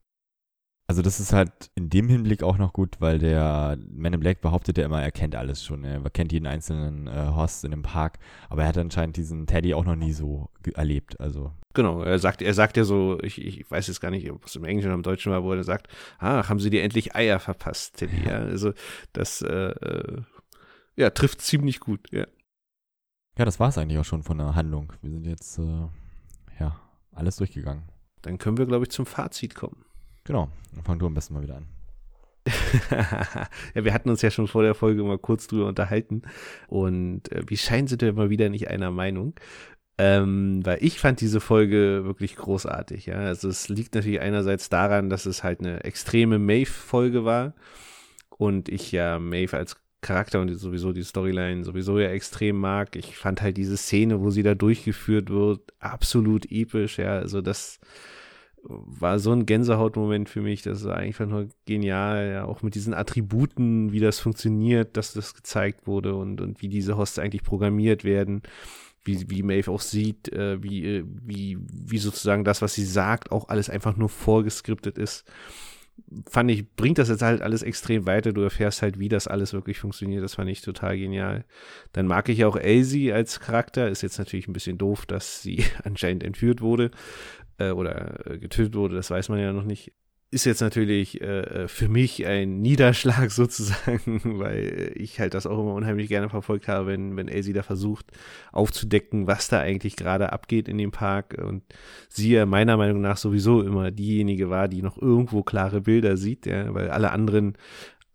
Also 0.87 1.01
das 1.01 1.18
ist 1.18 1.32
halt 1.32 1.70
in 1.74 1.89
dem 1.89 2.09
Hinblick 2.09 2.43
auch 2.43 2.59
noch 2.59 2.74
gut, 2.74 2.97
weil 3.01 3.18
der 3.18 3.78
Man 3.91 4.12
in 4.12 4.20
Black 4.20 4.43
behauptet 4.43 4.76
ja 4.76 4.85
immer, 4.85 5.03
er 5.03 5.12
kennt 5.12 5.35
alles 5.35 5.64
schon. 5.64 5.82
Er 5.82 6.03
kennt 6.11 6.30
jeden 6.30 6.47
einzelnen 6.47 7.07
äh, 7.07 7.30
Host 7.35 7.64
in 7.64 7.70
dem 7.70 7.82
Park. 7.82 8.18
Aber 8.51 8.62
er 8.62 8.68
hat 8.68 8.76
anscheinend 8.76 9.16
diesen 9.16 9.47
Teddy 9.47 9.72
auch 9.72 9.87
noch 9.87 9.97
nie 9.97 10.12
so 10.12 10.51
erlebt. 10.74 11.18
Also 11.20 11.53
genau, 11.72 12.03
er 12.03 12.18
sagt, 12.18 12.43
er 12.43 12.53
sagt 12.53 12.76
ja 12.76 12.85
so, 12.85 13.18
ich, 13.22 13.41
ich 13.41 13.70
weiß 13.70 13.87
jetzt 13.87 14.01
gar 14.01 14.11
nicht, 14.11 14.30
ob 14.30 14.45
es 14.45 14.57
im 14.57 14.64
Englischen 14.64 14.89
oder 14.89 14.97
im 14.97 15.03
Deutschen 15.03 15.32
war, 15.32 15.43
wo 15.43 15.55
er 15.55 15.64
sagt, 15.64 15.89
ah, 16.18 16.51
haben 16.51 16.61
sie 16.61 16.68
dir 16.68 16.82
endlich 16.82 17.14
Eier 17.14 17.41
verpasst, 17.41 17.97
Teddy. 17.97 18.26
Ja, 18.26 18.37
also 18.41 18.74
das, 19.14 19.41
äh, 19.41 19.70
äh, 19.70 20.22
ja, 20.97 21.11
trifft 21.11 21.41
ziemlich 21.41 21.80
gut, 21.80 22.12
ja. 22.12 22.26
ja, 23.39 23.45
das 23.47 23.59
war 23.59 23.70
es 23.70 23.78
eigentlich 23.78 23.99
auch 23.99 24.05
schon 24.05 24.22
von 24.22 24.37
der 24.37 24.55
Handlung. 24.55 24.93
Wir 25.01 25.11
sind 25.11 25.26
jetzt, 25.26 25.59
äh, 25.59 25.89
ja, 26.61 26.78
alles 27.12 27.37
durchgegangen. 27.37 27.85
Dann 28.20 28.37
können 28.37 28.59
wir, 28.59 28.66
glaube 28.66 28.85
ich, 28.85 28.91
zum 28.91 29.07
Fazit 29.07 29.55
kommen. 29.55 29.85
Genau, 30.25 30.49
dann 30.75 30.85
fang 30.85 30.99
du 30.99 31.07
am 31.07 31.14
besten 31.14 31.35
mal 31.35 31.43
wieder 31.43 31.57
an. 31.57 31.66
ja, 33.75 33.85
wir 33.85 33.95
hatten 33.95 34.11
uns 34.11 34.20
ja 34.20 34.31
schon 34.31 34.49
vor 34.49 34.62
der 34.62 34.75
Folge 34.75 35.03
mal 35.03 35.18
kurz 35.18 35.47
drüber 35.47 35.66
unterhalten 35.66 36.22
und 36.68 37.33
äh, 37.33 37.43
wie 37.47 37.57
scheinen 37.57 37.89
sind 37.89 38.03
wir 38.03 38.12
mal 38.12 38.29
wieder 38.29 38.49
nicht 38.51 38.68
einer 38.68 38.91
Meinung. 38.91 39.35
Ähm, 39.97 40.61
weil 40.64 40.79
ich 40.81 40.99
fand 40.99 41.20
diese 41.20 41.41
Folge 41.41 42.03
wirklich 42.05 42.35
großartig, 42.35 43.07
ja. 43.07 43.16
Also 43.18 43.49
es 43.49 43.68
liegt 43.68 43.95
natürlich 43.95 44.20
einerseits 44.20 44.68
daran, 44.68 45.09
dass 45.09 45.25
es 45.25 45.45
halt 45.45 45.61
eine 45.61 45.85
extreme 45.85 46.41
Maeve-Folge 46.41 47.25
war 47.25 47.55
und 48.29 48.68
ich 48.68 48.91
ja 48.91 49.20
Maeve 49.20 49.57
als 49.57 49.77
Charakter 50.01 50.41
und 50.41 50.53
sowieso 50.57 50.93
die 50.93 51.05
Storyline 51.05 51.64
sowieso 51.64 51.99
ja 52.01 52.09
extrem 52.11 52.57
mag. 52.57 52.97
Ich 52.97 53.16
fand 53.16 53.41
halt 53.41 53.57
diese 53.57 53.77
Szene, 53.77 54.20
wo 54.20 54.31
sie 54.31 54.43
da 54.43 54.55
durchgeführt 54.55 55.31
wird, 55.31 55.72
absolut 55.79 56.51
episch, 56.51 56.99
ja. 56.99 57.16
Also 57.16 57.41
das 57.41 57.79
war 58.67 59.19
so 59.19 59.33
ein 59.33 59.47
Gänsehautmoment 59.47 60.29
für 60.29 60.41
mich. 60.41 60.62
Das 60.62 60.85
war 60.85 60.97
einfach 60.97 61.27
nur 61.27 61.49
genial. 61.67 62.31
Ja, 62.33 62.45
auch 62.45 62.62
mit 62.62 62.75
diesen 62.75 62.95
Attributen, 62.95 63.93
wie 63.93 64.01
das 64.01 64.21
funktioniert, 64.21 64.97
dass 64.97 65.12
das 65.12 65.35
gezeigt 65.35 65.87
wurde 65.87 66.15
und, 66.15 66.41
und 66.41 66.62
wie 66.62 66.69
diese 66.69 66.97
Hosts 66.97 67.19
eigentlich 67.19 67.43
programmiert 67.43 68.05
werden. 68.05 68.43
Wie, 69.05 69.29
wie 69.29 69.43
Maeve 69.43 69.71
auch 69.71 69.83
sieht, 69.83 70.33
äh, 70.33 70.62
wie, 70.62 70.87
äh, 70.87 71.05
wie, 71.07 71.59
wie 71.71 71.99
sozusagen 71.99 72.43
das, 72.43 72.62
was 72.62 72.73
sie 72.73 72.87
sagt, 72.87 73.33
auch 73.33 73.49
alles 73.51 73.69
einfach 73.69 73.99
nur 73.99 74.09
vorgeskriptet 74.09 74.97
ist. 74.97 75.25
Fand 76.27 76.51
ich, 76.51 76.75
bringt 76.75 76.97
das 76.97 77.11
jetzt 77.11 77.23
halt 77.23 77.43
alles 77.43 77.62
extrem 77.62 78.07
weiter. 78.07 78.33
Du 78.33 78.41
erfährst 78.41 78.81
halt, 78.81 78.99
wie 78.99 79.11
das 79.11 79.29
alles 79.29 79.53
wirklich 79.53 79.79
funktioniert. 79.79 80.25
Das 80.25 80.35
fand 80.35 80.49
ich 80.49 80.62
total 80.62 80.97
genial. 80.97 81.45
Dann 81.93 82.07
mag 82.07 82.31
ich 82.31 82.47
auch 82.47 82.57
Elsie 82.57 83.12
als 83.12 83.41
Charakter. 83.41 83.91
Ist 83.91 84.03
jetzt 84.03 84.19
natürlich 84.19 84.49
ein 84.49 84.55
bisschen 84.55 84.79
doof, 84.79 85.05
dass 85.05 85.43
sie 85.43 85.62
anscheinend 85.85 86.25
entführt 86.25 86.62
wurde 86.62 86.91
äh, 87.59 87.71
oder 87.71 88.27
äh, 88.27 88.39
getötet 88.39 88.75
wurde, 88.75 88.97
das 88.97 89.11
weiß 89.11 89.29
man 89.29 89.39
ja 89.39 89.53
noch 89.53 89.65
nicht. 89.65 89.93
ist 90.31 90.45
jetzt 90.45 90.61
natürlich 90.61 91.21
äh, 91.21 91.65
äh 91.65 91.69
für 91.69 91.89
mich 91.89 92.27
ein 92.27 92.61
Niederschlag 92.61 93.31
sozusagen, 93.31 94.39
weil 94.39 94.93
ich 94.97 95.21
halt 95.21 95.35
das 95.35 95.47
auch 95.47 95.59
immer 95.59 95.75
unheimlich 95.75 96.09
gerne 96.09 96.29
verfolgt 96.29 96.69
habe, 96.69 96.89
wenn, 96.89 97.17
wenn 97.17 97.29
Elsie 97.29 97.53
da 97.53 97.63
versucht 97.63 98.07
aufzudecken, 98.53 99.27
was 99.27 99.49
da 99.49 99.61
eigentlich 99.61 99.97
gerade 99.97 100.33
abgeht 100.33 100.69
in 100.69 100.79
dem 100.79 100.91
Park 100.91 101.37
und 101.43 101.63
sie 102.09 102.33
ja 102.33 102.47
meiner 102.47 102.77
Meinung 102.77 103.01
nach 103.01 103.17
sowieso 103.17 103.63
immer 103.63 103.91
diejenige 103.91 104.51
war, 104.51 104.69
die 104.69 104.83
noch 104.83 105.01
irgendwo 105.01 105.43
klare 105.43 105.83
Bilder 105.83 106.17
sieht, 106.17 106.47
ja, 106.47 106.75
weil 106.75 106.91
alle 106.91 107.13
anderen 107.13 107.57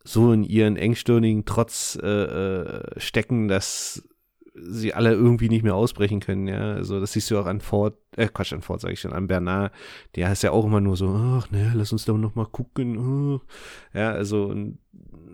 so 0.03 0.31
in 0.31 0.43
ihren 0.43 0.75
engstirnigen 0.75 1.45
Trotz 1.45 1.97
äh, 2.01 2.07
äh, 2.07 2.99
stecken, 2.99 3.47
dass 3.47 4.08
sie 4.61 4.93
alle 4.93 5.13
irgendwie 5.13 5.49
nicht 5.49 5.63
mehr 5.63 5.75
ausbrechen 5.75 6.19
können, 6.19 6.47
ja. 6.47 6.73
Also 6.73 6.99
das 6.99 7.13
siehst 7.13 7.31
du 7.31 7.39
auch 7.39 7.45
an 7.45 7.61
Ford, 7.61 7.97
äh, 8.15 8.27
Quatsch, 8.27 8.53
an 8.53 8.61
Ford 8.61 8.81
sage 8.81 8.93
ich 8.93 8.99
schon, 8.99 9.13
an 9.13 9.27
Bernard, 9.27 9.73
der 10.15 10.31
ist 10.31 10.43
ja 10.43 10.51
auch 10.51 10.65
immer 10.65 10.81
nur 10.81 10.97
so, 10.97 11.09
ach 11.09 11.49
ne, 11.51 11.71
lass 11.75 11.91
uns 11.91 12.05
doch 12.05 12.17
noch 12.17 12.35
mal 12.35 12.45
gucken. 12.45 12.97
Oh. 12.97 13.41
Ja, 13.93 14.11
also 14.11 14.53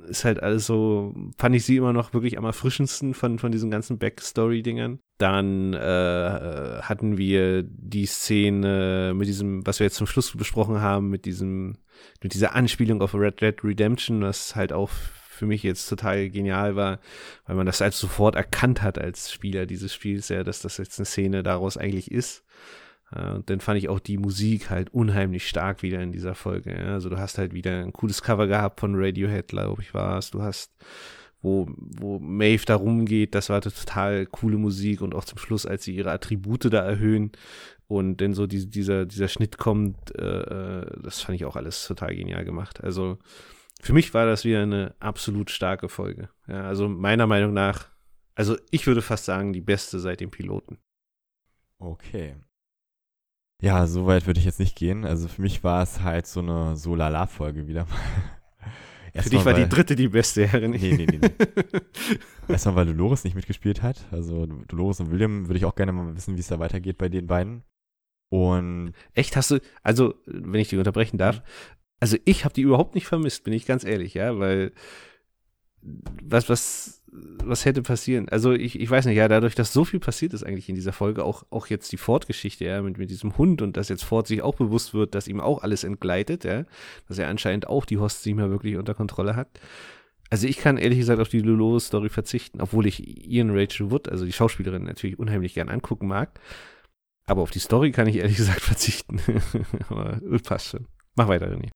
ist 0.07 0.26
halt 0.26 0.41
alles 0.41 0.67
so, 0.67 1.13
fand 1.38 1.55
ich 1.55 1.65
sie 1.65 1.78
immer 1.78 1.93
noch 1.93 2.13
wirklich 2.13 2.38
am 2.38 2.45
erfrischendsten 2.45 3.13
von, 3.13 3.39
von 3.39 3.51
diesen 3.51 3.71
ganzen 3.71 3.97
Backstory-Dingern. 3.97 4.99
Dann 5.17 5.73
äh, 5.73 6.80
hatten 6.82 7.17
wir 7.17 7.63
die 7.63 8.05
Szene 8.05 9.13
mit 9.15 9.28
diesem, 9.28 9.65
was 9.65 9.80
wir 9.80 9.86
jetzt 9.86 9.95
zum 9.95 10.07
Schluss 10.07 10.36
besprochen 10.36 10.82
haben, 10.82 11.09
mit 11.09 11.26
diesem, 11.26 11.78
mit 12.21 12.34
dieser 12.34 12.55
Anspielung 12.55 13.01
auf 13.01 13.15
Red 13.15 13.41
Dead 13.41 13.63
Redemption, 13.63 14.21
was 14.21 14.55
halt 14.55 14.73
auch 14.73 14.91
für 15.36 15.45
mich 15.45 15.63
jetzt 15.63 15.88
total 15.88 16.29
genial 16.29 16.75
war, 16.75 16.99
weil 17.45 17.55
man 17.55 17.65
das 17.65 17.81
halt 17.81 17.93
sofort 17.93 18.36
erkannt 18.36 18.81
hat 18.81 18.97
als 18.97 19.31
Spieler 19.31 19.65
dieses 19.65 19.93
Spiels, 19.93 20.29
ja, 20.29 20.43
dass 20.43 20.61
das 20.61 20.77
jetzt 20.77 20.99
eine 20.99 21.05
Szene 21.05 21.43
daraus 21.43 21.77
eigentlich 21.77 22.11
ist. 22.11 22.43
Und 23.11 23.49
dann 23.49 23.59
fand 23.59 23.77
ich 23.77 23.88
auch 23.88 23.99
die 23.99 24.17
Musik 24.17 24.69
halt 24.69 24.93
unheimlich 24.93 25.47
stark 25.47 25.83
wieder 25.83 26.01
in 26.01 26.11
dieser 26.11 26.36
Folge. 26.36 26.71
Ja. 26.71 26.93
Also 26.93 27.09
du 27.09 27.17
hast 27.17 27.38
halt 27.38 27.53
wieder 27.53 27.81
ein 27.81 27.93
cooles 27.93 28.21
Cover 28.21 28.47
gehabt 28.47 28.79
von 28.79 28.95
Radiohead, 28.95 29.47
glaube 29.47 29.81
ich, 29.83 29.93
war 29.93 30.17
es. 30.17 30.31
Du 30.31 30.41
hast, 30.41 30.71
wo, 31.41 31.67
wo 31.77 32.19
Maeve 32.19 32.65
da 32.65 32.75
rumgeht, 32.75 33.36
das 33.36 33.49
war 33.49 33.61
total 33.61 34.25
coole 34.25 34.57
Musik 34.57 35.01
und 35.01 35.13
auch 35.13 35.23
zum 35.23 35.38
Schluss, 35.38 35.65
als 35.65 35.83
sie 35.83 35.95
ihre 35.95 36.11
Attribute 36.11 36.65
da 36.73 36.83
erhöhen 36.83 37.31
und 37.88 38.17
dann 38.21 38.33
so 38.33 38.47
die, 38.47 38.67
dieser, 38.67 39.05
dieser 39.05 39.27
Schnitt 39.27 39.57
kommt, 39.57 40.15
äh, 40.17 40.81
äh 40.81 41.01
das 41.01 41.21
fand 41.21 41.36
ich 41.36 41.45
auch 41.45 41.55
alles 41.55 41.86
total 41.86 42.15
genial 42.15 42.43
gemacht. 42.43 42.83
Also 42.83 43.19
für 43.82 43.93
mich 43.93 44.13
war 44.13 44.26
das 44.26 44.45
wieder 44.45 44.61
eine 44.61 44.95
absolut 44.99 45.51
starke 45.51 45.89
Folge. 45.89 46.30
Ja, 46.47 46.67
also 46.67 46.88
meiner 46.88 47.28
Meinung 47.28 47.53
nach, 47.53 47.89
also 48.36 48.57
ich 48.71 48.88
würde 48.88 49.01
fast 49.01 49.26
sagen, 49.26 49.53
die 49.53 49.61
beste 49.61 49.99
seit 49.99 50.21
dem 50.21 50.32
Piloten. 50.32 50.80
Okay. 51.80 52.36
Ja, 53.61 53.88
so 53.88 54.05
weit 54.05 54.28
würde 54.28 54.39
ich 54.39 54.45
jetzt 54.45 54.59
nicht 54.59 54.76
gehen. 54.76 55.05
Also 55.05 55.28
für 55.28 55.41
mich 55.41 55.63
war 55.63 55.82
es 55.82 56.01
halt 56.01 56.28
so 56.28 56.41
eine 56.41 56.76
Solala-Folge 56.76 57.67
wieder 57.67 57.86
mal. 57.86 57.99
Für 59.23 59.30
dich 59.30 59.45
war 59.45 59.53
weil, 59.53 59.63
die 59.63 59.69
dritte 59.69 59.95
die 59.95 60.09
beste 60.09 60.45
Herrin. 60.45 60.71
Nee, 60.71 60.93
nee, 60.93 61.05
nee. 61.09 61.19
nee. 61.21 61.30
Erstmal, 62.49 62.76
weil 62.76 62.86
Dolores 62.88 63.23
nicht 63.23 63.34
mitgespielt 63.36 63.82
hat. 63.82 64.05
Also 64.11 64.45
Dolores 64.45 64.99
und 64.99 65.09
William 65.09 65.47
würde 65.47 65.57
ich 65.57 65.63
auch 65.63 65.76
gerne 65.76 65.93
mal 65.93 66.13
wissen, 66.17 66.36
wie 66.36 66.41
es 66.41 66.47
da 66.47 66.59
weitergeht 66.59 66.97
bei 66.97 67.07
den 67.07 67.26
beiden. 67.26 67.63
Und 68.30 68.91
echt 69.13 69.38
hast 69.38 69.51
du, 69.51 69.61
also 69.84 70.15
wenn 70.26 70.59
ich 70.59 70.67
dich 70.67 70.78
unterbrechen 70.78 71.17
darf, 71.17 71.43
also 72.00 72.18
ich 72.26 72.46
habe 72.46 72.54
die 72.54 72.62
überhaupt 72.62 72.96
nicht 72.96 73.08
vermisst, 73.08 73.43
bin 73.43 73.54
ich 73.54 73.66
ganz 73.66 73.84
ehrlich, 73.84 74.14
ja, 74.14 74.38
weil 74.38 74.72
was, 76.24 76.50
was, 76.50 77.04
was 77.12 77.66
hätte 77.66 77.82
passieren? 77.82 78.28
Also 78.30 78.52
ich, 78.52 78.80
ich 78.80 78.89
weiß 78.89 79.06
nicht, 79.06 79.18
ja, 79.18 79.28
dadurch, 79.28 79.56
dass 79.56 79.72
so 79.72 79.86
viel 79.86 80.00
passiert 80.00 80.34
ist 80.34 80.43
eigentlich 80.43 80.68
in 80.68 80.76
dieser 80.76 80.93
Folge, 80.93 81.24
auch, 81.24 81.46
auch 81.52 81.68
jetzt 81.68 81.91
die 81.91 81.98
Ford-Geschichte, 81.98 82.66
ja, 82.66 82.82
mit, 82.82 82.98
mit 82.98 83.10
diesem 83.10 83.38
Hund 83.38 83.62
und 83.62 83.78
dass 83.78 83.89
jetzt 83.89 84.04
Ford 84.04 84.28
sich 84.28 84.41
auch 84.41 84.56
bewusst 84.56 84.93
wird, 84.93 85.16
dass 85.16 85.28
ihm 85.28 85.39
auch 85.39 85.62
alles 85.62 85.84
entgleitet, 85.84 86.43
ja, 86.43 86.66
dass 87.08 87.20
er 87.20 87.28
anscheinend 87.28 87.68
auch 87.68 87.86
die 87.86 87.98
Hosts 87.98 88.26
nicht 88.26 88.36
mehr 88.36 88.50
wirklich 88.50 88.78
unter 88.78 88.93
Kontrolle 88.93 89.36
hat. 89.36 89.60
Also 90.32 90.48
ich 90.48 90.58
kann 90.58 90.78
ehrlich 90.78 91.00
gesagt 91.00 91.22
auf 91.22 91.30
die 91.30 91.41
Dolores-Story 91.41 92.10
verzichten, 92.10 92.60
obwohl 92.60 92.88
ich 92.88 93.28
Ian 93.28 93.52
Rachel 93.52 93.91
Wood, 93.91 94.10
also 94.10 94.26
die 94.26 94.34
Schauspielerin, 94.34 94.84
natürlich 94.84 95.20
unheimlich 95.20 95.54
gern 95.54 95.70
angucken 95.70 96.08
mag. 96.08 96.39
Aber 97.28 97.41
auf 97.41 97.52
die 97.52 97.60
Story 97.60 97.91
kann 97.91 98.08
ich 98.08 98.18
ehrlich 98.18 98.38
gesagt 98.38 98.62
verzichten. 98.62 99.20
Aber 99.89 100.20
passt 100.43 100.70
schon. 100.70 100.88
Mach 101.16 101.28
weiter, 101.28 101.48
René. 101.48 101.70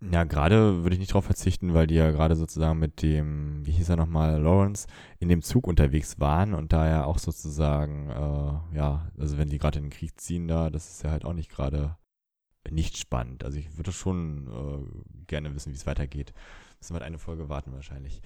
Ja, 0.00 0.24
gerade 0.24 0.82
würde 0.82 0.94
ich 0.94 1.00
nicht 1.00 1.12
darauf 1.12 1.24
verzichten, 1.24 1.72
weil 1.72 1.86
die 1.86 1.94
ja 1.94 2.10
gerade 2.10 2.36
sozusagen 2.36 2.78
mit 2.78 3.00
dem, 3.00 3.64
wie 3.64 3.72
hieß 3.72 3.88
er 3.88 3.96
nochmal, 3.96 4.40
Lawrence, 4.40 4.86
in 5.18 5.28
dem 5.28 5.40
Zug 5.40 5.66
unterwegs 5.66 6.20
waren 6.20 6.52
und 6.52 6.72
da 6.72 6.88
ja 6.88 7.04
auch 7.04 7.18
sozusagen, 7.18 8.10
äh, 8.10 8.76
ja, 8.76 9.10
also 9.18 9.38
wenn 9.38 9.48
die 9.48 9.58
gerade 9.58 9.78
in 9.78 9.86
den 9.86 9.90
Krieg 9.90 10.20
ziehen 10.20 10.46
da, 10.46 10.68
das 10.68 10.90
ist 10.90 11.04
ja 11.04 11.10
halt 11.10 11.24
auch 11.24 11.32
nicht 11.32 11.50
gerade 11.50 11.96
nicht 12.70 12.96
spannend. 12.96 13.44
Also 13.44 13.58
ich 13.58 13.76
würde 13.76 13.92
schon 13.92 14.46
äh, 14.48 15.24
gerne 15.26 15.54
wissen, 15.54 15.72
wie 15.72 15.76
es 15.76 15.86
weitergeht. 15.86 16.32
Müssen 16.78 16.94
wir 16.94 17.00
halt 17.00 17.06
eine 17.06 17.18
Folge 17.18 17.48
warten 17.48 17.72
wahrscheinlich. 17.72 18.22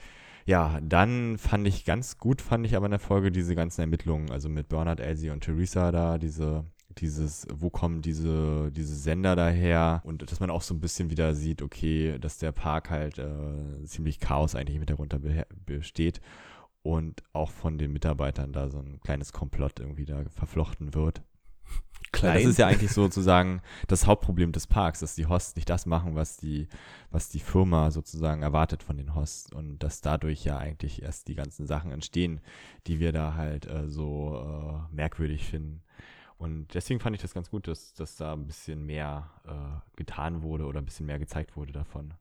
Ja, 0.46 0.80
dann 0.82 1.38
fand 1.38 1.66
ich 1.66 1.84
ganz 1.84 2.18
gut, 2.18 2.40
fand 2.40 2.64
ich 2.64 2.76
aber 2.76 2.86
in 2.86 2.92
der 2.92 3.00
Folge 3.00 3.30
diese 3.30 3.54
ganzen 3.54 3.82
Ermittlungen, 3.82 4.30
also 4.30 4.48
mit 4.48 4.68
Bernard, 4.68 5.00
Elsie 5.00 5.30
und 5.30 5.42
Theresa 5.44 5.92
da, 5.92 6.18
diese 6.18 6.64
dieses, 7.00 7.46
wo 7.52 7.70
kommen 7.70 8.02
diese, 8.02 8.70
diese 8.72 8.94
Sender 8.94 9.36
daher 9.36 10.00
und 10.04 10.30
dass 10.30 10.40
man 10.40 10.50
auch 10.50 10.62
so 10.62 10.74
ein 10.74 10.80
bisschen 10.80 11.10
wieder 11.10 11.34
sieht, 11.34 11.62
okay, 11.62 12.18
dass 12.18 12.38
der 12.38 12.52
Park 12.52 12.90
halt 12.90 13.18
äh, 13.18 13.84
ziemlich 13.84 14.20
Chaos 14.20 14.54
eigentlich 14.54 14.76
im 14.76 14.82
Hintergrund 14.82 15.14
besteht 15.64 16.20
und 16.82 17.22
auch 17.32 17.50
von 17.50 17.78
den 17.78 17.92
Mitarbeitern 17.92 18.52
da 18.52 18.68
so 18.68 18.78
ein 18.78 19.00
kleines 19.00 19.32
Komplott 19.32 19.80
irgendwie 19.80 20.06
da 20.06 20.24
verflochten 20.30 20.94
wird. 20.94 21.22
Klein. 22.12 22.34
Das 22.36 22.44
ist 22.44 22.58
ja 22.58 22.66
eigentlich 22.68 22.92
sozusagen 22.92 23.60
das 23.86 24.06
Hauptproblem 24.06 24.52
des 24.52 24.66
Parks, 24.66 25.00
dass 25.00 25.14
die 25.14 25.26
Hosts 25.26 25.56
nicht 25.56 25.68
das 25.68 25.84
machen, 25.84 26.14
was 26.14 26.38
die, 26.38 26.68
was 27.10 27.28
die 27.28 27.40
Firma 27.40 27.90
sozusagen 27.90 28.42
erwartet 28.42 28.82
von 28.82 28.96
den 28.96 29.14
Hosts 29.14 29.52
und 29.52 29.78
dass 29.80 30.00
dadurch 30.00 30.44
ja 30.44 30.56
eigentlich 30.56 31.02
erst 31.02 31.28
die 31.28 31.34
ganzen 31.34 31.66
Sachen 31.66 31.92
entstehen, 31.92 32.40
die 32.86 32.98
wir 32.98 33.12
da 33.12 33.34
halt 33.34 33.66
äh, 33.66 33.88
so 33.88 34.42
äh, 34.90 34.94
merkwürdig 34.94 35.44
finden. 35.44 35.82
Und 36.38 36.72
deswegen 36.74 37.00
fand 37.00 37.16
ich 37.16 37.22
das 37.22 37.34
ganz 37.34 37.50
gut, 37.50 37.66
dass, 37.66 37.92
dass 37.94 38.16
da 38.16 38.32
ein 38.32 38.46
bisschen 38.46 38.86
mehr 38.86 39.28
äh, 39.44 39.96
getan 39.96 40.42
wurde 40.42 40.66
oder 40.66 40.80
ein 40.80 40.84
bisschen 40.84 41.06
mehr 41.06 41.18
gezeigt 41.18 41.56
wurde 41.56 41.72
davon. 41.72 42.14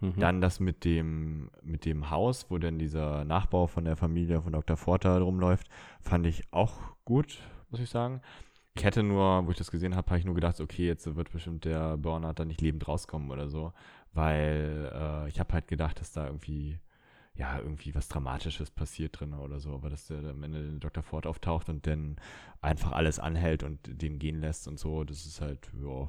Mhm. 0.00 0.18
Dann 0.18 0.40
das 0.40 0.60
mit 0.60 0.84
dem, 0.84 1.50
mit 1.62 1.84
dem 1.84 2.10
Haus, 2.10 2.50
wo 2.50 2.56
dann 2.56 2.78
dieser 2.78 3.24
Nachbau 3.24 3.66
von 3.66 3.84
der 3.84 3.96
Familie 3.96 4.40
von 4.40 4.52
Dr. 4.52 4.78
Forter 4.78 5.20
rumläuft, 5.20 5.68
fand 6.00 6.26
ich 6.26 6.42
auch 6.52 6.78
gut, 7.04 7.38
muss 7.68 7.80
ich 7.80 7.90
sagen. 7.90 8.22
Ich 8.74 8.84
hätte 8.84 9.02
nur, 9.02 9.46
wo 9.46 9.50
ich 9.50 9.58
das 9.58 9.70
gesehen 9.70 9.94
habe, 9.94 10.06
habe 10.06 10.18
ich 10.18 10.24
nur 10.24 10.34
gedacht, 10.34 10.58
okay, 10.60 10.86
jetzt 10.86 11.14
wird 11.14 11.30
bestimmt 11.30 11.66
der 11.66 11.98
Bernhard 11.98 12.38
da 12.38 12.46
nicht 12.46 12.62
lebend 12.62 12.88
rauskommen 12.88 13.30
oder 13.30 13.48
so. 13.48 13.74
Weil 14.12 14.90
äh, 14.94 15.28
ich 15.28 15.38
habe 15.38 15.52
halt 15.52 15.68
gedacht, 15.68 16.00
dass 16.00 16.12
da 16.12 16.26
irgendwie 16.26 16.78
ja, 17.34 17.58
irgendwie 17.58 17.94
was 17.94 18.08
Dramatisches 18.08 18.70
passiert 18.70 19.20
drin 19.20 19.32
oder 19.34 19.60
so, 19.60 19.72
aber 19.72 19.88
dass 19.88 20.06
der 20.06 20.18
am 20.18 20.42
Ende 20.42 20.78
Dr. 20.78 21.02
Ford 21.02 21.26
auftaucht 21.26 21.68
und 21.68 21.86
dann 21.86 22.16
einfach 22.60 22.92
alles 22.92 23.18
anhält 23.18 23.62
und 23.62 23.78
den 23.84 24.18
gehen 24.18 24.40
lässt 24.40 24.68
und 24.68 24.78
so, 24.78 25.04
das 25.04 25.24
ist 25.24 25.40
halt, 25.40 25.70
ja, 25.80 26.08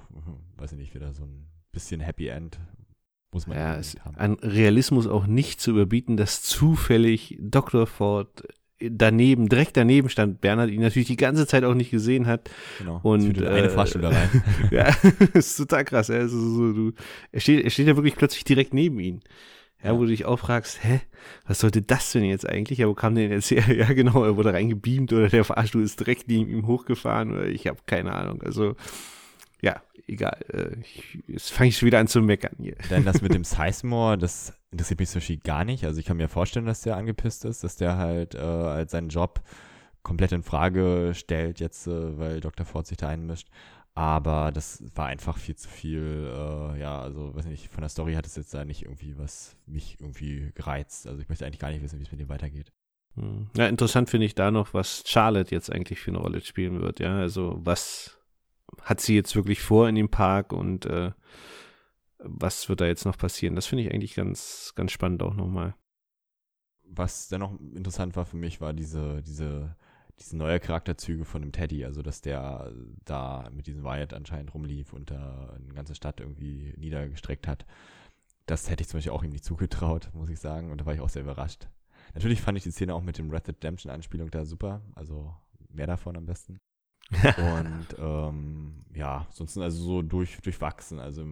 weiß 0.58 0.74
ich 0.74 0.78
nicht, 0.78 0.94
wieder 0.94 1.14
so 1.14 1.24
ein 1.24 1.48
bisschen 1.72 2.02
Happy 2.02 2.28
End. 2.28 2.60
Muss 3.34 3.48
man 3.48 3.58
ja, 3.58 3.76
es 3.78 3.96
haben. 4.04 4.18
An 4.18 4.34
Realismus 4.42 5.08
auch 5.08 5.26
nicht 5.26 5.62
zu 5.62 5.72
überbieten, 5.72 6.18
dass 6.18 6.42
zufällig 6.44 7.38
Dr. 7.40 7.88
Ford 7.88 8.44
daneben, 8.82 9.48
direkt 9.48 9.78
daneben 9.78 10.10
stand, 10.10 10.42
Bernhard 10.42 10.70
ihn 10.70 10.82
natürlich 10.82 11.08
die 11.08 11.16
ganze 11.16 11.48
Zeit 11.48 11.64
auch 11.64 11.74
nicht 11.74 11.92
gesehen 11.92 12.28
hat. 12.28 12.50
Genau. 12.80 13.00
Und 13.04 13.40
äh, 13.40 13.48
eine 13.48 13.70
Fahrstuhl 13.70 14.02
da 14.02 14.10
rein. 14.10 14.44
ja, 14.72 14.94
ist 15.34 15.56
total 15.56 15.86
krass. 15.86 16.10
Also, 16.10 16.38
so, 16.38 16.74
du, 16.74 16.92
er, 17.32 17.40
steht, 17.40 17.64
er 17.64 17.70
steht 17.70 17.88
ja 17.88 17.96
wirklich 17.96 18.16
plötzlich 18.16 18.44
direkt 18.44 18.74
neben 18.74 19.00
ihn. 19.00 19.22
Ja, 19.84 19.96
wo 19.96 20.02
du 20.02 20.08
dich 20.08 20.26
auch 20.26 20.38
fragst, 20.38 20.84
hä, 20.84 21.02
was 21.48 21.60
sollte 21.60 21.82
das 21.82 22.12
denn 22.12 22.24
jetzt 22.24 22.48
eigentlich? 22.48 22.80
Ja, 22.80 22.88
wo 22.88 22.94
kam 22.94 23.16
denn 23.16 23.32
jetzt 23.32 23.50
her? 23.50 23.64
Ja, 23.76 23.92
genau, 23.94 24.24
er 24.24 24.38
wurde 24.38 24.54
reingebeamt 24.54 25.12
oder 25.14 25.30
der 25.30 25.44
Fahrstuhl 25.44 25.84
ist 25.84 26.00
direkt 26.00 26.28
neben 26.28 26.50
ihm 26.50 26.68
hochgefahren 26.68 27.32
oder 27.32 27.46
ich 27.46 27.68
habe 27.68 27.80
keine 27.86 28.14
Ahnung. 28.14 28.42
Also, 28.44 28.76
ja, 29.62 29.82
egal. 30.08 30.38
Äh, 30.50 30.78
jetzt 31.28 31.52
fange 31.52 31.70
ich 31.70 31.78
schon 31.78 31.88
wieder 31.88 32.00
an 32.00 32.08
zu 32.08 32.22
meckern 32.22 32.56
hier. 32.60 32.76
Denn 32.90 33.06
das 33.06 33.22
mit 33.22 33.34
dem 33.34 33.44
Sizemore, 33.46 34.18
das 34.18 34.54
interessiert 34.72 35.00
mich 35.00 35.10
so 35.10 35.20
viel 35.20 35.38
gar 35.38 35.66
nicht. 35.66 35.84
Also 35.86 36.00
ich 36.00 36.06
kann 36.06 36.18
mir 36.18 36.30
vorstellen, 36.30 36.66
dass 36.66 36.82
der 36.82 36.98
angepisst 36.98 37.46
ist, 37.46 37.64
dass 37.64 37.76
der 37.76 37.98
halt 37.98 38.36
äh, 38.36 38.40
als 38.40 38.92
seinen 38.92 39.10
Job 39.10 39.42
komplett 40.04 40.32
in 40.32 40.44
Frage 40.44 41.12
stellt 41.14 41.60
jetzt, 41.60 41.88
äh, 41.88 42.18
weil 42.18 42.40
Dr. 42.40 42.66
Ford 42.66 42.88
sich 42.88 42.98
da 42.98 43.08
einmischt. 43.10 43.48
Aber 43.94 44.52
das 44.54 44.84
war 44.96 45.08
einfach 45.08 45.38
viel 45.38 45.56
zu 45.56 45.68
viel, 45.68 46.32
äh, 46.34 46.80
ja, 46.80 47.02
also 47.02 47.36
weiß 47.36 47.46
nicht, 47.46 47.70
von 47.70 47.82
der 47.82 47.90
Story 47.90 48.14
hat 48.14 48.26
es 48.26 48.38
jetzt 48.38 48.54
da 48.54 48.64
nicht 48.64 48.84
irgendwie 48.84 49.18
was 49.18 49.58
mich 49.66 49.98
irgendwie 50.00 50.52
gereizt. 50.56 51.08
Also 51.08 51.22
ich 51.22 51.28
möchte 51.28 51.46
eigentlich 51.46 51.60
gar 51.60 51.72
nicht 51.72 51.82
wissen, 51.82 52.00
wie 52.00 52.04
es 52.04 52.12
mit 52.12 52.22
dem 52.22 52.30
weitergeht. 52.30 52.72
Hm. 53.16 53.50
Ja, 53.58 53.68
interessant 53.68 54.10
finde 54.10 54.26
ich 54.26 54.36
da 54.36 54.50
noch, 54.50 54.74
was 54.74 55.04
Charlotte 55.06 55.54
jetzt 55.54 55.70
eigentlich 55.70 56.00
für 56.00 56.12
eine 56.12 56.20
Rolle 56.20 56.40
spielen 56.40 56.82
wird, 56.82 57.02
ja. 57.02 57.18
Also 57.18 57.60
was 57.60 58.18
hat 58.82 59.02
sie 59.02 59.16
jetzt 59.16 59.36
wirklich 59.36 59.62
vor 59.62 59.90
in 59.90 59.96
dem 59.96 60.10
Park 60.10 60.54
und 60.54 60.86
äh, 60.86 61.12
was 62.20 62.70
wird 62.70 62.80
da 62.80 62.86
jetzt 62.86 63.06
noch 63.06 63.18
passieren? 63.18 63.56
Das 63.56 63.66
finde 63.66 63.84
ich 63.84 63.94
eigentlich 63.94 64.16
ganz, 64.16 64.72
ganz 64.76 64.94
spannend 64.94 65.22
auch 65.24 65.34
nochmal. 65.34 65.76
Was 66.84 67.28
dennoch 67.28 67.60
interessant 67.60 68.16
war 68.16 68.26
für 68.26 68.38
mich, 68.38 68.62
war 68.62 68.74
diese, 68.74 69.22
diese 69.22 69.76
diese 70.22 70.38
neue 70.38 70.60
Charakterzüge 70.60 71.26
von 71.26 71.42
dem 71.42 71.52
Teddy, 71.52 71.86
also 71.86 72.02
dass 72.02 72.22
der 72.22 72.72
da 73.06 73.50
mit 73.54 73.68
diesem 73.68 73.84
Wyatt 73.84 74.14
anscheinend 74.14 74.54
rumlief 74.54 74.94
und 74.94 75.12
da 75.12 75.54
eine 75.56 75.74
ganze 75.74 75.96
Stadt 75.96 76.20
irgendwie 76.20 76.74
niedergestreckt 76.78 77.48
hat. 77.48 77.66
Das 78.46 78.70
hätte 78.70 78.82
ich 78.82 78.88
zum 78.88 78.98
Beispiel 78.98 79.14
auch 79.14 79.24
ihm 79.24 79.32
nicht 79.32 79.46
zugetraut, 79.46 80.10
muss 80.14 80.30
ich 80.30 80.40
sagen. 80.40 80.72
Und 80.72 80.82
da 80.82 80.86
war 80.86 80.94
ich 80.94 81.02
auch 81.02 81.10
sehr 81.10 81.24
überrascht. 81.24 81.68
Natürlich 82.14 82.42
fand 82.42 82.58
ich 82.58 82.64
die 82.64 82.72
Szene 82.72 82.94
auch 82.94 83.02
mit 83.02 83.18
dem 83.18 83.30
Red 83.30 83.48
Dead 83.48 83.56
Redemption 83.56 83.92
Anspielung 83.92 84.30
da 84.30 84.46
super. 84.46 84.82
Also 84.96 85.34
mehr 85.70 85.88
davon 85.88 86.18
am 86.18 86.26
besten. 86.26 86.60
und 87.12 87.88
ähm, 87.98 88.86
ja, 88.94 89.28
sonst 89.32 89.58
also 89.58 89.84
so 89.84 90.02
durch, 90.02 90.38
durchwachsen. 90.42 91.00
Also 91.00 91.26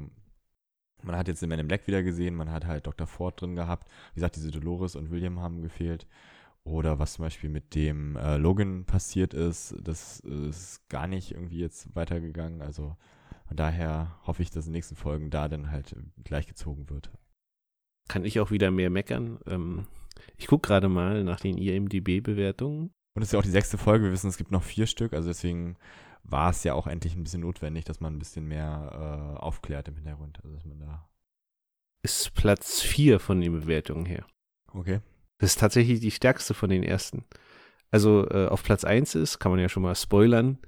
man 1.03 1.15
hat 1.15 1.27
jetzt 1.27 1.41
den 1.41 1.49
Man 1.49 1.59
in 1.59 1.67
Black 1.67 1.87
wieder 1.87 2.03
gesehen, 2.03 2.35
man 2.35 2.51
hat 2.51 2.65
halt 2.65 2.85
Dr. 2.85 3.07
Ford 3.07 3.39
drin 3.39 3.55
gehabt. 3.55 3.89
Wie 4.13 4.15
gesagt, 4.15 4.35
diese 4.35 4.51
Dolores 4.51 4.95
und 4.95 5.11
William 5.11 5.39
haben 5.39 5.61
gefehlt. 5.61 6.07
Oder 6.69 6.99
was 6.99 7.13
zum 7.13 7.23
Beispiel 7.23 7.49
mit 7.49 7.75
dem 7.75 8.15
äh, 8.15 8.37
Logan 8.37 8.85
passiert 8.85 9.33
ist, 9.33 9.75
das 9.81 10.19
ist 10.19 10.87
gar 10.89 11.07
nicht 11.07 11.31
irgendwie 11.31 11.59
jetzt 11.59 11.95
weitergegangen. 11.95 12.61
Also 12.61 12.95
von 13.47 13.57
daher 13.57 14.15
hoffe 14.25 14.43
ich, 14.43 14.51
dass 14.51 14.65
in 14.65 14.71
den 14.71 14.77
nächsten 14.77 14.95
Folgen 14.95 15.29
da 15.29 15.47
dann 15.47 15.71
halt 15.71 15.95
gleichgezogen 16.23 16.89
wird. 16.89 17.11
Kann 18.07 18.25
ich 18.25 18.39
auch 18.39 18.51
wieder 18.51 18.71
mehr 18.71 18.89
meckern. 18.89 19.39
Ähm, 19.47 19.87
ich 20.37 20.47
gucke 20.47 20.67
gerade 20.67 20.89
mal 20.89 21.23
nach 21.23 21.39
den 21.39 21.57
IMDB-Bewertungen. 21.57 22.91
Und 23.15 23.21
es 23.21 23.29
ist 23.29 23.33
ja 23.33 23.39
auch 23.39 23.43
die 23.43 23.49
sechste 23.49 23.77
Folge. 23.77 24.05
Wir 24.05 24.11
wissen, 24.11 24.29
es 24.29 24.37
gibt 24.37 24.51
noch 24.51 24.63
vier 24.63 24.85
Stück. 24.85 25.13
Also 25.13 25.29
deswegen 25.29 25.75
war 26.23 26.51
es 26.51 26.63
ja 26.63 26.73
auch 26.73 26.87
endlich 26.87 27.15
ein 27.15 27.23
bisschen 27.23 27.41
notwendig, 27.41 27.85
dass 27.85 27.99
man 27.99 28.15
ein 28.15 28.19
bisschen 28.19 28.47
mehr 28.47 29.35
äh, 29.37 29.39
aufklärt 29.39 29.87
im 29.87 29.95
Hintergrund. 29.95 30.39
Also 30.43 30.55
dass 30.55 30.65
man 30.65 30.79
da 30.79 31.09
ist 32.01 32.33
Platz 32.33 32.81
4 32.81 33.19
von 33.19 33.41
den 33.41 33.51
Bewertungen 33.51 34.05
her. 34.05 34.25
Okay. 34.71 35.01
Das 35.39 35.51
ist 35.51 35.59
tatsächlich 35.59 35.99
die 35.99 36.11
stärkste 36.11 36.53
von 36.53 36.69
den 36.69 36.83
ersten. 36.83 37.25
Also 37.91 38.27
äh, 38.29 38.47
auf 38.47 38.63
Platz 38.63 38.83
1 38.83 39.15
ist, 39.15 39.39
kann 39.39 39.51
man 39.51 39.59
ja 39.59 39.69
schon 39.69 39.83
mal 39.83 39.95
spoilern, 39.95 40.59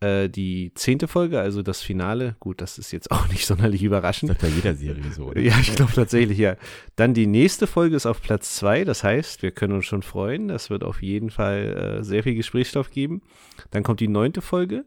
äh, 0.00 0.28
die 0.28 0.72
zehnte 0.74 1.08
Folge, 1.08 1.40
also 1.40 1.62
das 1.62 1.82
Finale. 1.82 2.36
Gut, 2.40 2.60
das 2.60 2.78
ist 2.78 2.92
jetzt 2.92 3.10
auch 3.12 3.28
nicht 3.28 3.46
sonderlich 3.46 3.82
überraschend. 3.82 4.30
Das 4.30 4.36
ist 4.36 4.42
bei 4.42 4.48
jeder 4.48 4.74
Serie 4.74 5.10
so, 5.12 5.26
oder? 5.26 5.40
Ja, 5.40 5.58
ich 5.60 5.74
glaube 5.74 5.92
tatsächlich, 5.92 6.38
ja. 6.38 6.56
Dann 6.96 7.14
die 7.14 7.26
nächste 7.26 7.66
Folge 7.66 7.96
ist 7.96 8.06
auf 8.06 8.20
Platz 8.22 8.56
2, 8.56 8.84
das 8.84 9.02
heißt, 9.02 9.42
wir 9.42 9.50
können 9.50 9.74
uns 9.74 9.86
schon 9.86 10.02
freuen. 10.02 10.48
Das 10.48 10.70
wird 10.70 10.84
auf 10.84 11.02
jeden 11.02 11.30
Fall 11.30 11.98
äh, 12.00 12.04
sehr 12.04 12.22
viel 12.22 12.34
Gesprächsstoff 12.34 12.90
geben. 12.90 13.22
Dann 13.70 13.82
kommt 13.82 14.00
die 14.00 14.08
neunte 14.08 14.42
Folge 14.42 14.84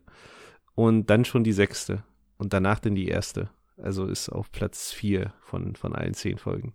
und 0.76 1.10
dann 1.10 1.26
schon 1.26 1.44
die 1.44 1.54
sechste 1.54 2.04
und 2.38 2.54
danach 2.54 2.80
dann 2.80 2.96
die 2.96 3.08
erste. 3.08 3.50
Also 3.78 4.06
ist 4.06 4.30
auf 4.30 4.52
Platz 4.52 4.92
4 4.94 5.34
von, 5.42 5.76
von 5.76 5.96
allen 5.96 6.14
zehn 6.14 6.38
Folgen. 6.38 6.74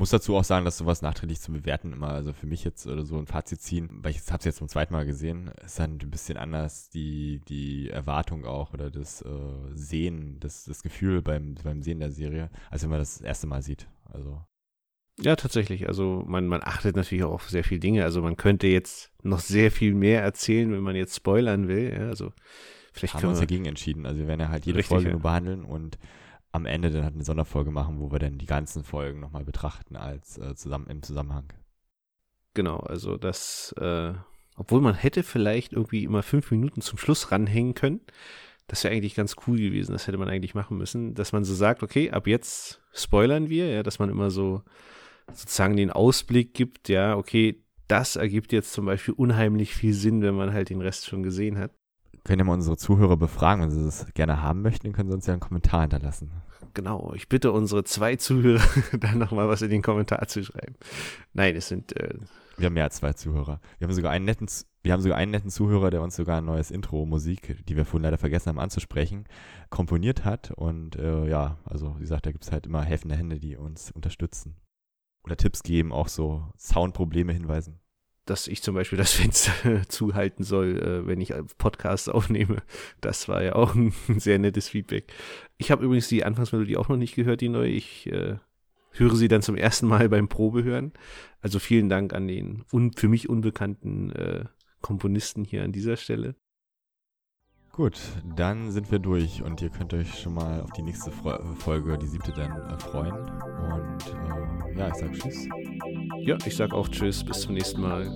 Muss 0.00 0.08
dazu 0.08 0.34
auch 0.34 0.44
sagen, 0.44 0.64
dass 0.64 0.78
sowas 0.78 1.02
nachträglich 1.02 1.42
zu 1.42 1.52
bewerten 1.52 1.92
immer, 1.92 2.08
also 2.08 2.32
für 2.32 2.46
mich 2.46 2.64
jetzt 2.64 2.86
oder 2.86 3.04
so 3.04 3.18
ein 3.18 3.26
Fazit 3.26 3.60
ziehen, 3.60 3.90
weil 4.00 4.12
ich 4.12 4.22
habe 4.28 4.38
es 4.38 4.46
jetzt 4.46 4.56
zum 4.56 4.66
zweiten 4.66 4.94
Mal 4.94 5.04
gesehen, 5.04 5.50
ist 5.62 5.78
dann 5.78 5.98
ein 6.00 6.10
bisschen 6.10 6.38
anders 6.38 6.88
die, 6.88 7.42
die 7.50 7.90
Erwartung 7.90 8.46
auch 8.46 8.72
oder 8.72 8.90
das 8.90 9.20
äh, 9.20 9.28
Sehen, 9.74 10.38
das, 10.40 10.64
das 10.64 10.82
Gefühl 10.82 11.20
beim, 11.20 11.54
beim 11.62 11.82
Sehen 11.82 12.00
der 12.00 12.12
Serie, 12.12 12.48
als 12.70 12.82
wenn 12.82 12.88
man 12.88 12.98
das, 12.98 13.18
das 13.18 13.26
erste 13.26 13.46
Mal 13.46 13.60
sieht. 13.60 13.88
Also. 14.04 14.42
Ja, 15.20 15.36
tatsächlich. 15.36 15.86
Also 15.86 16.24
man, 16.26 16.46
man 16.46 16.62
achtet 16.62 16.96
natürlich 16.96 17.24
auch 17.24 17.32
auf 17.32 17.50
sehr 17.50 17.62
viele 17.62 17.80
Dinge. 17.80 18.02
Also 18.04 18.22
man 18.22 18.38
könnte 18.38 18.68
jetzt 18.68 19.12
noch 19.22 19.40
sehr 19.40 19.70
viel 19.70 19.94
mehr 19.94 20.22
erzählen, 20.22 20.72
wenn 20.72 20.80
man 20.80 20.96
jetzt 20.96 21.14
spoilern 21.14 21.68
will. 21.68 21.92
Ja, 21.92 22.08
also 22.08 22.32
vielleicht 22.94 23.16
haben 23.16 23.24
wir 23.24 23.28
uns 23.28 23.40
dagegen 23.40 23.66
entschieden. 23.66 24.06
Also 24.06 24.20
wir 24.20 24.28
werden 24.28 24.40
ja 24.40 24.48
halt 24.48 24.64
jede 24.64 24.78
Richtig, 24.78 24.88
Folge 24.88 25.08
ja. 25.08 25.12
nur 25.12 25.20
behandeln 25.20 25.62
und 25.62 25.98
am 26.52 26.66
Ende 26.66 26.90
dann 26.90 27.04
halt 27.04 27.14
eine 27.14 27.24
Sonderfolge 27.24 27.70
machen, 27.70 28.00
wo 28.00 28.10
wir 28.10 28.18
dann 28.18 28.38
die 28.38 28.46
ganzen 28.46 28.82
Folgen 28.82 29.20
nochmal 29.20 29.44
betrachten 29.44 29.96
als 29.96 30.38
äh, 30.38 30.54
zusammen 30.54 30.88
im 30.88 31.02
Zusammenhang. 31.02 31.52
Genau, 32.54 32.78
also 32.78 33.16
das, 33.16 33.72
äh, 33.78 34.12
obwohl 34.56 34.80
man 34.80 34.94
hätte 34.94 35.22
vielleicht 35.22 35.72
irgendwie 35.72 36.04
immer 36.04 36.22
fünf 36.22 36.50
Minuten 36.50 36.80
zum 36.80 36.98
Schluss 36.98 37.30
ranhängen 37.30 37.74
können. 37.74 38.00
Das 38.66 38.84
wäre 38.84 38.94
eigentlich 38.94 39.14
ganz 39.14 39.36
cool 39.46 39.58
gewesen, 39.58 39.92
das 39.92 40.06
hätte 40.06 40.18
man 40.18 40.28
eigentlich 40.28 40.54
machen 40.54 40.76
müssen, 40.76 41.14
dass 41.14 41.32
man 41.32 41.44
so 41.44 41.54
sagt, 41.54 41.82
okay, 41.82 42.10
ab 42.10 42.26
jetzt 42.26 42.80
spoilern 42.92 43.48
wir, 43.48 43.68
ja, 43.68 43.82
dass 43.82 43.98
man 43.98 44.10
immer 44.10 44.30
so 44.30 44.62
sozusagen 45.32 45.76
den 45.76 45.90
Ausblick 45.90 46.54
gibt, 46.54 46.88
ja, 46.88 47.16
okay, 47.16 47.64
das 47.88 48.16
ergibt 48.16 48.52
jetzt 48.52 48.72
zum 48.72 48.86
Beispiel 48.86 49.14
unheimlich 49.14 49.74
viel 49.74 49.92
Sinn, 49.92 50.22
wenn 50.22 50.34
man 50.34 50.52
halt 50.52 50.70
den 50.70 50.80
Rest 50.80 51.06
schon 51.06 51.22
gesehen 51.22 51.58
hat 51.58 51.72
können 52.24 52.40
ja 52.40 52.44
mal 52.44 52.54
unsere 52.54 52.76
Zuhörer 52.76 53.16
befragen. 53.16 53.62
Wenn 53.62 53.70
sie 53.70 53.84
das 53.84 54.06
gerne 54.14 54.42
haben 54.42 54.62
möchten, 54.62 54.86
dann 54.86 54.92
können 54.92 55.08
sie 55.08 55.14
uns 55.14 55.26
ja 55.26 55.32
einen 55.32 55.40
Kommentar 55.40 55.82
hinterlassen. 55.82 56.30
Genau, 56.74 57.12
ich 57.14 57.28
bitte 57.28 57.52
unsere 57.52 57.84
zwei 57.84 58.16
Zuhörer, 58.16 58.62
da 58.98 59.14
nochmal 59.14 59.48
was 59.48 59.62
in 59.62 59.70
den 59.70 59.82
Kommentar 59.82 60.26
zu 60.28 60.44
schreiben. 60.44 60.76
Nein, 61.32 61.56
es 61.56 61.68
sind. 61.68 61.96
Äh 61.96 62.14
wir 62.56 62.66
haben 62.66 62.74
mehr 62.74 62.84
als 62.84 62.96
zwei 62.96 63.14
Zuhörer. 63.14 63.60
Wir 63.78 63.88
haben 63.88 63.94
sogar 63.94 64.12
einen 64.12 64.26
netten, 64.26 64.46
wir 64.82 64.92
haben 64.92 65.00
sogar 65.00 65.16
einen 65.16 65.30
netten 65.30 65.50
Zuhörer, 65.50 65.90
der 65.90 66.02
uns 66.02 66.14
sogar 66.16 66.38
ein 66.38 66.44
neues 66.44 66.70
Intro-Musik, 66.70 67.64
die 67.66 67.76
wir 67.76 67.86
vorhin 67.86 68.04
leider 68.04 68.18
vergessen 68.18 68.50
haben 68.50 68.58
anzusprechen, 68.58 69.24
komponiert 69.70 70.24
hat. 70.24 70.50
Und 70.50 70.96
äh, 70.96 71.26
ja, 71.26 71.56
also 71.64 71.96
wie 71.96 72.02
gesagt, 72.02 72.26
da 72.26 72.32
gibt 72.32 72.44
es 72.44 72.52
halt 72.52 72.66
immer 72.66 72.82
helfende 72.82 73.16
Hände, 73.16 73.40
die 73.40 73.56
uns 73.56 73.90
unterstützen. 73.90 74.56
Oder 75.24 75.36
Tipps 75.36 75.62
geben, 75.62 75.92
auch 75.92 76.08
so 76.08 76.52
Soundprobleme 76.58 77.32
hinweisen 77.32 77.79
dass 78.30 78.46
ich 78.46 78.62
zum 78.62 78.74
Beispiel 78.74 78.96
das 78.96 79.12
Fenster 79.14 79.52
zuhalten 79.88 80.44
soll, 80.44 80.78
äh, 80.78 81.06
wenn 81.06 81.20
ich 81.20 81.34
Podcasts 81.58 82.08
aufnehme. 82.08 82.62
Das 83.00 83.28
war 83.28 83.42
ja 83.42 83.56
auch 83.56 83.74
ein 83.74 83.92
sehr 84.16 84.38
nettes 84.38 84.68
Feedback. 84.68 85.12
Ich 85.58 85.70
habe 85.70 85.84
übrigens 85.84 86.08
die 86.08 86.24
Anfangsmelodie 86.24 86.76
auch 86.76 86.88
noch 86.88 86.96
nicht 86.96 87.14
gehört, 87.14 87.40
die 87.40 87.48
neue. 87.48 87.70
Ich 87.70 88.06
äh, 88.10 88.36
höre 88.92 89.16
sie 89.16 89.28
dann 89.28 89.42
zum 89.42 89.56
ersten 89.56 89.86
Mal 89.86 90.08
beim 90.08 90.28
Probehören. 90.28 90.92
Also 91.40 91.58
vielen 91.58 91.88
Dank 91.88 92.12
an 92.12 92.28
den 92.28 92.64
un 92.72 92.92
für 92.92 93.08
mich 93.08 93.28
unbekannten 93.28 94.10
äh, 94.12 94.44
Komponisten 94.80 95.44
hier 95.44 95.64
an 95.64 95.72
dieser 95.72 95.96
Stelle. 95.96 96.34
Gut, 97.72 98.00
dann 98.36 98.72
sind 98.72 98.90
wir 98.90 98.98
durch 98.98 99.42
und 99.42 99.62
ihr 99.62 99.70
könnt 99.70 99.94
euch 99.94 100.20
schon 100.20 100.34
mal 100.34 100.60
auf 100.60 100.72
die 100.72 100.82
nächste 100.82 101.10
Folge, 101.10 101.96
die 101.98 102.06
siebte, 102.06 102.32
dann 102.32 102.50
äh, 102.68 102.78
freuen. 102.78 103.14
Und 103.14 104.06
äh, 104.06 104.59
ja, 104.76 104.88
ich 104.88 104.94
sag 104.94 105.12
Tschüss. 105.12 105.48
Ja, 106.24 106.38
ich 106.44 106.56
sag 106.56 106.72
auch 106.72 106.88
Tschüss, 106.88 107.24
bis 107.24 107.40
zum 107.40 107.54
nächsten 107.54 107.80
Mal. 107.80 108.10